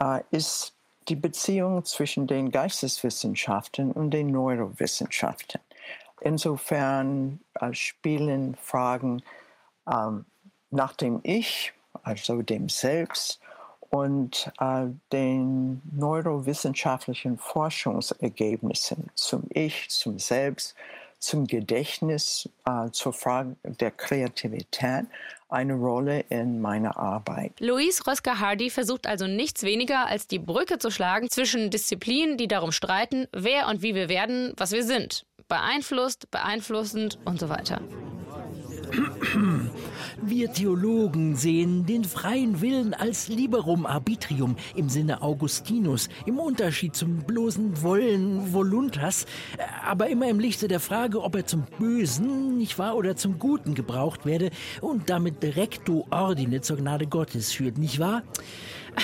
äh, 0.00 0.20
ist 0.30 0.72
die 1.08 1.16
Beziehung 1.16 1.84
zwischen 1.84 2.26
den 2.26 2.50
Geisteswissenschaften 2.50 3.92
und 3.92 4.10
den 4.10 4.30
Neurowissenschaften. 4.30 5.60
Insofern 6.20 7.40
äh, 7.54 7.72
spielen 7.72 8.56
Fragen 8.56 9.22
ähm, 9.90 10.24
nach 10.70 10.94
dem 10.94 11.20
Ich, 11.22 11.72
also 12.02 12.42
dem 12.42 12.68
Selbst, 12.68 13.40
und 13.90 14.52
äh, 14.60 14.86
den 15.12 15.80
neurowissenschaftlichen 15.92 17.38
Forschungsergebnissen 17.38 19.10
zum 19.14 19.44
Ich, 19.48 19.88
zum 19.88 20.18
Selbst, 20.18 20.74
zum 21.18 21.46
Gedächtnis, 21.46 22.48
äh, 22.66 22.90
zur 22.90 23.12
Frage 23.12 23.56
der 23.64 23.90
Kreativität 23.90 25.06
eine 25.48 25.74
Rolle 25.74 26.20
in 26.28 26.60
meiner 26.60 26.96
Arbeit. 26.98 27.52
Louise 27.60 28.06
Rösker-Hardy 28.06 28.70
versucht 28.70 29.06
also 29.06 29.26
nichts 29.26 29.62
weniger 29.62 30.06
als 30.06 30.26
die 30.26 30.38
Brücke 30.38 30.78
zu 30.78 30.90
schlagen 30.90 31.30
zwischen 31.30 31.70
Disziplinen, 31.70 32.36
die 32.36 32.48
darum 32.48 32.72
streiten, 32.72 33.26
wer 33.32 33.68
und 33.68 33.82
wie 33.82 33.94
wir 33.94 34.08
werden, 34.08 34.52
was 34.56 34.72
wir 34.72 34.84
sind. 34.84 35.24
Beeinflusst, 35.48 36.30
beeinflussend 36.30 37.18
und 37.24 37.40
so 37.40 37.48
weiter. 37.48 37.80
Wir 40.20 40.52
Theologen 40.52 41.36
sehen 41.36 41.86
den 41.86 42.04
freien 42.04 42.60
Willen 42.60 42.94
als 42.94 43.28
liberum 43.28 43.86
arbitrium 43.86 44.56
im 44.74 44.88
Sinne 44.88 45.22
Augustinus, 45.22 46.08
im 46.26 46.38
Unterschied 46.38 46.96
zum 46.96 47.18
bloßen 47.18 47.82
Wollen 47.82 48.52
voluntas, 48.52 49.26
aber 49.84 50.08
immer 50.08 50.28
im 50.28 50.40
Lichte 50.40 50.68
der 50.68 50.80
Frage, 50.80 51.22
ob 51.22 51.36
er 51.36 51.46
zum 51.46 51.64
Bösen, 51.78 52.56
nicht 52.58 52.78
wahr, 52.78 52.96
oder 52.96 53.16
zum 53.16 53.38
Guten 53.38 53.74
gebraucht 53.74 54.26
werde 54.26 54.50
und 54.80 55.08
damit 55.08 55.36
recto 55.42 56.06
ordine 56.10 56.60
zur 56.60 56.78
Gnade 56.78 57.06
Gottes 57.06 57.52
führt, 57.52 57.78
nicht 57.78 57.98
wahr? 57.98 58.22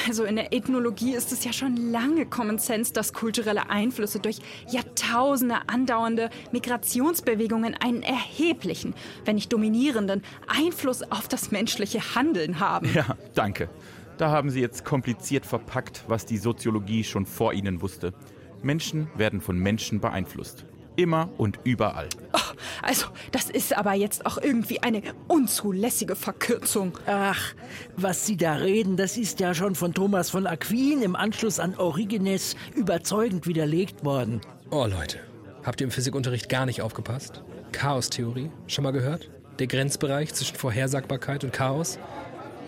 Also 0.06 0.24
in 0.24 0.36
der 0.36 0.52
Ethnologie 0.52 1.14
ist 1.14 1.32
es 1.32 1.44
ja 1.44 1.52
schon 1.52 1.76
lange 1.76 2.26
Common 2.26 2.58
Sense, 2.58 2.92
dass 2.92 3.12
kulturelle 3.12 3.70
Einflüsse 3.70 4.18
durch 4.18 4.38
Jahrtausende 4.68 5.56
andauernde 5.68 6.30
Migrationsbewegungen 6.52 7.76
einen 7.78 8.02
erheblichen, 8.02 8.94
wenn 9.24 9.36
nicht 9.36 9.52
dominierenden 9.52 10.22
Einfluss 10.46 11.02
auf 11.02 11.28
das 11.28 11.50
menschliche 11.50 12.14
Handeln 12.14 12.60
haben. 12.60 12.88
Ja, 12.94 13.16
danke. 13.34 13.68
Da 14.16 14.30
haben 14.30 14.50
Sie 14.50 14.60
jetzt 14.60 14.84
kompliziert 14.84 15.44
verpackt, 15.46 16.04
was 16.06 16.26
die 16.26 16.38
Soziologie 16.38 17.04
schon 17.04 17.26
vor 17.26 17.52
Ihnen 17.52 17.82
wusste. 17.82 18.14
Menschen 18.62 19.08
werden 19.16 19.40
von 19.40 19.58
Menschen 19.58 20.00
beeinflusst. 20.00 20.64
Immer 20.96 21.28
und 21.38 21.58
überall. 21.64 22.08
Oh, 22.32 22.38
also, 22.82 23.06
das 23.32 23.50
ist 23.50 23.76
aber 23.76 23.94
jetzt 23.94 24.26
auch 24.26 24.38
irgendwie 24.38 24.82
eine 24.82 25.02
unzulässige 25.26 26.14
Verkürzung. 26.14 26.98
Ach, 27.06 27.54
was 27.96 28.26
Sie 28.26 28.36
da 28.36 28.54
reden, 28.54 28.96
das 28.96 29.16
ist 29.16 29.40
ja 29.40 29.54
schon 29.54 29.74
von 29.74 29.92
Thomas 29.92 30.30
von 30.30 30.46
Aquin 30.46 31.02
im 31.02 31.16
Anschluss 31.16 31.58
an 31.58 31.76
Origenes 31.76 32.54
überzeugend 32.74 33.46
widerlegt 33.46 34.04
worden. 34.04 34.40
Oh 34.70 34.86
Leute, 34.86 35.18
habt 35.64 35.80
ihr 35.80 35.86
im 35.86 35.90
Physikunterricht 35.90 36.48
gar 36.48 36.66
nicht 36.66 36.80
aufgepasst? 36.80 37.42
Chaostheorie, 37.72 38.50
schon 38.68 38.84
mal 38.84 38.92
gehört? 38.92 39.30
Der 39.58 39.66
Grenzbereich 39.66 40.32
zwischen 40.32 40.56
Vorhersagbarkeit 40.56 41.42
und 41.42 41.52
Chaos? 41.52 41.98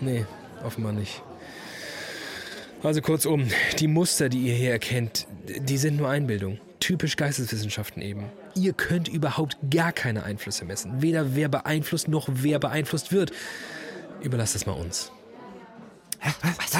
Nee, 0.01 0.25
offenbar 0.63 0.91
nicht. 0.91 1.21
Also 2.83 3.01
kurzum, 3.01 3.47
die 3.79 3.87
Muster, 3.87 4.29
die 4.29 4.47
ihr 4.47 4.53
hier 4.53 4.71
erkennt, 4.71 5.27
die 5.47 5.77
sind 5.77 5.97
nur 5.97 6.09
Einbildung. 6.09 6.59
Typisch 6.87 7.17
Geisteswissenschaften 7.17 8.01
eben. 8.01 8.29
Ihr 8.55 8.71
könnt 8.71 9.09
überhaupt 9.09 9.57
gar 9.69 9.91
keine 9.91 10.23
Einflüsse 10.23 10.63
messen. 10.63 11.01
Weder 11.01 11.35
wer 11.35 11.49
beeinflusst 11.49 12.07
noch 12.07 12.29
wer 12.31 12.59
beeinflusst 12.59 13.11
wird. 13.11 13.33
Überlasst 14.21 14.55
es 14.55 14.65
mal 14.65 14.71
uns. 14.71 15.11
Also, 16.21 16.79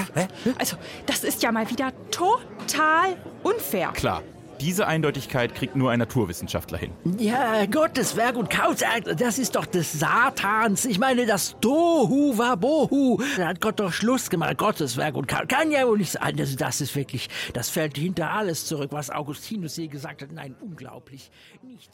also, 0.57 0.77
das 1.05 1.25
ist 1.25 1.43
ja 1.43 1.51
mal 1.51 1.69
wieder 1.69 1.91
total 2.09 3.17
unfair. 3.43 3.91
Klar, 3.91 4.23
diese 4.59 4.87
Eindeutigkeit 4.87 5.53
kriegt 5.55 5.75
nur 5.75 5.91
ein 5.91 5.99
Naturwissenschaftler 5.99 6.77
hin. 6.77 6.91
Ja, 7.17 7.65
Gottes 7.65 8.15
Werk 8.15 8.35
und 8.35 8.49
Chaos, 8.49 8.77
das 9.17 9.39
ist 9.39 9.55
doch 9.55 9.65
des 9.65 9.99
Satans. 9.99 10.85
Ich 10.85 10.99
meine, 10.99 11.25
das 11.25 11.55
Tohu 11.61 12.37
Wabohu. 12.37 13.21
Da 13.37 13.47
hat 13.47 13.61
Gott 13.61 13.79
doch 13.79 13.93
Schluss 13.93 14.29
gemacht. 14.29 14.57
Gottes 14.57 14.97
Werk 14.97 15.15
und 15.15 15.27
Chaos. 15.27 15.47
Kann 15.47 15.71
ja 15.71 15.87
wohl 15.87 15.97
nicht 15.97 16.11
sein. 16.11 16.35
Das, 16.35 16.55
das 16.55 16.81
ist 16.81 16.95
wirklich, 16.95 17.29
das 17.53 17.69
fällt 17.69 17.97
hinter 17.97 18.31
alles 18.31 18.65
zurück, 18.65 18.91
was 18.91 19.09
Augustinus 19.09 19.77
je 19.77 19.87
gesagt 19.87 20.21
hat. 20.21 20.31
Nein, 20.31 20.55
unglaublich. 20.61 21.31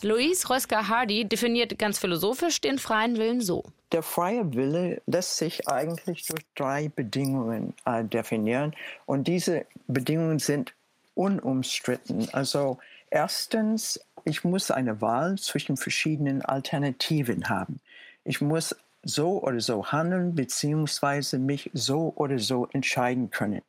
Louise 0.02 0.50
Rösker-Hardy 0.50 1.26
definiert 1.26 1.78
ganz 1.78 2.00
philosophisch 2.00 2.62
den 2.62 2.80
freien 2.80 3.18
Willen 3.18 3.42
so. 3.42 3.64
Der 3.92 4.02
freie 4.02 4.54
Wille 4.54 5.02
lässt 5.06 5.38
sich 5.38 5.68
eigentlich 5.68 6.26
durch 6.26 6.42
drei 6.56 6.90
Bedingungen 6.90 7.74
äh, 7.86 8.04
definieren. 8.04 8.74
Und 9.06 9.28
diese 9.28 9.66
Bedingungen 9.88 10.40
sind 10.40 10.74
unumstritten. 11.16 12.30
Also 12.34 12.80
erstens, 13.10 14.00
ich 14.24 14.44
muss 14.44 14.72
eine 14.72 15.02
Wahl 15.02 15.38
zwischen 15.38 15.78
verschiedenen 15.78 16.42
Alternativen 16.42 17.50
haben. 17.50 17.80
Ich 18.24 18.42
muss 18.42 18.76
so 19.04 19.44
oder 19.44 19.60
so 19.60 19.92
handeln 19.92 20.34
beziehungsweise 20.34 21.38
mich 21.38 21.70
so 21.74 22.14
oder 22.16 22.40
so 22.40 22.68
entscheiden 22.72 23.30
können. 23.30 23.62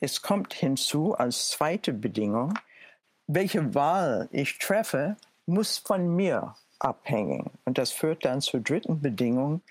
Es 0.00 0.22
kommt 0.22 0.52
hinzu 0.52 1.14
als 1.14 1.50
zweite 1.50 1.92
Bedingung, 1.92 2.54
welche 3.26 3.74
Wahl 3.74 4.28
ich 4.32 4.58
treffe, 4.58 5.16
muss 5.46 5.78
von 5.78 6.16
mir 6.16 6.54
abhängen. 6.80 7.50
Und 7.64 7.78
das 7.78 7.92
führt 7.92 8.24
dann 8.24 8.40
zur 8.40 8.60
dritten 8.60 9.00
Bedingung, 9.00 9.62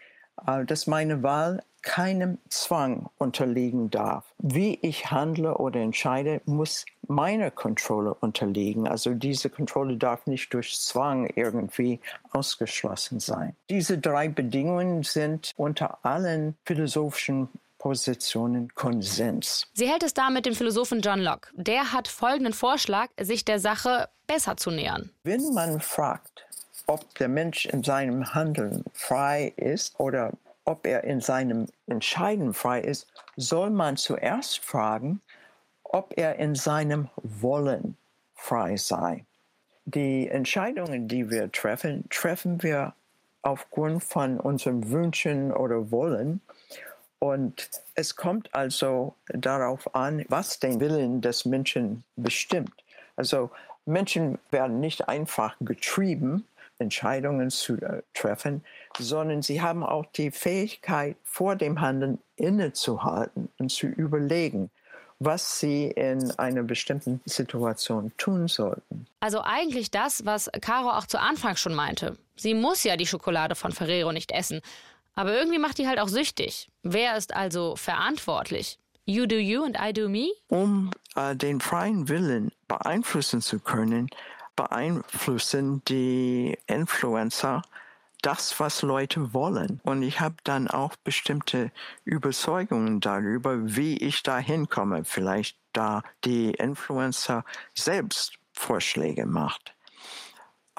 äh, 0.48 0.64
dass 0.66 0.88
meine 0.88 1.24
Wahl 1.24 1.64
keinem 1.82 2.38
Zwang 2.50 3.10
unterliegen 3.18 3.90
darf. 3.90 4.26
Wie 4.38 4.80
ich 4.82 5.12
handle 5.12 5.58
oder 5.58 5.80
entscheide, 5.80 6.42
muss 6.46 6.86
meiner 7.08 7.52
Kontrolle 7.52 8.14
unterliegen. 8.14 8.88
Also 8.88 9.14
diese 9.14 9.50
Kontrolle 9.50 9.98
darf 9.98 10.28
nicht 10.28 10.54
durch 10.54 10.80
Zwang 10.80 11.30
irgendwie 11.36 12.00
ausgeschlossen 12.32 13.20
sein. 13.20 13.56
Diese 13.70 13.98
drei 13.98 14.28
Bedingungen 14.28 15.04
sind 15.04 15.54
unter 15.58 16.06
allen 16.06 16.56
philosophischen 16.66 17.50
Positionen 17.80 18.74
Konsens. 18.76 19.66
Sie 19.74 19.88
hält 19.88 20.04
es 20.04 20.14
da 20.14 20.30
mit 20.30 20.46
dem 20.46 20.54
Philosophen 20.54 21.02
John 21.02 21.22
Locke. 21.22 21.50
Der 21.56 21.94
hat 21.94 22.08
folgenden 22.08 22.54
Vorschlag, 22.54 23.08
sich 23.20 23.46
der 23.46 23.60
Sache 23.60 24.10
besser 24.28 24.58
zu 24.58 24.70
nähern. 24.70 25.10
Wenn 25.24 25.54
man 25.54 25.80
fragt, 25.80 26.46
ob 26.88 27.16
der 27.16 27.30
Mensch 27.30 27.66
in 27.66 27.84
seinem 27.84 28.34
Handeln 28.34 28.84
frei 28.94 29.54
ist 29.56 30.00
oder 30.00 30.34
ob 30.70 30.86
er 30.86 31.04
in 31.04 31.20
seinem 31.20 31.66
Entscheiden 31.88 32.54
frei 32.54 32.82
ist, 32.82 33.12
soll 33.36 33.72
man 33.72 33.98
zuerst 33.98 34.60
fragen, 34.60 35.20
ob 35.84 36.14
er 36.16 36.36
in 36.36 36.54
seinem 36.54 37.10
Wollen 37.24 37.98
frei 38.36 38.78
sei. 38.78 39.26
Die 39.86 40.30
Entscheidungen, 40.30 41.08
die 41.08 41.32
wir 41.32 41.52
treffen, 41.52 42.08
treffen 42.12 42.62
wir 42.62 42.94
aufgrund 43.42 44.04
von 44.04 44.40
unseren 44.40 44.92
Wünschen 44.92 45.52
oder 45.52 45.90
Wollen. 45.90 46.40
Und 47.18 47.72
es 47.96 48.16
kommt 48.16 48.54
also 48.54 49.16
darauf 49.30 49.96
an, 49.96 50.24
was 50.30 50.60
den 50.60 50.80
Willen 50.80 51.22
des 51.22 51.46
Menschen 51.46 52.04
bestimmt. 52.16 52.84
Also 53.16 53.50
Menschen 53.88 54.38
werden 54.52 54.80
nicht 54.80 55.10
einfach 55.10 55.56
getrieben, 55.62 56.46
Entscheidungen 56.80 57.50
zu 57.50 57.76
äh, 57.76 58.02
treffen, 58.14 58.64
sondern 58.98 59.42
sie 59.42 59.62
haben 59.62 59.84
auch 59.84 60.06
die 60.06 60.32
Fähigkeit, 60.32 61.16
vor 61.24 61.56
dem 61.56 61.82
Handeln 61.82 62.20
innezuhalten 62.36 63.50
und 63.60 63.70
zu 63.70 63.88
überlegen, 63.88 64.72
was 65.20 65.60
sie 65.60 65.88
in 65.88 66.32
einer 66.40 66.64
bestimmten 66.64 67.22
Situation 67.26 68.12
tun 68.18 68.48
sollten. 68.48 69.06
Also 69.20 69.42
eigentlich 69.44 69.92
das, 69.92 70.26
was 70.26 70.50
Caro 70.62 70.92
auch 70.92 71.06
zu 71.06 71.20
Anfang 71.20 71.58
schon 71.58 71.76
meinte. 71.76 72.18
Sie 72.38 72.54
muss 72.54 72.84
ja 72.84 72.96
die 72.96 73.06
Schokolade 73.06 73.56
von 73.56 73.74
Ferrero 73.74 74.12
nicht 74.14 74.32
essen. 74.32 74.62
Aber 75.16 75.34
irgendwie 75.34 75.60
macht 75.60 75.78
die 75.78 75.88
halt 75.88 76.00
auch 76.00 76.08
süchtig. 76.08 76.70
Wer 76.84 77.18
ist 77.18 77.36
also 77.36 77.76
verantwortlich? 77.76 78.80
You 79.06 79.26
do 79.26 79.36
you 79.36 79.64
and 79.64 79.78
I 79.78 79.92
do 79.92 80.08
me? 80.08 80.30
Um 80.48 80.92
äh, 81.16 81.36
den 81.36 81.60
freien 81.60 82.08
Willen 82.08 82.52
beeinflussen 82.68 83.42
zu 83.42 83.60
können, 83.60 84.10
beeinflussen 84.60 85.82
die 85.86 86.58
Influencer 86.68 87.62
das, 88.22 88.60
was 88.60 88.82
Leute 88.82 89.34
wollen. 89.34 89.80
Und 89.84 90.04
ich 90.04 90.20
habe 90.20 90.36
dann 90.44 90.68
auch 90.68 90.98
bestimmte 90.98 91.72
Überzeugungen 92.04 93.00
darüber, 93.00 93.56
wie 93.78 93.96
ich 93.96 94.22
da 94.22 94.38
hinkomme. 94.38 95.06
Vielleicht 95.06 95.58
da 95.72 96.04
die 96.26 96.52
Influencer 96.52 97.46
selbst 97.74 98.34
Vorschläge 98.52 99.26
macht. 99.26 99.74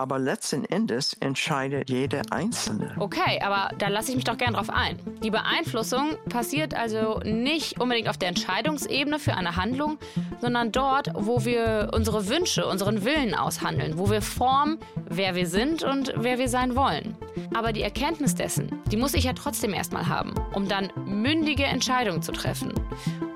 Aber 0.01 0.18
letzten 0.18 0.64
Endes 0.64 1.12
entscheidet 1.20 1.90
jeder 1.90 2.22
Einzelne. 2.30 2.90
Okay, 2.98 3.38
aber 3.42 3.68
da 3.76 3.88
lasse 3.88 4.09
ich 4.09 4.16
mich 4.16 4.24
doch 4.24 4.38
gern 4.38 4.55
drauf 4.55 4.70
ein. 4.70 4.98
Die 5.22 5.30
Beeinflussung 5.30 6.16
passiert 6.30 6.72
also 6.72 7.20
nicht 7.22 7.78
unbedingt 7.78 8.09
auf 8.09 8.16
der 8.16 8.30
Entscheidungsebene 8.30 9.18
für 9.18 9.34
eine 9.34 9.57
Handlung, 9.57 9.98
sondern 10.40 10.72
dort, 10.72 11.11
wo 11.12 11.44
wir 11.44 11.90
unsere 11.92 12.28
Wünsche, 12.28 12.66
unseren 12.66 13.05
Willen 13.05 13.34
aushandeln, 13.34 13.98
wo 13.98 14.09
wir 14.09 14.22
formen, 14.22 14.78
wer 15.07 15.34
wir 15.34 15.46
sind 15.46 15.82
und 15.82 16.14
wer 16.16 16.38
wir 16.38 16.48
sein 16.48 16.76
wollen. 16.76 17.14
Aber 17.55 17.74
die 17.74 17.82
Erkenntnis 17.82 18.34
dessen, 18.34 18.70
die 18.90 18.96
muss 18.96 19.12
ich 19.12 19.24
ja 19.24 19.34
trotzdem 19.34 19.74
erstmal 19.74 20.09
haben, 20.09 20.32
um 20.55 20.66
dann 20.66 20.90
mündige 21.05 21.64
Entscheidungen 21.64 22.22
zu 22.22 22.32
treffen. 22.32 22.72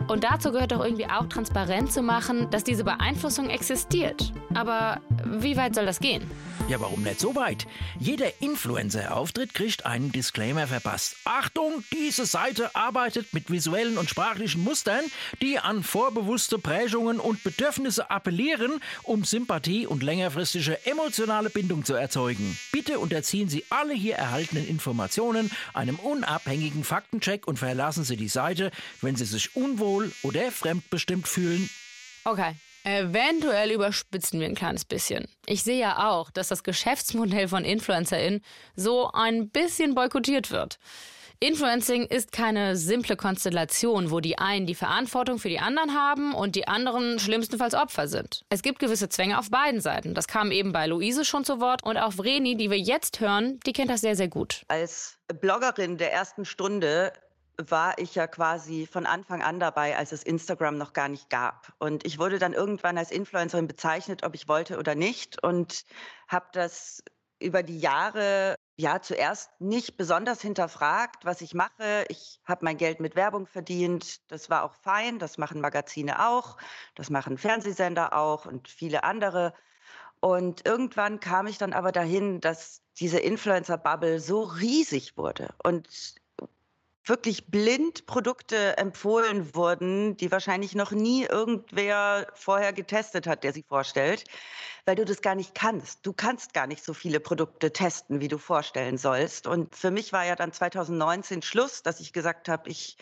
Und 0.08 0.24
dazu 0.24 0.50
gehört 0.52 0.72
doch 0.72 0.84
irgendwie 0.84 1.06
auch 1.06 1.26
transparent 1.28 1.92
zu 1.92 2.02
machen, 2.02 2.48
dass 2.50 2.64
diese 2.64 2.84
Beeinflussung 2.84 3.48
existiert. 3.48 4.32
Aber 4.54 5.00
wie 5.24 5.56
weit 5.56 5.74
soll 5.74 5.86
das 5.86 5.98
gehen? 5.98 6.22
Ja, 6.68 6.80
warum 6.80 7.02
nicht 7.02 7.20
so 7.20 7.34
weit? 7.34 7.66
Jeder 8.00 8.40
Influencer-Auftritt 8.40 9.52
kriegt 9.52 9.84
einen 9.84 10.12
Disclaimer 10.12 10.66
verpasst. 10.66 11.16
Achtung, 11.24 11.84
diese 11.92 12.24
Seite 12.24 12.74
arbeitet 12.74 13.34
mit 13.34 13.50
visuellen 13.50 13.98
und 13.98 14.08
sprachlichen 14.08 14.64
Mustern, 14.64 15.04
die 15.42 15.58
an 15.58 15.82
vorbewusste 15.82 16.58
Prägungen 16.58 17.20
und 17.20 17.44
Bedürfnisse 17.44 18.10
appellieren, 18.10 18.80
um 19.02 19.24
Sympathie 19.24 19.86
und 19.86 20.02
längerfristige 20.02 20.86
emotionale 20.86 21.50
Bindung 21.50 21.84
zu 21.84 21.94
erzeugen. 21.94 22.58
Bitte 22.72 22.98
unterziehen 22.98 23.50
Sie 23.50 23.64
alle 23.68 23.92
hier 23.92 24.16
erhaltenen 24.16 24.66
Informationen 24.66 25.50
einem 25.74 25.96
unabhängigen 25.96 26.82
Faktencheck 26.82 27.46
und 27.46 27.58
verlassen 27.58 28.04
Sie 28.04 28.16
die 28.16 28.28
Seite, 28.28 28.70
wenn 29.02 29.16
Sie 29.16 29.26
sich 29.26 29.54
unwohl 29.54 30.12
oder 30.22 30.50
fremdbestimmt 30.50 31.28
fühlen. 31.28 31.68
Okay. 32.24 32.54
Eventuell 32.84 33.70
überspitzen 33.70 34.40
wir 34.40 34.46
ein 34.46 34.54
kleines 34.54 34.84
bisschen. 34.84 35.26
Ich 35.46 35.62
sehe 35.62 35.78
ja 35.78 36.10
auch, 36.10 36.30
dass 36.30 36.48
das 36.48 36.62
Geschäftsmodell 36.62 37.48
von 37.48 37.64
InfluencerInnen 37.64 38.42
so 38.76 39.10
ein 39.10 39.48
bisschen 39.48 39.94
boykottiert 39.94 40.50
wird. 40.50 40.78
Influencing 41.40 42.06
ist 42.06 42.32
keine 42.32 42.76
simple 42.76 43.16
Konstellation, 43.16 44.10
wo 44.10 44.20
die 44.20 44.38
einen 44.38 44.66
die 44.66 44.74
Verantwortung 44.74 45.38
für 45.38 45.48
die 45.48 45.58
anderen 45.58 45.94
haben 45.94 46.32
und 46.32 46.56
die 46.56 46.68
anderen 46.68 47.18
schlimmstenfalls 47.18 47.74
Opfer 47.74 48.06
sind. 48.06 48.44
Es 48.50 48.62
gibt 48.62 48.78
gewisse 48.78 49.08
Zwänge 49.08 49.38
auf 49.38 49.50
beiden 49.50 49.80
Seiten. 49.80 50.14
Das 50.14 50.28
kam 50.28 50.52
eben 50.52 50.72
bei 50.72 50.86
Luise 50.86 51.24
schon 51.24 51.44
zu 51.44 51.60
Wort 51.60 51.82
und 51.82 51.96
auch 51.96 52.12
Vreni, 52.12 52.56
die 52.56 52.70
wir 52.70 52.78
jetzt 52.78 53.20
hören, 53.20 53.60
die 53.66 53.72
kennt 53.72 53.90
das 53.90 54.02
sehr, 54.02 54.16
sehr 54.16 54.28
gut. 54.28 54.62
Als 54.68 55.18
Bloggerin 55.40 55.98
der 55.98 56.12
ersten 56.12 56.44
Stunde 56.44 57.12
war 57.56 57.98
ich 57.98 58.14
ja 58.14 58.26
quasi 58.26 58.86
von 58.86 59.06
Anfang 59.06 59.42
an 59.42 59.60
dabei, 59.60 59.96
als 59.96 60.12
es 60.12 60.22
Instagram 60.22 60.76
noch 60.76 60.92
gar 60.92 61.08
nicht 61.08 61.30
gab. 61.30 61.72
Und 61.78 62.06
ich 62.06 62.18
wurde 62.18 62.38
dann 62.38 62.52
irgendwann 62.52 62.98
als 62.98 63.10
Influencerin 63.10 63.66
bezeichnet, 63.68 64.24
ob 64.24 64.34
ich 64.34 64.48
wollte 64.48 64.78
oder 64.78 64.94
nicht. 64.94 65.42
Und 65.42 65.84
habe 66.28 66.46
das 66.52 67.02
über 67.40 67.62
die 67.62 67.78
Jahre 67.78 68.56
ja 68.76 69.00
zuerst 69.00 69.50
nicht 69.60 69.96
besonders 69.96 70.40
hinterfragt, 70.40 71.24
was 71.24 71.40
ich 71.40 71.54
mache. 71.54 72.04
Ich 72.08 72.40
habe 72.44 72.64
mein 72.64 72.76
Geld 72.76 73.00
mit 73.00 73.16
Werbung 73.16 73.46
verdient. 73.46 74.30
Das 74.30 74.50
war 74.50 74.64
auch 74.64 74.74
fein. 74.74 75.18
Das 75.18 75.38
machen 75.38 75.60
Magazine 75.60 76.28
auch. 76.28 76.56
Das 76.94 77.10
machen 77.10 77.38
Fernsehsender 77.38 78.16
auch 78.16 78.46
und 78.46 78.68
viele 78.68 79.04
andere. 79.04 79.54
Und 80.20 80.66
irgendwann 80.66 81.20
kam 81.20 81.46
ich 81.46 81.58
dann 81.58 81.72
aber 81.72 81.92
dahin, 81.92 82.40
dass 82.40 82.80
diese 82.98 83.18
Influencer-Bubble 83.18 84.20
so 84.20 84.42
riesig 84.42 85.16
wurde. 85.16 85.54
Und 85.62 85.88
wirklich 87.06 87.46
blind 87.46 88.06
Produkte 88.06 88.78
empfohlen 88.78 89.54
wurden, 89.54 90.16
die 90.16 90.32
wahrscheinlich 90.32 90.74
noch 90.74 90.90
nie 90.90 91.24
irgendwer 91.24 92.26
vorher 92.34 92.72
getestet 92.72 93.26
hat, 93.26 93.44
der 93.44 93.52
sie 93.52 93.62
vorstellt, 93.62 94.24
weil 94.86 94.96
du 94.96 95.04
das 95.04 95.20
gar 95.20 95.34
nicht 95.34 95.54
kannst. 95.54 96.06
Du 96.06 96.12
kannst 96.12 96.54
gar 96.54 96.66
nicht 96.66 96.82
so 96.82 96.94
viele 96.94 97.20
Produkte 97.20 97.72
testen, 97.72 98.20
wie 98.20 98.28
du 98.28 98.38
vorstellen 98.38 98.96
sollst. 98.96 99.46
Und 99.46 99.74
für 99.76 99.90
mich 99.90 100.12
war 100.12 100.24
ja 100.24 100.34
dann 100.34 100.52
2019 100.52 101.42
Schluss, 101.42 101.82
dass 101.82 102.00
ich 102.00 102.12
gesagt 102.12 102.48
habe, 102.48 102.70
ich 102.70 102.96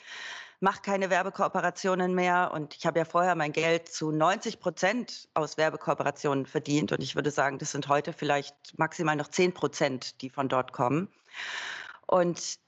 mache 0.59 0.80
keine 0.80 1.11
Werbekooperationen 1.11 2.14
mehr 2.14 2.53
und 2.55 2.76
ich 2.76 2.86
habe 2.86 3.00
ja 3.00 3.05
vorher 3.05 3.34
mein 3.34 3.53
Geld 3.53 3.88
zu 3.88 4.12
90 4.12 4.61
Prozent 4.61 5.28
aus 5.34 5.57
Werbekooperationen 5.57 6.46
verdient 6.46 6.92
und 6.92 7.03
ich 7.03 7.16
würde 7.16 7.32
sagen, 7.32 7.59
das 7.59 7.72
sind 7.72 7.88
heute 7.88 8.12
vielleicht 8.12 8.55
maximal 8.78 9.16
noch 9.16 9.26
10 9.26 9.55
Prozent, 9.55 10.22
die 10.22 10.30
von 10.30 10.48
dort 10.48 10.72
kommen. 10.72 11.09
Und 12.07 12.59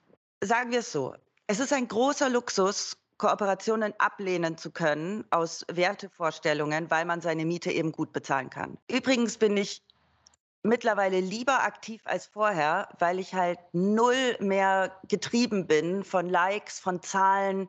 sagen 0.41 0.73
wir 0.73 0.81
es 0.81 0.91
so, 0.91 1.15
es 1.47 1.61
ist 1.61 1.73
ein 1.73 1.89
großer 1.89 2.31
Luxus, 2.31 2.97
Kooperationen 3.17 3.95
ablehnen 3.99 4.59
zu 4.59 4.71
können 4.71 5.25
aus 5.31 5.65
Wertevorstellungen, 5.71 6.91
weil 6.91 7.05
man 7.05 7.21
seine 7.21 7.45
Miete 7.45 7.71
eben 7.71 7.93
gut 7.93 8.13
bezahlen 8.13 8.51
kann. 8.51 8.77
Übrigens 8.91 9.39
bin 9.39 9.57
ich 9.57 9.83
mittlerweile 10.63 11.21
lieber 11.21 11.63
aktiv 11.63 12.03
als 12.07 12.27
vorher, 12.27 12.89
weil 12.99 13.21
ich 13.21 13.35
halt 13.35 13.59
null 13.73 14.37
mehr 14.41 14.99
getrieben 15.09 15.67
bin 15.67 16.03
von 16.03 16.29
Likes, 16.29 16.81
von 16.81 17.03
Zahlen, 17.03 17.69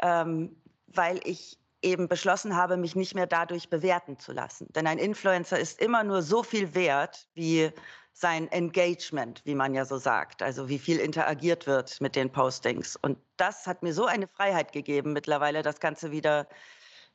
ähm, 0.00 0.56
weil 0.88 1.20
ich 1.24 1.58
eben 1.82 2.08
beschlossen 2.08 2.56
habe, 2.56 2.76
mich 2.76 2.96
nicht 2.96 3.14
mehr 3.14 3.26
dadurch 3.26 3.68
bewerten 3.68 4.18
zu 4.18 4.32
lassen. 4.32 4.66
Denn 4.72 4.86
ein 4.86 4.98
Influencer 4.98 5.58
ist 5.58 5.80
immer 5.80 6.04
nur 6.04 6.22
so 6.22 6.42
viel 6.42 6.74
wert 6.74 7.28
wie 7.34 7.70
sein 8.12 8.50
Engagement, 8.52 9.42
wie 9.44 9.54
man 9.54 9.74
ja 9.74 9.84
so 9.84 9.98
sagt, 9.98 10.42
also 10.42 10.68
wie 10.68 10.78
viel 10.78 10.98
interagiert 10.98 11.66
wird 11.66 12.00
mit 12.00 12.14
den 12.14 12.30
Postings. 12.30 12.96
Und 12.96 13.18
das 13.36 13.66
hat 13.66 13.82
mir 13.82 13.92
so 13.92 14.06
eine 14.06 14.28
Freiheit 14.28 14.72
gegeben, 14.72 15.12
mittlerweile 15.12 15.62
das 15.62 15.80
Ganze 15.80 16.10
wieder 16.10 16.46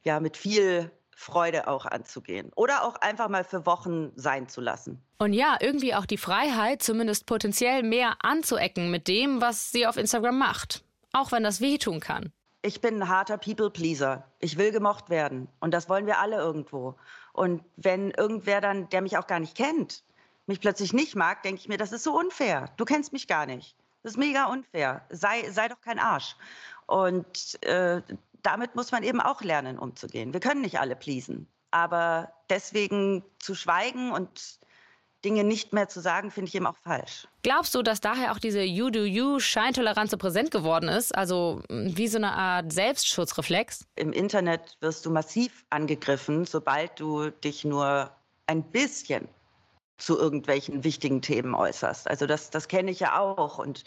ja 0.03 0.19
mit 0.19 0.37
viel 0.37 0.91
Freude 1.15 1.67
auch 1.67 1.85
anzugehen 1.85 2.51
oder 2.55 2.83
auch 2.83 2.95
einfach 2.95 3.27
mal 3.27 3.43
für 3.43 3.65
Wochen 3.65 4.11
sein 4.15 4.47
zu 4.47 4.61
lassen. 4.61 5.01
Und 5.17 5.33
ja, 5.33 5.57
irgendwie 5.59 5.95
auch 5.95 6.05
die 6.05 6.17
Freiheit, 6.17 6.83
zumindest 6.83 7.25
potenziell 7.25 7.81
mehr 7.81 8.17
anzuecken 8.21 8.91
mit 8.91 9.07
dem, 9.07 9.41
was 9.41 9.71
sie 9.71 9.87
auf 9.87 9.97
Instagram 9.97 10.37
macht. 10.37 10.83
Auch 11.13 11.31
wenn 11.31 11.43
das 11.43 11.59
wehtun 11.59 11.99
kann. 11.99 12.31
Ich 12.61 12.81
bin 12.81 13.01
ein 13.01 13.07
harter 13.07 13.37
People-Pleaser. 13.37 14.31
Ich 14.39 14.57
will 14.57 14.71
gemocht 14.71 15.09
werden. 15.09 15.47
Und 15.59 15.73
das 15.73 15.89
wollen 15.89 16.05
wir 16.05 16.19
alle 16.19 16.37
irgendwo. 16.37 16.97
Und 17.33 17.63
wenn 17.77 18.11
irgendwer 18.11 18.61
dann, 18.61 18.89
der 18.89 19.01
mich 19.01 19.17
auch 19.17 19.25
gar 19.25 19.39
nicht 19.39 19.55
kennt, 19.55 20.03
mich 20.47 20.59
plötzlich 20.59 20.93
nicht 20.93 21.15
mag, 21.15 21.43
denke 21.43 21.61
ich 21.61 21.67
mir, 21.67 21.77
das 21.77 21.91
ist 21.91 22.03
so 22.03 22.17
unfair. 22.17 22.71
Du 22.77 22.85
kennst 22.85 23.13
mich 23.13 23.27
gar 23.27 23.45
nicht. 23.45 23.75
Das 24.03 24.13
ist 24.13 24.17
mega 24.17 24.45
unfair. 24.45 25.05
Sei, 25.09 25.49
sei 25.51 25.67
doch 25.67 25.81
kein 25.81 25.99
Arsch. 25.99 26.35
Und 26.85 27.61
äh, 27.63 28.01
damit 28.41 28.75
muss 28.75 28.91
man 28.91 29.03
eben 29.03 29.19
auch 29.19 29.41
lernen, 29.41 29.77
umzugehen. 29.77 30.33
Wir 30.33 30.39
können 30.39 30.61
nicht 30.61 30.79
alle 30.79 30.95
pleasen. 30.95 31.47
Aber 31.71 32.31
deswegen 32.49 33.23
zu 33.39 33.55
schweigen 33.55 34.11
und 34.11 34.59
Dinge 35.25 35.43
nicht 35.43 35.73
mehr 35.73 35.89
zu 35.89 35.99
sagen, 35.99 36.31
finde 36.31 36.47
ich 36.47 36.55
eben 36.55 36.67
auch 36.67 36.77
falsch. 36.77 37.27
Glaubst 37.43 37.75
du, 37.75 37.81
dass 37.81 37.99
daher 37.99 38.31
auch 38.31 38.39
diese 38.39 38.61
You-Do-You-Scheintoleranz 38.61 40.11
so 40.11 40.17
präsent 40.17 40.51
geworden 40.51 40.87
ist? 40.87 41.13
Also 41.13 41.61
wie 41.69 42.07
so 42.07 42.17
eine 42.17 42.31
Art 42.31 42.71
Selbstschutzreflex? 42.71 43.85
Im 43.95 44.13
Internet 44.13 44.77
wirst 44.79 45.05
du 45.05 45.11
massiv 45.11 45.65
angegriffen, 45.69 46.45
sobald 46.45 46.99
du 46.99 47.31
dich 47.31 47.65
nur 47.65 48.11
ein 48.45 48.63
bisschen 48.63 49.27
zu 49.97 50.17
irgendwelchen 50.17 50.83
wichtigen 50.83 51.21
Themen 51.21 51.55
äußerst. 51.55 52.09
Also 52.09 52.25
das, 52.25 52.49
das 52.49 52.67
kenne 52.67 52.91
ich 52.91 52.99
ja 52.99 53.19
auch. 53.19 53.57
Und 53.57 53.83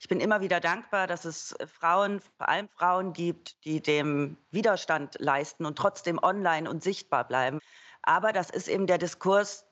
ich 0.00 0.08
bin 0.08 0.20
immer 0.20 0.40
wieder 0.40 0.60
dankbar, 0.60 1.06
dass 1.06 1.24
es 1.24 1.54
Frauen, 1.78 2.20
vor 2.36 2.48
allem 2.48 2.68
Frauen 2.68 3.12
gibt, 3.12 3.64
die 3.64 3.80
dem 3.80 4.36
Widerstand 4.50 5.16
leisten 5.18 5.64
und 5.64 5.76
trotzdem 5.78 6.18
online 6.22 6.68
und 6.68 6.82
sichtbar 6.82 7.26
bleiben. 7.26 7.60
Aber 8.02 8.32
das 8.32 8.50
ist 8.50 8.68
eben 8.68 8.86
der 8.86 8.98
Diskurs, 8.98 9.64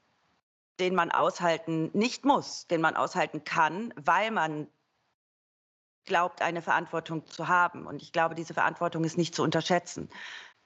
den 0.81 0.95
man 0.95 1.11
aushalten 1.11 1.91
nicht 1.93 2.25
muss, 2.25 2.67
den 2.67 2.81
man 2.81 2.97
aushalten 2.97 3.45
kann, 3.45 3.93
weil 3.97 4.31
man 4.31 4.67
glaubt, 6.05 6.43
eine 6.43 6.63
Verantwortung 6.63 7.27
zu 7.27 7.49
haben. 7.49 7.87
Und 7.87 8.03
ich 8.03 8.13
glaube, 8.13 8.35
diese 8.35 8.55
Verantwortung 8.55 9.05
ist 9.05 9.17
nicht 9.17 9.35
zu 9.35 9.43
unterschätzen. 9.43 10.11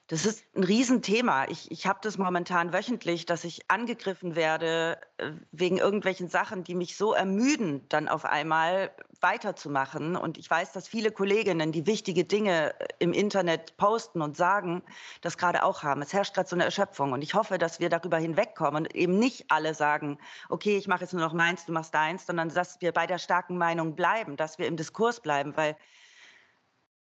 Das 0.08 0.24
ist 0.24 0.42
ein 0.56 0.64
Riesenthema. 0.64 1.44
Ich, 1.48 1.70
ich 1.70 1.86
habe 1.86 1.98
das 2.02 2.16
momentan 2.16 2.72
wöchentlich, 2.72 3.26
dass 3.26 3.44
ich 3.44 3.70
angegriffen 3.70 4.36
werde 4.36 4.98
äh, 5.18 5.32
wegen 5.52 5.76
irgendwelchen 5.76 6.28
Sachen, 6.30 6.64
die 6.64 6.74
mich 6.74 6.96
so 6.96 7.12
ermüden, 7.12 7.86
dann 7.90 8.08
auf 8.08 8.24
einmal 8.24 8.90
weiterzumachen. 9.20 10.16
Und 10.16 10.38
ich 10.38 10.50
weiß, 10.50 10.72
dass 10.72 10.88
viele 10.88 11.12
Kolleginnen, 11.12 11.72
die 11.72 11.84
wichtige 11.84 12.24
Dinge 12.24 12.80
äh, 12.80 12.86
im 13.00 13.12
Internet 13.12 13.76
posten 13.76 14.22
und 14.22 14.34
sagen, 14.34 14.82
das 15.20 15.36
gerade 15.36 15.62
auch 15.62 15.82
haben. 15.82 16.00
Es 16.00 16.14
herrscht 16.14 16.32
gerade 16.32 16.48
so 16.48 16.56
eine 16.56 16.64
Erschöpfung. 16.64 17.12
Und 17.12 17.20
ich 17.20 17.34
hoffe, 17.34 17.58
dass 17.58 17.78
wir 17.78 17.90
darüber 17.90 18.16
hinwegkommen 18.16 18.86
und 18.86 18.94
eben 18.94 19.18
nicht 19.18 19.50
alle 19.50 19.74
sagen, 19.74 20.16
okay, 20.48 20.78
ich 20.78 20.88
mache 20.88 21.02
jetzt 21.02 21.12
nur 21.12 21.22
noch 21.22 21.34
meins, 21.34 21.66
du 21.66 21.72
machst 21.72 21.92
deins, 21.92 22.24
sondern 22.24 22.48
dass 22.48 22.80
wir 22.80 22.92
bei 22.92 23.06
der 23.06 23.18
starken 23.18 23.58
Meinung 23.58 23.94
bleiben, 23.94 24.38
dass 24.38 24.58
wir 24.58 24.68
im 24.68 24.78
Diskurs 24.78 25.20
bleiben, 25.20 25.54
weil 25.54 25.76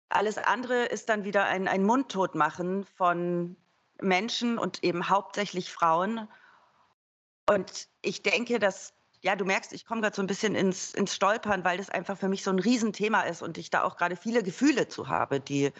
alles 0.09 0.37
andere 0.37 0.85
ist 0.85 1.09
dann 1.09 1.23
wieder 1.23 1.45
ein, 1.45 1.67
ein 1.67 1.83
Mundtotmachen 1.83 2.85
von 2.85 3.55
Menschen 4.01 4.57
und 4.57 4.83
eben 4.83 5.09
hauptsächlich 5.09 5.71
Frauen. 5.71 6.27
Und 7.49 7.87
ich 8.01 8.23
denke, 8.23 8.59
dass, 8.59 8.93
ja, 9.21 9.35
du 9.35 9.45
merkst, 9.45 9.73
ich 9.73 9.85
komme 9.85 10.01
gerade 10.01 10.15
so 10.15 10.21
ein 10.21 10.27
bisschen 10.27 10.55
ins, 10.55 10.93
ins 10.93 11.15
Stolpern, 11.15 11.63
weil 11.63 11.77
das 11.77 11.89
einfach 11.89 12.17
für 12.17 12.27
mich 12.27 12.43
so 12.43 12.51
ein 12.51 12.59
Riesenthema 12.59 13.21
ist 13.21 13.41
und 13.41 13.57
ich 13.57 13.69
da 13.69 13.83
auch 13.83 13.97
gerade 13.97 14.15
viele 14.15 14.43
Gefühle 14.43 14.87
zu 14.87 15.07
habe, 15.07 15.39
die, 15.39 15.71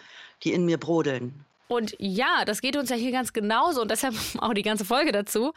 die 0.43 0.53
in 0.53 0.65
mir 0.65 0.77
brodeln. 0.77 1.45
Und 1.67 1.95
ja, 1.99 2.45
das 2.45 2.61
geht 2.61 2.77
uns 2.77 2.89
ja 2.89 2.95
hier 2.95 3.11
ganz 3.11 3.33
genauso 3.33 3.81
und 3.81 3.91
deshalb 3.91 4.15
auch 4.39 4.53
die 4.53 4.61
ganze 4.61 4.85
Folge 4.85 5.11
dazu. 5.11 5.53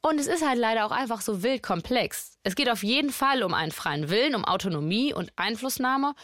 Und 0.00 0.20
es 0.20 0.28
ist 0.28 0.46
halt 0.46 0.58
leider 0.58 0.86
auch 0.86 0.92
einfach 0.92 1.20
so 1.20 1.42
wild 1.42 1.62
komplex. 1.62 2.38
Es 2.44 2.54
geht 2.54 2.70
auf 2.70 2.84
jeden 2.84 3.10
Fall 3.10 3.42
um 3.42 3.52
einen 3.52 3.72
freien 3.72 4.10
Willen, 4.10 4.36
um 4.36 4.44
Autonomie 4.44 5.12
und 5.12 5.32
Einflussnahme. 5.34 6.14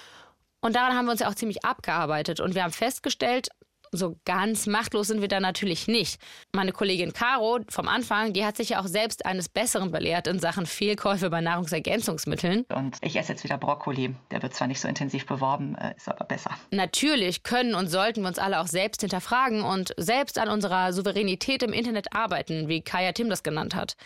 Und 0.64 0.76
daran 0.76 0.96
haben 0.96 1.04
wir 1.04 1.12
uns 1.12 1.20
ja 1.20 1.28
auch 1.28 1.34
ziemlich 1.34 1.62
abgearbeitet. 1.62 2.40
Und 2.40 2.54
wir 2.54 2.62
haben 2.62 2.72
festgestellt, 2.72 3.48
so 3.92 4.16
ganz 4.24 4.66
machtlos 4.66 5.08
sind 5.08 5.20
wir 5.20 5.28
da 5.28 5.38
natürlich 5.38 5.88
nicht. 5.88 6.18
Meine 6.54 6.72
Kollegin 6.72 7.12
Caro 7.12 7.60
vom 7.68 7.86
Anfang, 7.86 8.32
die 8.32 8.46
hat 8.46 8.56
sich 8.56 8.70
ja 8.70 8.80
auch 8.80 8.86
selbst 8.86 9.26
eines 9.26 9.50
Besseren 9.50 9.92
belehrt 9.92 10.26
in 10.26 10.38
Sachen 10.38 10.64
Fehlkäufe 10.64 11.28
bei 11.28 11.42
Nahrungsergänzungsmitteln. 11.42 12.64
Und 12.74 12.96
ich 13.02 13.14
esse 13.14 13.32
jetzt 13.32 13.44
wieder 13.44 13.58
Brokkoli. 13.58 14.14
Der 14.30 14.42
wird 14.42 14.54
zwar 14.54 14.66
nicht 14.66 14.80
so 14.80 14.88
intensiv 14.88 15.26
beworben, 15.26 15.74
äh, 15.74 15.94
ist 15.98 16.08
aber 16.08 16.24
besser. 16.24 16.50
Natürlich 16.70 17.42
können 17.42 17.74
und 17.74 17.88
sollten 17.88 18.22
wir 18.22 18.28
uns 18.28 18.38
alle 18.38 18.60
auch 18.60 18.66
selbst 18.66 19.02
hinterfragen 19.02 19.62
und 19.62 19.92
selbst 19.98 20.38
an 20.38 20.48
unserer 20.48 20.94
Souveränität 20.94 21.62
im 21.62 21.74
Internet 21.74 22.16
arbeiten, 22.16 22.68
wie 22.68 22.80
Kaya 22.80 23.12
Tim 23.12 23.28
das 23.28 23.42
genannt 23.42 23.74
hat. 23.74 23.96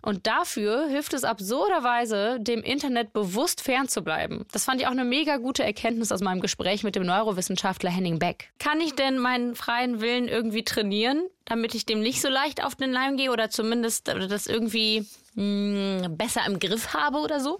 Und 0.00 0.26
dafür 0.26 0.86
hilft 0.88 1.12
es 1.12 1.24
absurderweise, 1.24 2.38
dem 2.40 2.62
Internet 2.62 3.12
bewusst 3.12 3.60
fernzubleiben. 3.60 4.46
Das 4.52 4.64
fand 4.64 4.80
ich 4.80 4.86
auch 4.86 4.92
eine 4.92 5.04
mega 5.04 5.38
gute 5.38 5.64
Erkenntnis 5.64 6.12
aus 6.12 6.20
meinem 6.20 6.40
Gespräch 6.40 6.84
mit 6.84 6.94
dem 6.94 7.04
Neurowissenschaftler 7.04 7.90
Henning 7.90 8.18
Beck. 8.18 8.50
Kann 8.58 8.80
ich 8.80 8.94
denn 8.94 9.18
meinen 9.18 9.56
freien 9.56 10.00
Willen 10.00 10.28
irgendwie 10.28 10.64
trainieren, 10.64 11.24
damit 11.44 11.74
ich 11.74 11.84
dem 11.84 12.00
nicht 12.00 12.20
so 12.20 12.28
leicht 12.28 12.64
auf 12.64 12.76
den 12.76 12.92
Leim 12.92 13.16
gehe 13.16 13.32
oder 13.32 13.50
zumindest 13.50 14.06
das 14.06 14.46
irgendwie 14.46 15.04
mh, 15.34 16.04
hm, 16.04 16.16
besser 16.16 16.42
im 16.46 16.60
Griff 16.60 16.94
habe 16.94 17.18
oder 17.18 17.40
so? 17.40 17.58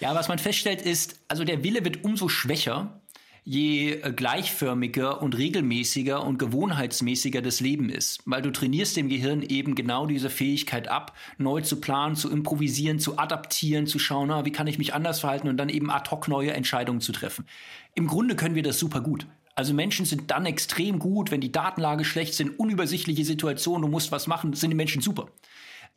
Ja, 0.00 0.14
was 0.14 0.28
man 0.28 0.38
feststellt 0.38 0.82
ist, 0.82 1.20
also 1.28 1.44
der 1.44 1.62
Wille 1.62 1.84
wird 1.84 2.04
umso 2.04 2.28
schwächer, 2.28 3.00
je 3.48 4.00
äh, 4.02 4.12
gleichförmiger 4.12 5.22
und 5.22 5.38
regelmäßiger 5.38 6.22
und 6.22 6.38
gewohnheitsmäßiger 6.38 7.40
das 7.40 7.60
Leben 7.60 7.88
ist. 7.88 8.20
Weil 8.26 8.42
du 8.42 8.50
trainierst 8.50 8.94
dem 8.96 9.08
Gehirn 9.08 9.40
eben 9.40 9.74
genau 9.74 10.04
diese 10.04 10.28
Fähigkeit 10.28 10.88
ab, 10.88 11.16
neu 11.38 11.62
zu 11.62 11.80
planen, 11.80 12.14
zu 12.14 12.30
improvisieren, 12.30 12.98
zu 12.98 13.18
adaptieren, 13.18 13.86
zu 13.86 13.98
schauen, 13.98 14.28
na, 14.28 14.44
wie 14.44 14.52
kann 14.52 14.66
ich 14.66 14.76
mich 14.76 14.92
anders 14.92 15.20
verhalten 15.20 15.48
und 15.48 15.56
dann 15.56 15.70
eben 15.70 15.90
ad 15.90 16.10
hoc 16.10 16.28
neue 16.28 16.52
Entscheidungen 16.52 17.00
zu 17.00 17.12
treffen. 17.12 17.46
Im 17.94 18.06
Grunde 18.06 18.36
können 18.36 18.54
wir 18.54 18.62
das 18.62 18.78
super 18.78 19.00
gut. 19.00 19.26
Also 19.54 19.72
Menschen 19.72 20.04
sind 20.04 20.30
dann 20.30 20.44
extrem 20.44 20.98
gut, 20.98 21.30
wenn 21.30 21.40
die 21.40 21.50
Datenlage 21.50 22.04
schlecht 22.04 22.34
sind, 22.34 22.58
unübersichtliche 22.58 23.24
Situationen, 23.24 23.82
du 23.82 23.88
musst 23.88 24.12
was 24.12 24.26
machen, 24.26 24.52
sind 24.52 24.70
die 24.70 24.76
Menschen 24.76 25.00
super 25.00 25.28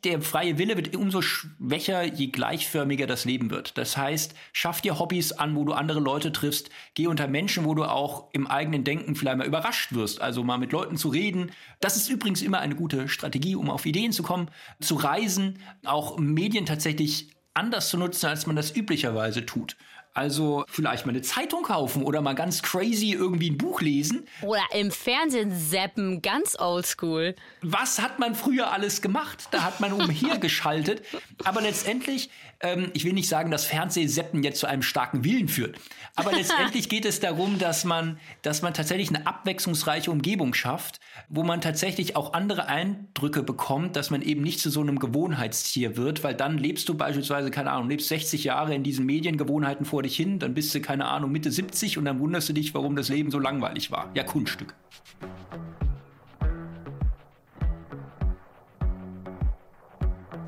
der 0.04 0.20
freie 0.20 0.58
Wille 0.58 0.76
wird 0.76 0.96
umso 0.96 1.22
schwächer, 1.22 2.02
je 2.02 2.26
gleichförmiger 2.26 3.06
das 3.06 3.24
Leben 3.24 3.50
wird. 3.50 3.78
Das 3.78 3.96
heißt, 3.96 4.34
schaff 4.52 4.80
dir 4.80 4.98
Hobbys 4.98 5.32
an, 5.32 5.54
wo 5.54 5.64
du 5.64 5.72
andere 5.72 6.00
Leute 6.00 6.32
triffst, 6.32 6.70
geh 6.94 7.06
unter 7.06 7.28
Menschen, 7.28 7.64
wo 7.64 7.74
du 7.74 7.84
auch 7.84 8.28
im 8.32 8.46
eigenen 8.46 8.82
Denken 8.82 9.14
vielleicht 9.14 9.38
mal 9.38 9.46
überrascht 9.46 9.92
wirst, 9.92 10.20
also 10.20 10.42
mal 10.42 10.58
mit 10.58 10.72
Leuten 10.72 10.96
zu 10.96 11.08
reden. 11.08 11.52
Das 11.80 11.96
ist 11.96 12.08
übrigens 12.08 12.42
immer 12.42 12.58
eine 12.58 12.74
gute 12.74 13.08
Strategie, 13.08 13.54
um 13.54 13.70
auf 13.70 13.86
Ideen 13.86 14.12
zu 14.12 14.22
kommen, 14.22 14.50
zu 14.80 14.96
reisen, 14.96 15.60
auch 15.84 16.18
Medien 16.18 16.66
tatsächlich 16.66 17.30
anders 17.54 17.88
zu 17.88 17.98
nutzen, 17.98 18.26
als 18.26 18.46
man 18.46 18.56
das 18.56 18.74
üblicherweise 18.74 19.46
tut. 19.46 19.76
Also 20.14 20.64
vielleicht 20.68 21.06
mal 21.06 21.10
eine 21.10 21.22
Zeitung 21.22 21.62
kaufen 21.62 22.02
oder 22.02 22.20
mal 22.20 22.34
ganz 22.34 22.62
crazy 22.62 23.12
irgendwie 23.12 23.50
ein 23.50 23.56
Buch 23.56 23.80
lesen. 23.80 24.26
Oder 24.42 24.62
im 24.74 24.90
Fernsehen 24.90 25.52
zappen, 25.58 26.20
ganz 26.20 26.58
oldschool. 26.58 27.34
Was 27.62 28.00
hat 28.00 28.18
man 28.18 28.34
früher 28.34 28.72
alles 28.72 29.00
gemacht? 29.00 29.48
Da 29.52 29.62
hat 29.62 29.80
man 29.80 29.92
umhergeschaltet. 29.94 31.02
Aber 31.44 31.62
letztendlich, 31.62 32.28
ähm, 32.62 32.90
ich 32.92 33.04
will 33.04 33.12
nicht 33.12 33.28
sagen, 33.28 33.50
dass 33.50 33.64
Fernsehseppen 33.64 34.42
jetzt 34.42 34.60
zu 34.60 34.66
einem 34.66 34.82
starken 34.82 35.24
Willen 35.24 35.48
führt. 35.48 35.78
Aber 36.16 36.32
letztendlich 36.36 36.88
geht 36.88 37.06
es 37.06 37.20
darum, 37.20 37.58
dass 37.58 37.84
man, 37.84 38.18
dass 38.42 38.60
man 38.60 38.74
tatsächlich 38.74 39.08
eine 39.08 39.26
abwechslungsreiche 39.26 40.10
Umgebung 40.10 40.52
schafft, 40.52 41.00
wo 41.28 41.42
man 41.42 41.60
tatsächlich 41.60 42.16
auch 42.16 42.34
andere 42.34 42.66
Eindrücke 42.66 43.42
bekommt, 43.42 43.96
dass 43.96 44.10
man 44.10 44.20
eben 44.20 44.42
nicht 44.42 44.60
zu 44.60 44.68
so 44.68 44.80
einem 44.80 44.98
Gewohnheitstier 44.98 45.96
wird, 45.96 46.22
weil 46.22 46.34
dann 46.34 46.58
lebst 46.58 46.88
du 46.88 46.94
beispielsweise, 46.94 47.50
keine 47.50 47.70
Ahnung, 47.70 47.88
lebst 47.88 48.08
60 48.08 48.44
Jahre 48.44 48.74
in 48.74 48.82
diesen 48.82 49.06
Mediengewohnheiten 49.06 49.86
vor 49.86 50.02
vor 50.02 50.02
dich 50.02 50.16
hin, 50.16 50.40
dann 50.40 50.52
bist 50.52 50.74
du, 50.74 50.80
keine 50.80 51.06
Ahnung, 51.06 51.30
Mitte 51.30 51.52
70 51.52 51.96
und 51.96 52.06
dann 52.06 52.18
wunderst 52.18 52.48
du 52.48 52.52
dich, 52.52 52.74
warum 52.74 52.96
das 52.96 53.08
Leben 53.08 53.30
so 53.30 53.38
langweilig 53.38 53.92
war. 53.92 54.10
Ja, 54.14 54.24
Kunststück. 54.24 54.74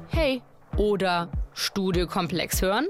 Hey, 0.09 0.43
oder 0.77 1.31
Studiokomplex 1.55 2.63
hören? 2.63 2.87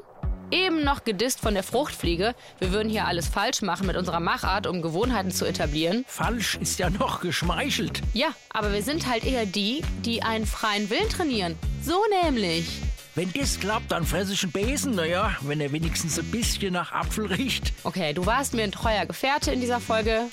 Eben 0.50 0.84
noch 0.84 1.04
gedisst 1.04 1.40
von 1.40 1.54
der 1.54 1.62
Fruchtfliege. 1.62 2.34
Wir 2.58 2.72
würden 2.72 2.88
hier 2.88 3.06
alles 3.06 3.28
falsch 3.28 3.62
machen 3.62 3.86
mit 3.86 3.96
unserer 3.96 4.20
Machart, 4.20 4.66
um 4.66 4.82
Gewohnheiten 4.82 5.30
zu 5.30 5.44
etablieren. 5.46 6.04
Falsch 6.06 6.56
ist 6.56 6.78
ja 6.78 6.90
noch 6.90 7.20
geschmeichelt. 7.20 8.00
Ja, 8.12 8.28
aber 8.50 8.72
wir 8.72 8.82
sind 8.82 9.06
halt 9.06 9.24
eher 9.24 9.46
die, 9.46 9.82
die 10.04 10.22
einen 10.22 10.46
freien 10.46 10.90
Willen 10.90 11.08
trainieren. 11.08 11.56
So 11.82 11.98
nämlich. 12.22 12.66
Wenn 13.14 13.32
das 13.32 13.60
klappt, 13.60 13.92
dann 13.92 14.04
fresse 14.04 14.32
ich 14.32 14.42
einen 14.42 14.52
Besen. 14.52 14.94
Naja, 14.94 15.36
wenn 15.42 15.60
er 15.60 15.70
wenigstens 15.72 16.18
ein 16.18 16.30
bisschen 16.30 16.72
nach 16.72 16.92
Apfel 16.92 17.26
riecht. 17.26 17.72
Okay, 17.84 18.12
du 18.12 18.26
warst 18.26 18.54
mir 18.54 18.64
ein 18.64 18.72
treuer 18.72 19.06
Gefährte 19.06 19.52
in 19.52 19.60
dieser 19.60 19.80
Folge. 19.80 20.24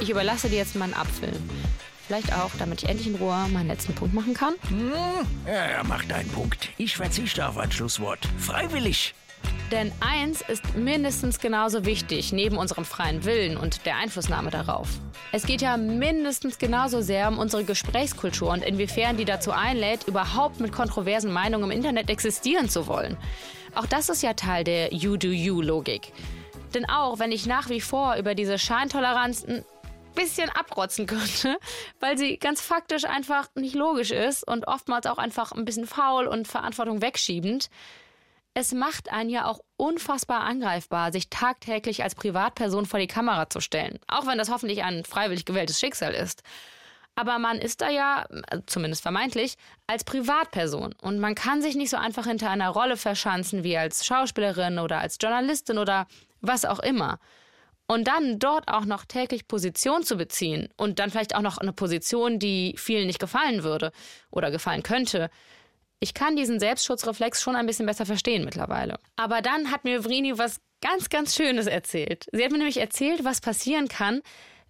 Ich 0.00 0.10
überlasse 0.10 0.48
dir 0.48 0.58
jetzt 0.58 0.76
meinen 0.76 0.94
Apfel. 0.94 1.32
Vielleicht 2.06 2.32
auch, 2.32 2.50
damit 2.58 2.82
ich 2.82 2.88
endlich 2.88 3.08
in 3.08 3.16
Ruhe 3.16 3.34
meinen 3.52 3.66
letzten 3.66 3.94
Punkt 3.94 4.14
machen 4.14 4.32
kann. 4.32 4.54
Hm, 4.68 4.92
ja, 5.46 5.70
ja, 5.70 5.82
mach 5.82 6.04
deinen 6.04 6.28
Punkt. 6.28 6.68
Ich 6.78 6.96
verzichte 6.96 7.46
auf 7.48 7.58
ein 7.58 7.72
Schlusswort. 7.72 8.20
Freiwillig. 8.38 9.14
Denn 9.72 9.90
eins 9.98 10.42
ist 10.46 10.76
mindestens 10.76 11.40
genauso 11.40 11.84
wichtig, 11.84 12.32
neben 12.32 12.56
unserem 12.56 12.84
freien 12.84 13.24
Willen 13.24 13.56
und 13.56 13.84
der 13.84 13.96
Einflussnahme 13.96 14.50
darauf. 14.50 14.88
Es 15.32 15.44
geht 15.44 15.60
ja 15.60 15.76
mindestens 15.76 16.58
genauso 16.58 17.00
sehr 17.00 17.26
um 17.26 17.38
unsere 17.38 17.64
Gesprächskultur 17.64 18.50
und 18.50 18.62
inwiefern 18.62 19.16
die 19.16 19.24
dazu 19.24 19.50
einlädt, 19.50 20.06
überhaupt 20.06 20.60
mit 20.60 20.70
kontroversen 20.70 21.32
Meinungen 21.32 21.64
im 21.64 21.76
Internet 21.76 22.08
existieren 22.08 22.68
zu 22.68 22.86
wollen. 22.86 23.16
Auch 23.74 23.86
das 23.86 24.08
ist 24.08 24.22
ja 24.22 24.34
Teil 24.34 24.62
der 24.62 24.94
You-Do-You-Logik. 24.94 26.12
Denn 26.72 26.88
auch 26.88 27.18
wenn 27.18 27.32
ich 27.32 27.46
nach 27.46 27.68
wie 27.68 27.80
vor 27.80 28.16
über 28.16 28.34
diese 28.34 28.58
Scheintoleranz 28.58 29.44
ein 29.44 29.64
bisschen 30.16 30.50
abrotzen 30.50 31.06
könnte, 31.06 31.56
weil 32.00 32.18
sie 32.18 32.38
ganz 32.38 32.60
faktisch 32.60 33.04
einfach 33.04 33.48
nicht 33.54 33.76
logisch 33.76 34.10
ist 34.10 34.46
und 34.46 34.66
oftmals 34.66 35.06
auch 35.06 35.18
einfach 35.18 35.52
ein 35.52 35.64
bisschen 35.64 35.86
faul 35.86 36.26
und 36.26 36.48
Verantwortung 36.48 37.00
wegschiebend, 37.00 37.70
es 38.58 38.72
macht 38.72 39.12
einen 39.12 39.28
ja 39.28 39.44
auch 39.44 39.60
unfassbar 39.76 40.40
angreifbar, 40.40 41.12
sich 41.12 41.28
tagtäglich 41.28 42.02
als 42.02 42.14
Privatperson 42.14 42.86
vor 42.86 42.98
die 42.98 43.06
Kamera 43.06 43.50
zu 43.50 43.60
stellen. 43.60 43.98
Auch 44.08 44.26
wenn 44.26 44.38
das 44.38 44.50
hoffentlich 44.50 44.82
ein 44.82 45.04
freiwillig 45.04 45.44
gewähltes 45.44 45.78
Schicksal 45.78 46.14
ist. 46.14 46.42
Aber 47.16 47.38
man 47.38 47.58
ist 47.58 47.82
da 47.82 47.90
ja, 47.90 48.26
zumindest 48.64 49.02
vermeintlich, 49.02 49.56
als 49.86 50.04
Privatperson. 50.04 50.94
Und 51.02 51.18
man 51.18 51.34
kann 51.34 51.60
sich 51.60 51.76
nicht 51.76 51.90
so 51.90 51.98
einfach 51.98 52.26
hinter 52.26 52.48
einer 52.48 52.70
Rolle 52.70 52.96
verschanzen 52.96 53.62
wie 53.62 53.76
als 53.76 54.06
Schauspielerin 54.06 54.78
oder 54.78 55.00
als 55.00 55.18
Journalistin 55.20 55.76
oder 55.76 56.06
was 56.40 56.64
auch 56.64 56.78
immer. 56.78 57.18
Und 57.88 58.08
dann 58.08 58.38
dort 58.38 58.66
auch 58.68 58.84
noch 58.84 59.04
täglich 59.04 59.46
Position 59.46 60.02
zu 60.02 60.16
beziehen 60.16 60.68
und 60.76 60.98
dann 60.98 61.10
vielleicht 61.10 61.36
auch 61.36 61.40
noch 61.40 61.58
eine 61.58 61.72
Position, 61.72 62.38
die 62.38 62.74
vielen 62.76 63.06
nicht 63.06 63.20
gefallen 63.20 63.62
würde 63.62 63.92
oder 64.30 64.50
gefallen 64.50 64.82
könnte, 64.82 65.30
ich 66.00 66.12
kann 66.12 66.36
diesen 66.36 66.60
Selbstschutzreflex 66.60 67.40
schon 67.40 67.56
ein 67.56 67.66
bisschen 67.66 67.86
besser 67.86 68.04
verstehen 68.04 68.44
mittlerweile. 68.44 68.98
Aber 69.16 69.40
dann 69.40 69.70
hat 69.70 69.84
mir 69.84 70.04
Vrini 70.04 70.36
was 70.38 70.60
ganz, 70.82 71.08
ganz 71.08 71.34
Schönes 71.34 71.66
erzählt. 71.66 72.26
Sie 72.32 72.44
hat 72.44 72.50
mir 72.50 72.58
nämlich 72.58 72.80
erzählt, 72.80 73.24
was 73.24 73.40
passieren 73.40 73.88
kann, 73.88 74.20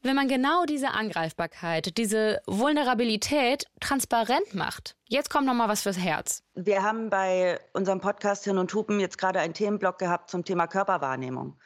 wenn 0.02 0.14
man 0.14 0.28
genau 0.28 0.64
diese 0.66 0.90
Angreifbarkeit, 0.90 1.96
diese 1.96 2.40
Vulnerabilität 2.46 3.64
transparent 3.80 4.54
macht. 4.54 4.94
Jetzt 5.08 5.30
kommt 5.30 5.46
noch 5.46 5.54
mal 5.54 5.68
was 5.68 5.82
fürs 5.82 5.98
Herz. 5.98 6.42
Wir 6.54 6.82
haben 6.82 7.10
bei 7.10 7.58
unserem 7.72 8.00
Podcast 8.00 8.44
Hirn 8.44 8.58
und 8.58 8.72
Hupen 8.72 9.00
jetzt 9.00 9.18
gerade 9.18 9.40
einen 9.40 9.54
Themenblock 9.54 9.98
gehabt 9.98 10.30
zum 10.30 10.44
Thema 10.44 10.68
Körperwahrnehmung. 10.68 11.58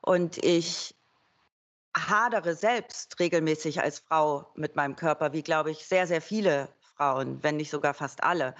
Und 0.00 0.42
ich 0.44 0.94
hadere 1.98 2.54
selbst 2.54 3.18
regelmäßig 3.18 3.80
als 3.80 3.98
Frau 3.98 4.50
mit 4.54 4.76
meinem 4.76 4.96
Körper, 4.96 5.32
wie 5.32 5.42
glaube 5.42 5.70
ich 5.70 5.86
sehr, 5.86 6.06
sehr 6.06 6.20
viele 6.22 6.68
Frauen, 6.96 7.42
wenn 7.42 7.56
nicht 7.56 7.70
sogar 7.70 7.94
fast 7.94 8.22
alle. 8.22 8.54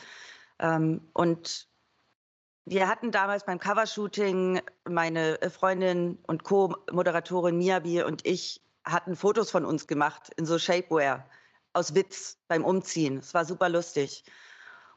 Ähm, 0.59 1.09
und 1.12 1.68
wir 2.64 2.89
hatten 2.89 3.11
damals 3.11 3.45
beim 3.45 3.59
Covershooting, 3.59 4.61
meine 4.84 5.41
äh, 5.41 5.51
Freundin 5.51 6.18
und 6.26 6.45
Co-Moderatorin 6.45 7.57
Miyabi 7.57 8.03
und 8.03 8.26
ich 8.26 8.61
hatten 8.84 9.16
Fotos 9.16 9.51
von 9.51 9.64
uns 9.64 9.86
gemacht 9.86 10.30
in 10.36 10.47
so 10.47 10.59
Shapewear 10.59 11.28
aus 11.72 11.95
Witz 11.95 12.39
beim 12.49 12.64
Umziehen. 12.64 13.18
Es 13.18 13.34
war 13.34 13.45
super 13.45 13.68
lustig. 13.68 14.24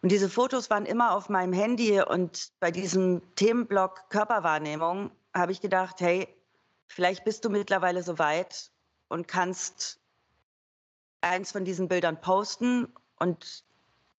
Und 0.01 0.11
diese 0.11 0.29
Fotos 0.29 0.69
waren 0.69 0.85
immer 0.85 1.15
auf 1.15 1.29
meinem 1.29 1.53
Handy 1.53 2.01
und 2.01 2.51
bei 2.59 2.71
diesem 2.71 3.21
Themenblock 3.35 4.09
Körperwahrnehmung 4.09 5.11
habe 5.33 5.51
ich 5.51 5.61
gedacht, 5.61 6.01
hey, 6.01 6.27
vielleicht 6.91 7.23
bist 7.23 7.45
du 7.45 7.49
mittlerweile 7.49 8.03
so 8.03 8.19
weit 8.19 8.71
und 9.07 9.27
kannst 9.27 9.99
eins 11.21 11.51
von 11.51 11.65
diesen 11.65 11.87
Bildern 11.87 12.19
posten 12.19 12.93
und 13.19 13.63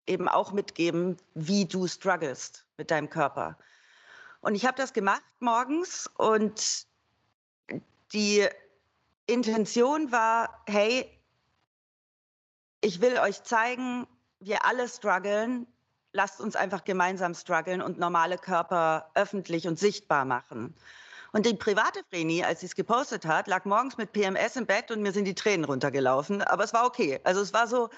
eben 0.06 0.28
auch 0.28 0.52
mitgeben, 0.52 1.16
wie 1.34 1.66
du 1.66 1.86
strugglest 1.86 2.66
mit 2.76 2.90
deinem 2.90 3.10
Körper. 3.10 3.58
Und 4.40 4.54
ich 4.54 4.66
habe 4.66 4.76
das 4.76 4.92
gemacht 4.92 5.22
morgens 5.40 6.10
und 6.16 6.86
die 8.12 8.48
Intention 9.26 10.10
war, 10.10 10.62
hey, 10.66 11.08
ich 12.80 13.00
will 13.00 13.18
euch 13.18 13.42
zeigen, 13.44 14.06
wir 14.40 14.64
alle 14.64 14.88
strugglen. 14.88 15.66
Lasst 16.12 16.40
uns 16.40 16.56
einfach 16.56 16.84
gemeinsam 16.84 17.34
strugglen 17.34 17.80
und 17.80 17.98
normale 17.98 18.36
Körper 18.36 19.10
öffentlich 19.14 19.68
und 19.68 19.78
sichtbar 19.78 20.24
machen. 20.24 20.74
Und 21.32 21.46
die 21.46 21.54
private 21.54 22.00
Vreni, 22.10 22.44
als 22.44 22.60
sie 22.60 22.66
es 22.66 22.74
gepostet 22.74 23.24
hat, 23.24 23.48
lag 23.48 23.64
morgens 23.64 23.96
mit 23.96 24.12
PMS 24.12 24.56
im 24.56 24.66
Bett 24.66 24.90
und 24.90 25.00
mir 25.00 25.12
sind 25.12 25.24
die 25.24 25.34
Tränen 25.34 25.64
runtergelaufen. 25.64 26.42
Aber 26.42 26.62
es 26.62 26.74
war 26.74 26.86
okay. 26.86 27.20
Also 27.24 27.40
es 27.40 27.54
war 27.54 27.66
so, 27.66 27.88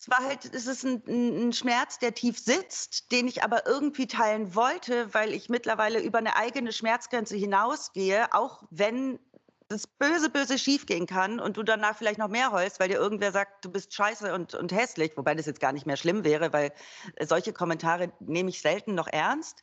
es 0.00 0.10
war 0.10 0.18
halt, 0.18 0.44
es 0.52 0.66
ist 0.66 0.84
ein, 0.84 1.02
ein, 1.06 1.52
Schmerz, 1.52 1.98
der 1.98 2.14
tief 2.14 2.38
sitzt, 2.38 3.12
den 3.12 3.28
ich 3.28 3.44
aber 3.44 3.66
irgendwie 3.66 4.08
teilen 4.08 4.54
wollte, 4.54 5.14
weil 5.14 5.32
ich 5.32 5.48
mittlerweile 5.48 6.00
über 6.00 6.18
eine 6.18 6.36
eigene 6.36 6.72
Schmerzgrenze 6.72 7.36
hinausgehe, 7.36 8.32
auch 8.32 8.64
wenn 8.70 9.20
das 9.68 9.86
böse, 9.86 10.28
böse 10.30 10.58
schiefgehen 10.58 11.06
kann 11.06 11.38
und 11.38 11.56
du 11.56 11.62
danach 11.62 11.96
vielleicht 11.96 12.18
noch 12.18 12.28
mehr 12.28 12.50
heulst, 12.50 12.80
weil 12.80 12.88
dir 12.88 12.96
irgendwer 12.96 13.30
sagt, 13.30 13.64
du 13.64 13.70
bist 13.70 13.94
scheiße 13.94 14.34
und, 14.34 14.54
und 14.54 14.72
hässlich, 14.72 15.16
wobei 15.16 15.34
das 15.34 15.46
jetzt 15.46 15.60
gar 15.60 15.72
nicht 15.72 15.86
mehr 15.86 15.96
schlimm 15.96 16.24
wäre, 16.24 16.52
weil 16.52 16.72
solche 17.20 17.52
Kommentare 17.52 18.10
nehme 18.18 18.50
ich 18.50 18.60
selten 18.60 18.96
noch 18.96 19.06
ernst, 19.06 19.62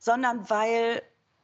sondern 0.00 0.48
weil, 0.48 1.02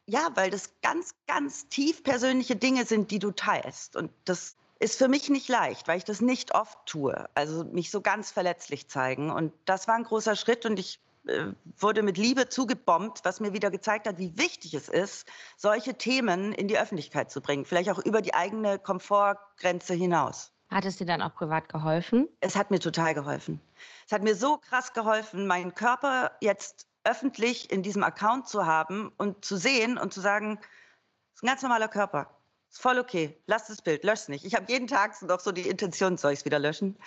ja, 0.09 0.31
weil 0.35 0.51
das 0.51 0.73
ganz, 0.81 1.15
ganz 1.27 1.69
tief 1.69 2.03
persönliche 2.03 2.57
Dinge 2.57 2.87
sind, 2.87 3.11
die 3.11 3.19
du 3.19 3.31
teilst. 3.31 3.95
Und 3.95 4.11
das 4.25 4.57
ist 4.79 4.97
für 4.97 5.07
mich 5.07 5.29
nicht 5.29 5.49
leicht, 5.49 5.87
weil 5.87 5.99
ich 5.99 6.05
das 6.05 6.23
nicht 6.23 6.55
oft 6.55 6.79
tue. 6.87 7.29
Also 7.35 7.65
mich 7.65 7.91
so 7.91 8.01
ganz 8.01 8.31
verletzlich 8.31 8.89
zeigen. 8.89 9.31
Und 9.31 9.53
das 9.67 9.87
war 9.87 9.97
ein 9.97 10.05
großer 10.05 10.35
Schritt 10.35 10.65
und 10.65 10.79
ich 10.79 10.99
äh, 11.27 11.49
wurde 11.79 12.03
mit 12.03 12.17
Liebe 12.17 12.49
zugebombt, 12.49 13.21
was 13.25 13.41
mir 13.41 13.53
wieder 13.53 13.71
gezeigt 13.71 14.09
hat, 14.09 14.17
wie 14.17 14.37
wichtig 14.39 14.73
es 14.73 14.89
ist, 14.89 15.29
solche 15.59 15.93
Themen 15.95 16.55
in 16.55 16.69
die 16.69 16.79
Öffentlichkeit 16.79 17.31
zu 17.31 17.43
bringen. 17.43 17.67
Vielleicht 17.67 17.91
auch 17.91 17.99
über 17.99 18.23
die 18.23 18.33
eigene 18.33 18.79
Komfortgrenze 18.79 19.93
hinaus. 19.93 20.53
Hat 20.71 20.87
es 20.87 20.97
dir 20.97 21.07
dann 21.07 21.21
auch 21.21 21.35
privat 21.35 21.69
geholfen? 21.69 22.29
Es 22.41 22.57
hat 22.57 22.71
mir 22.71 22.79
total 22.79 23.13
geholfen. 23.13 23.61
Es 24.07 24.13
hat 24.13 24.23
mir 24.23 24.35
so 24.35 24.57
krass 24.57 24.95
geholfen, 24.95 25.47
meinen 25.47 25.75
Körper 25.75 26.33
jetzt 26.41 26.88
öffentlich 27.05 27.71
in 27.71 27.83
diesem 27.83 28.03
Account 28.03 28.49
zu 28.49 28.67
haben 28.67 29.13
und 29.17 29.45
zu 29.45 29.57
sehen 29.57 29.99
und 29.99 30.13
zu 30.13 30.21
sagen, 30.21 30.59
es 30.61 31.37
ist 31.37 31.43
ein 31.43 31.47
ganz 31.47 31.63
normaler 31.63 31.89
Körper. 31.89 32.39
Ist 32.71 32.83
voll 32.83 32.99
okay. 32.99 33.41
Lass 33.47 33.69
das 33.69 33.81
Bild, 33.81 34.05
lösch 34.05 34.29
nicht. 34.29 34.45
Ich 34.45 34.55
habe 34.55 34.67
jeden 34.69 34.87
Tag 34.87 35.21
noch 35.23 35.41
so 35.41 35.53
die 35.53 35.69
Intention, 35.69 36.19
soll 36.19 36.33
ich 36.33 36.41
es 36.41 36.45
wieder 36.45 36.59
löschen? 36.59 36.99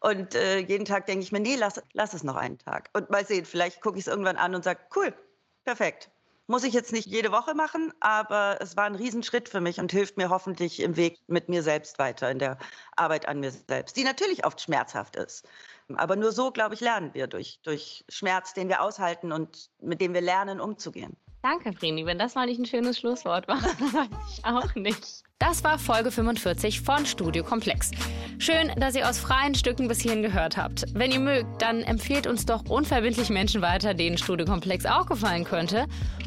Und 0.00 0.34
äh, 0.34 0.58
jeden 0.58 0.84
Tag 0.84 1.06
denke 1.06 1.22
ich 1.22 1.30
mir, 1.30 1.40
nee, 1.40 1.54
lass, 1.56 1.80
lass 1.92 2.14
es 2.14 2.24
noch 2.24 2.36
einen 2.36 2.58
Tag. 2.58 2.90
Und 2.94 3.10
mal 3.10 3.24
sehen, 3.24 3.44
vielleicht 3.44 3.80
gucke 3.80 3.98
ich 3.98 4.06
es 4.06 4.08
irgendwann 4.08 4.36
an 4.36 4.54
und 4.54 4.64
sage, 4.64 4.80
cool, 4.96 5.14
perfekt. 5.64 6.10
Muss 6.46 6.64
ich 6.64 6.74
jetzt 6.74 6.92
nicht 6.92 7.06
jede 7.06 7.32
Woche 7.32 7.54
machen, 7.54 7.92
aber 8.00 8.58
es 8.60 8.76
war 8.76 8.84
ein 8.84 8.94
Riesenschritt 8.94 9.48
für 9.48 9.62
mich 9.62 9.80
und 9.80 9.92
hilft 9.92 10.18
mir 10.18 10.28
hoffentlich 10.28 10.80
im 10.80 10.96
Weg 10.96 11.20
mit 11.26 11.48
mir 11.48 11.62
selbst 11.62 11.98
weiter, 11.98 12.30
in 12.30 12.38
der 12.38 12.58
Arbeit 12.96 13.26
an 13.26 13.40
mir 13.40 13.50
selbst, 13.50 13.96
die 13.96 14.04
natürlich 14.04 14.44
oft 14.44 14.60
schmerzhaft 14.60 15.16
ist. 15.16 15.48
Aber 15.94 16.16
nur 16.16 16.32
so, 16.32 16.50
glaube 16.50 16.74
ich, 16.74 16.80
lernen 16.80 17.14
wir 17.14 17.28
durch, 17.28 17.60
durch 17.62 18.04
Schmerz, 18.10 18.52
den 18.52 18.68
wir 18.68 18.82
aushalten 18.82 19.32
und 19.32 19.70
mit 19.80 20.02
dem 20.02 20.12
wir 20.12 20.20
lernen, 20.20 20.60
umzugehen. 20.60 21.16
Danke, 21.42 21.72
Vreni. 21.72 22.06
Wenn 22.06 22.18
das 22.18 22.34
mal 22.34 22.46
nicht 22.46 22.58
ein 22.58 22.66
schönes 22.66 22.98
Schlusswort 22.98 23.48
war, 23.48 23.62
weiß 23.62 24.08
ich 24.32 24.44
auch 24.44 24.74
nicht. 24.74 25.24
Das 25.40 25.64
war 25.64 25.80
Folge 25.80 26.12
45 26.12 26.80
von 26.80 27.04
Studio 27.06 27.42
Komplex. 27.42 27.90
Schön, 28.38 28.70
dass 28.76 28.94
ihr 28.94 29.08
aus 29.08 29.18
freien 29.18 29.56
Stücken 29.56 29.88
bis 29.88 30.00
hierhin 30.00 30.22
gehört 30.22 30.56
habt. 30.56 30.84
Wenn 30.94 31.10
ihr 31.10 31.18
mögt, 31.18 31.60
dann 31.60 31.82
empfehlt 31.82 32.28
uns 32.28 32.46
doch 32.46 32.64
unverbindlich 32.68 33.30
Menschen 33.30 33.60
weiter, 33.60 33.94
denen 33.94 34.16
Studio 34.16 34.46
Komplex 34.46 34.86
auch 34.86 35.06
gefallen 35.06 35.42
könnte. 35.42 35.86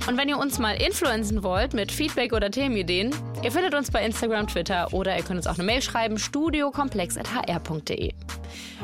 Und 0.10 0.18
wenn 0.18 0.28
ihr 0.28 0.38
uns 0.38 0.60
mal 0.60 0.74
influenzen 0.74 1.42
wollt 1.42 1.74
mit 1.74 1.90
Feedback 1.90 2.34
oder 2.34 2.52
Themenideen, 2.52 3.12
ihr 3.44 3.52
findet 3.54 3.76
uns 3.76 3.92
bei 3.92 4.06
Instagram, 4.06 4.48
Twitter 4.48 4.94
oder 4.94 5.16
ihr 5.16 5.24
könnt 5.24 5.38
uns 5.38 5.48
auch 5.48 5.56
eine 5.56 5.64
Mail 5.64 5.82
schreiben, 5.82 6.20
studiokomplex.hr.de. 6.20 8.14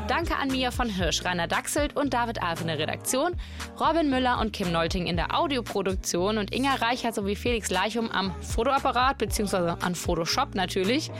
Danke 0.06 0.36
an 0.36 0.48
Mia 0.48 0.70
von 0.70 0.90
Hirsch, 0.90 1.24
Rainer 1.24 1.48
Dachselt 1.48 1.96
und 1.96 2.12
David 2.12 2.42
Alf 2.42 2.60
in 2.60 2.66
der 2.66 2.78
Redaktion, 2.78 3.36
Robin 3.80 4.10
Müller 4.10 4.38
und 4.38 4.52
Kim 4.52 4.70
Nolting 4.70 5.06
in 5.06 5.16
der 5.16 5.38
Audioproduktion 5.38 6.36
und 6.36 6.54
Inga 6.54 6.74
Reichert 6.74 7.14
sowie 7.14 7.34
Felix 7.34 7.70
Leichum 7.70 8.10
am 8.10 8.34
Fotoapparat 8.42 9.16
bzw. 9.16 9.76
an 9.80 9.94
Photoshop 9.94 10.54
natürlich. 10.54 11.10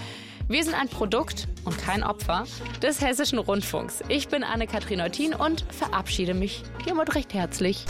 Wir 0.48 0.62
sind 0.62 0.74
ein 0.74 0.88
Produkt 0.88 1.48
und 1.64 1.78
kein 1.78 2.02
Opfer 2.02 2.44
des 2.82 3.00
Hessischen 3.00 3.38
Rundfunks. 3.38 4.02
Ich 4.08 4.28
bin 4.28 4.44
Anne-Kathrin 4.44 5.00
Eutin 5.00 5.32
und 5.32 5.64
verabschiede 5.70 6.34
mich 6.34 6.62
hiermit 6.84 7.14
recht 7.14 7.32
herzlich. 7.32 7.86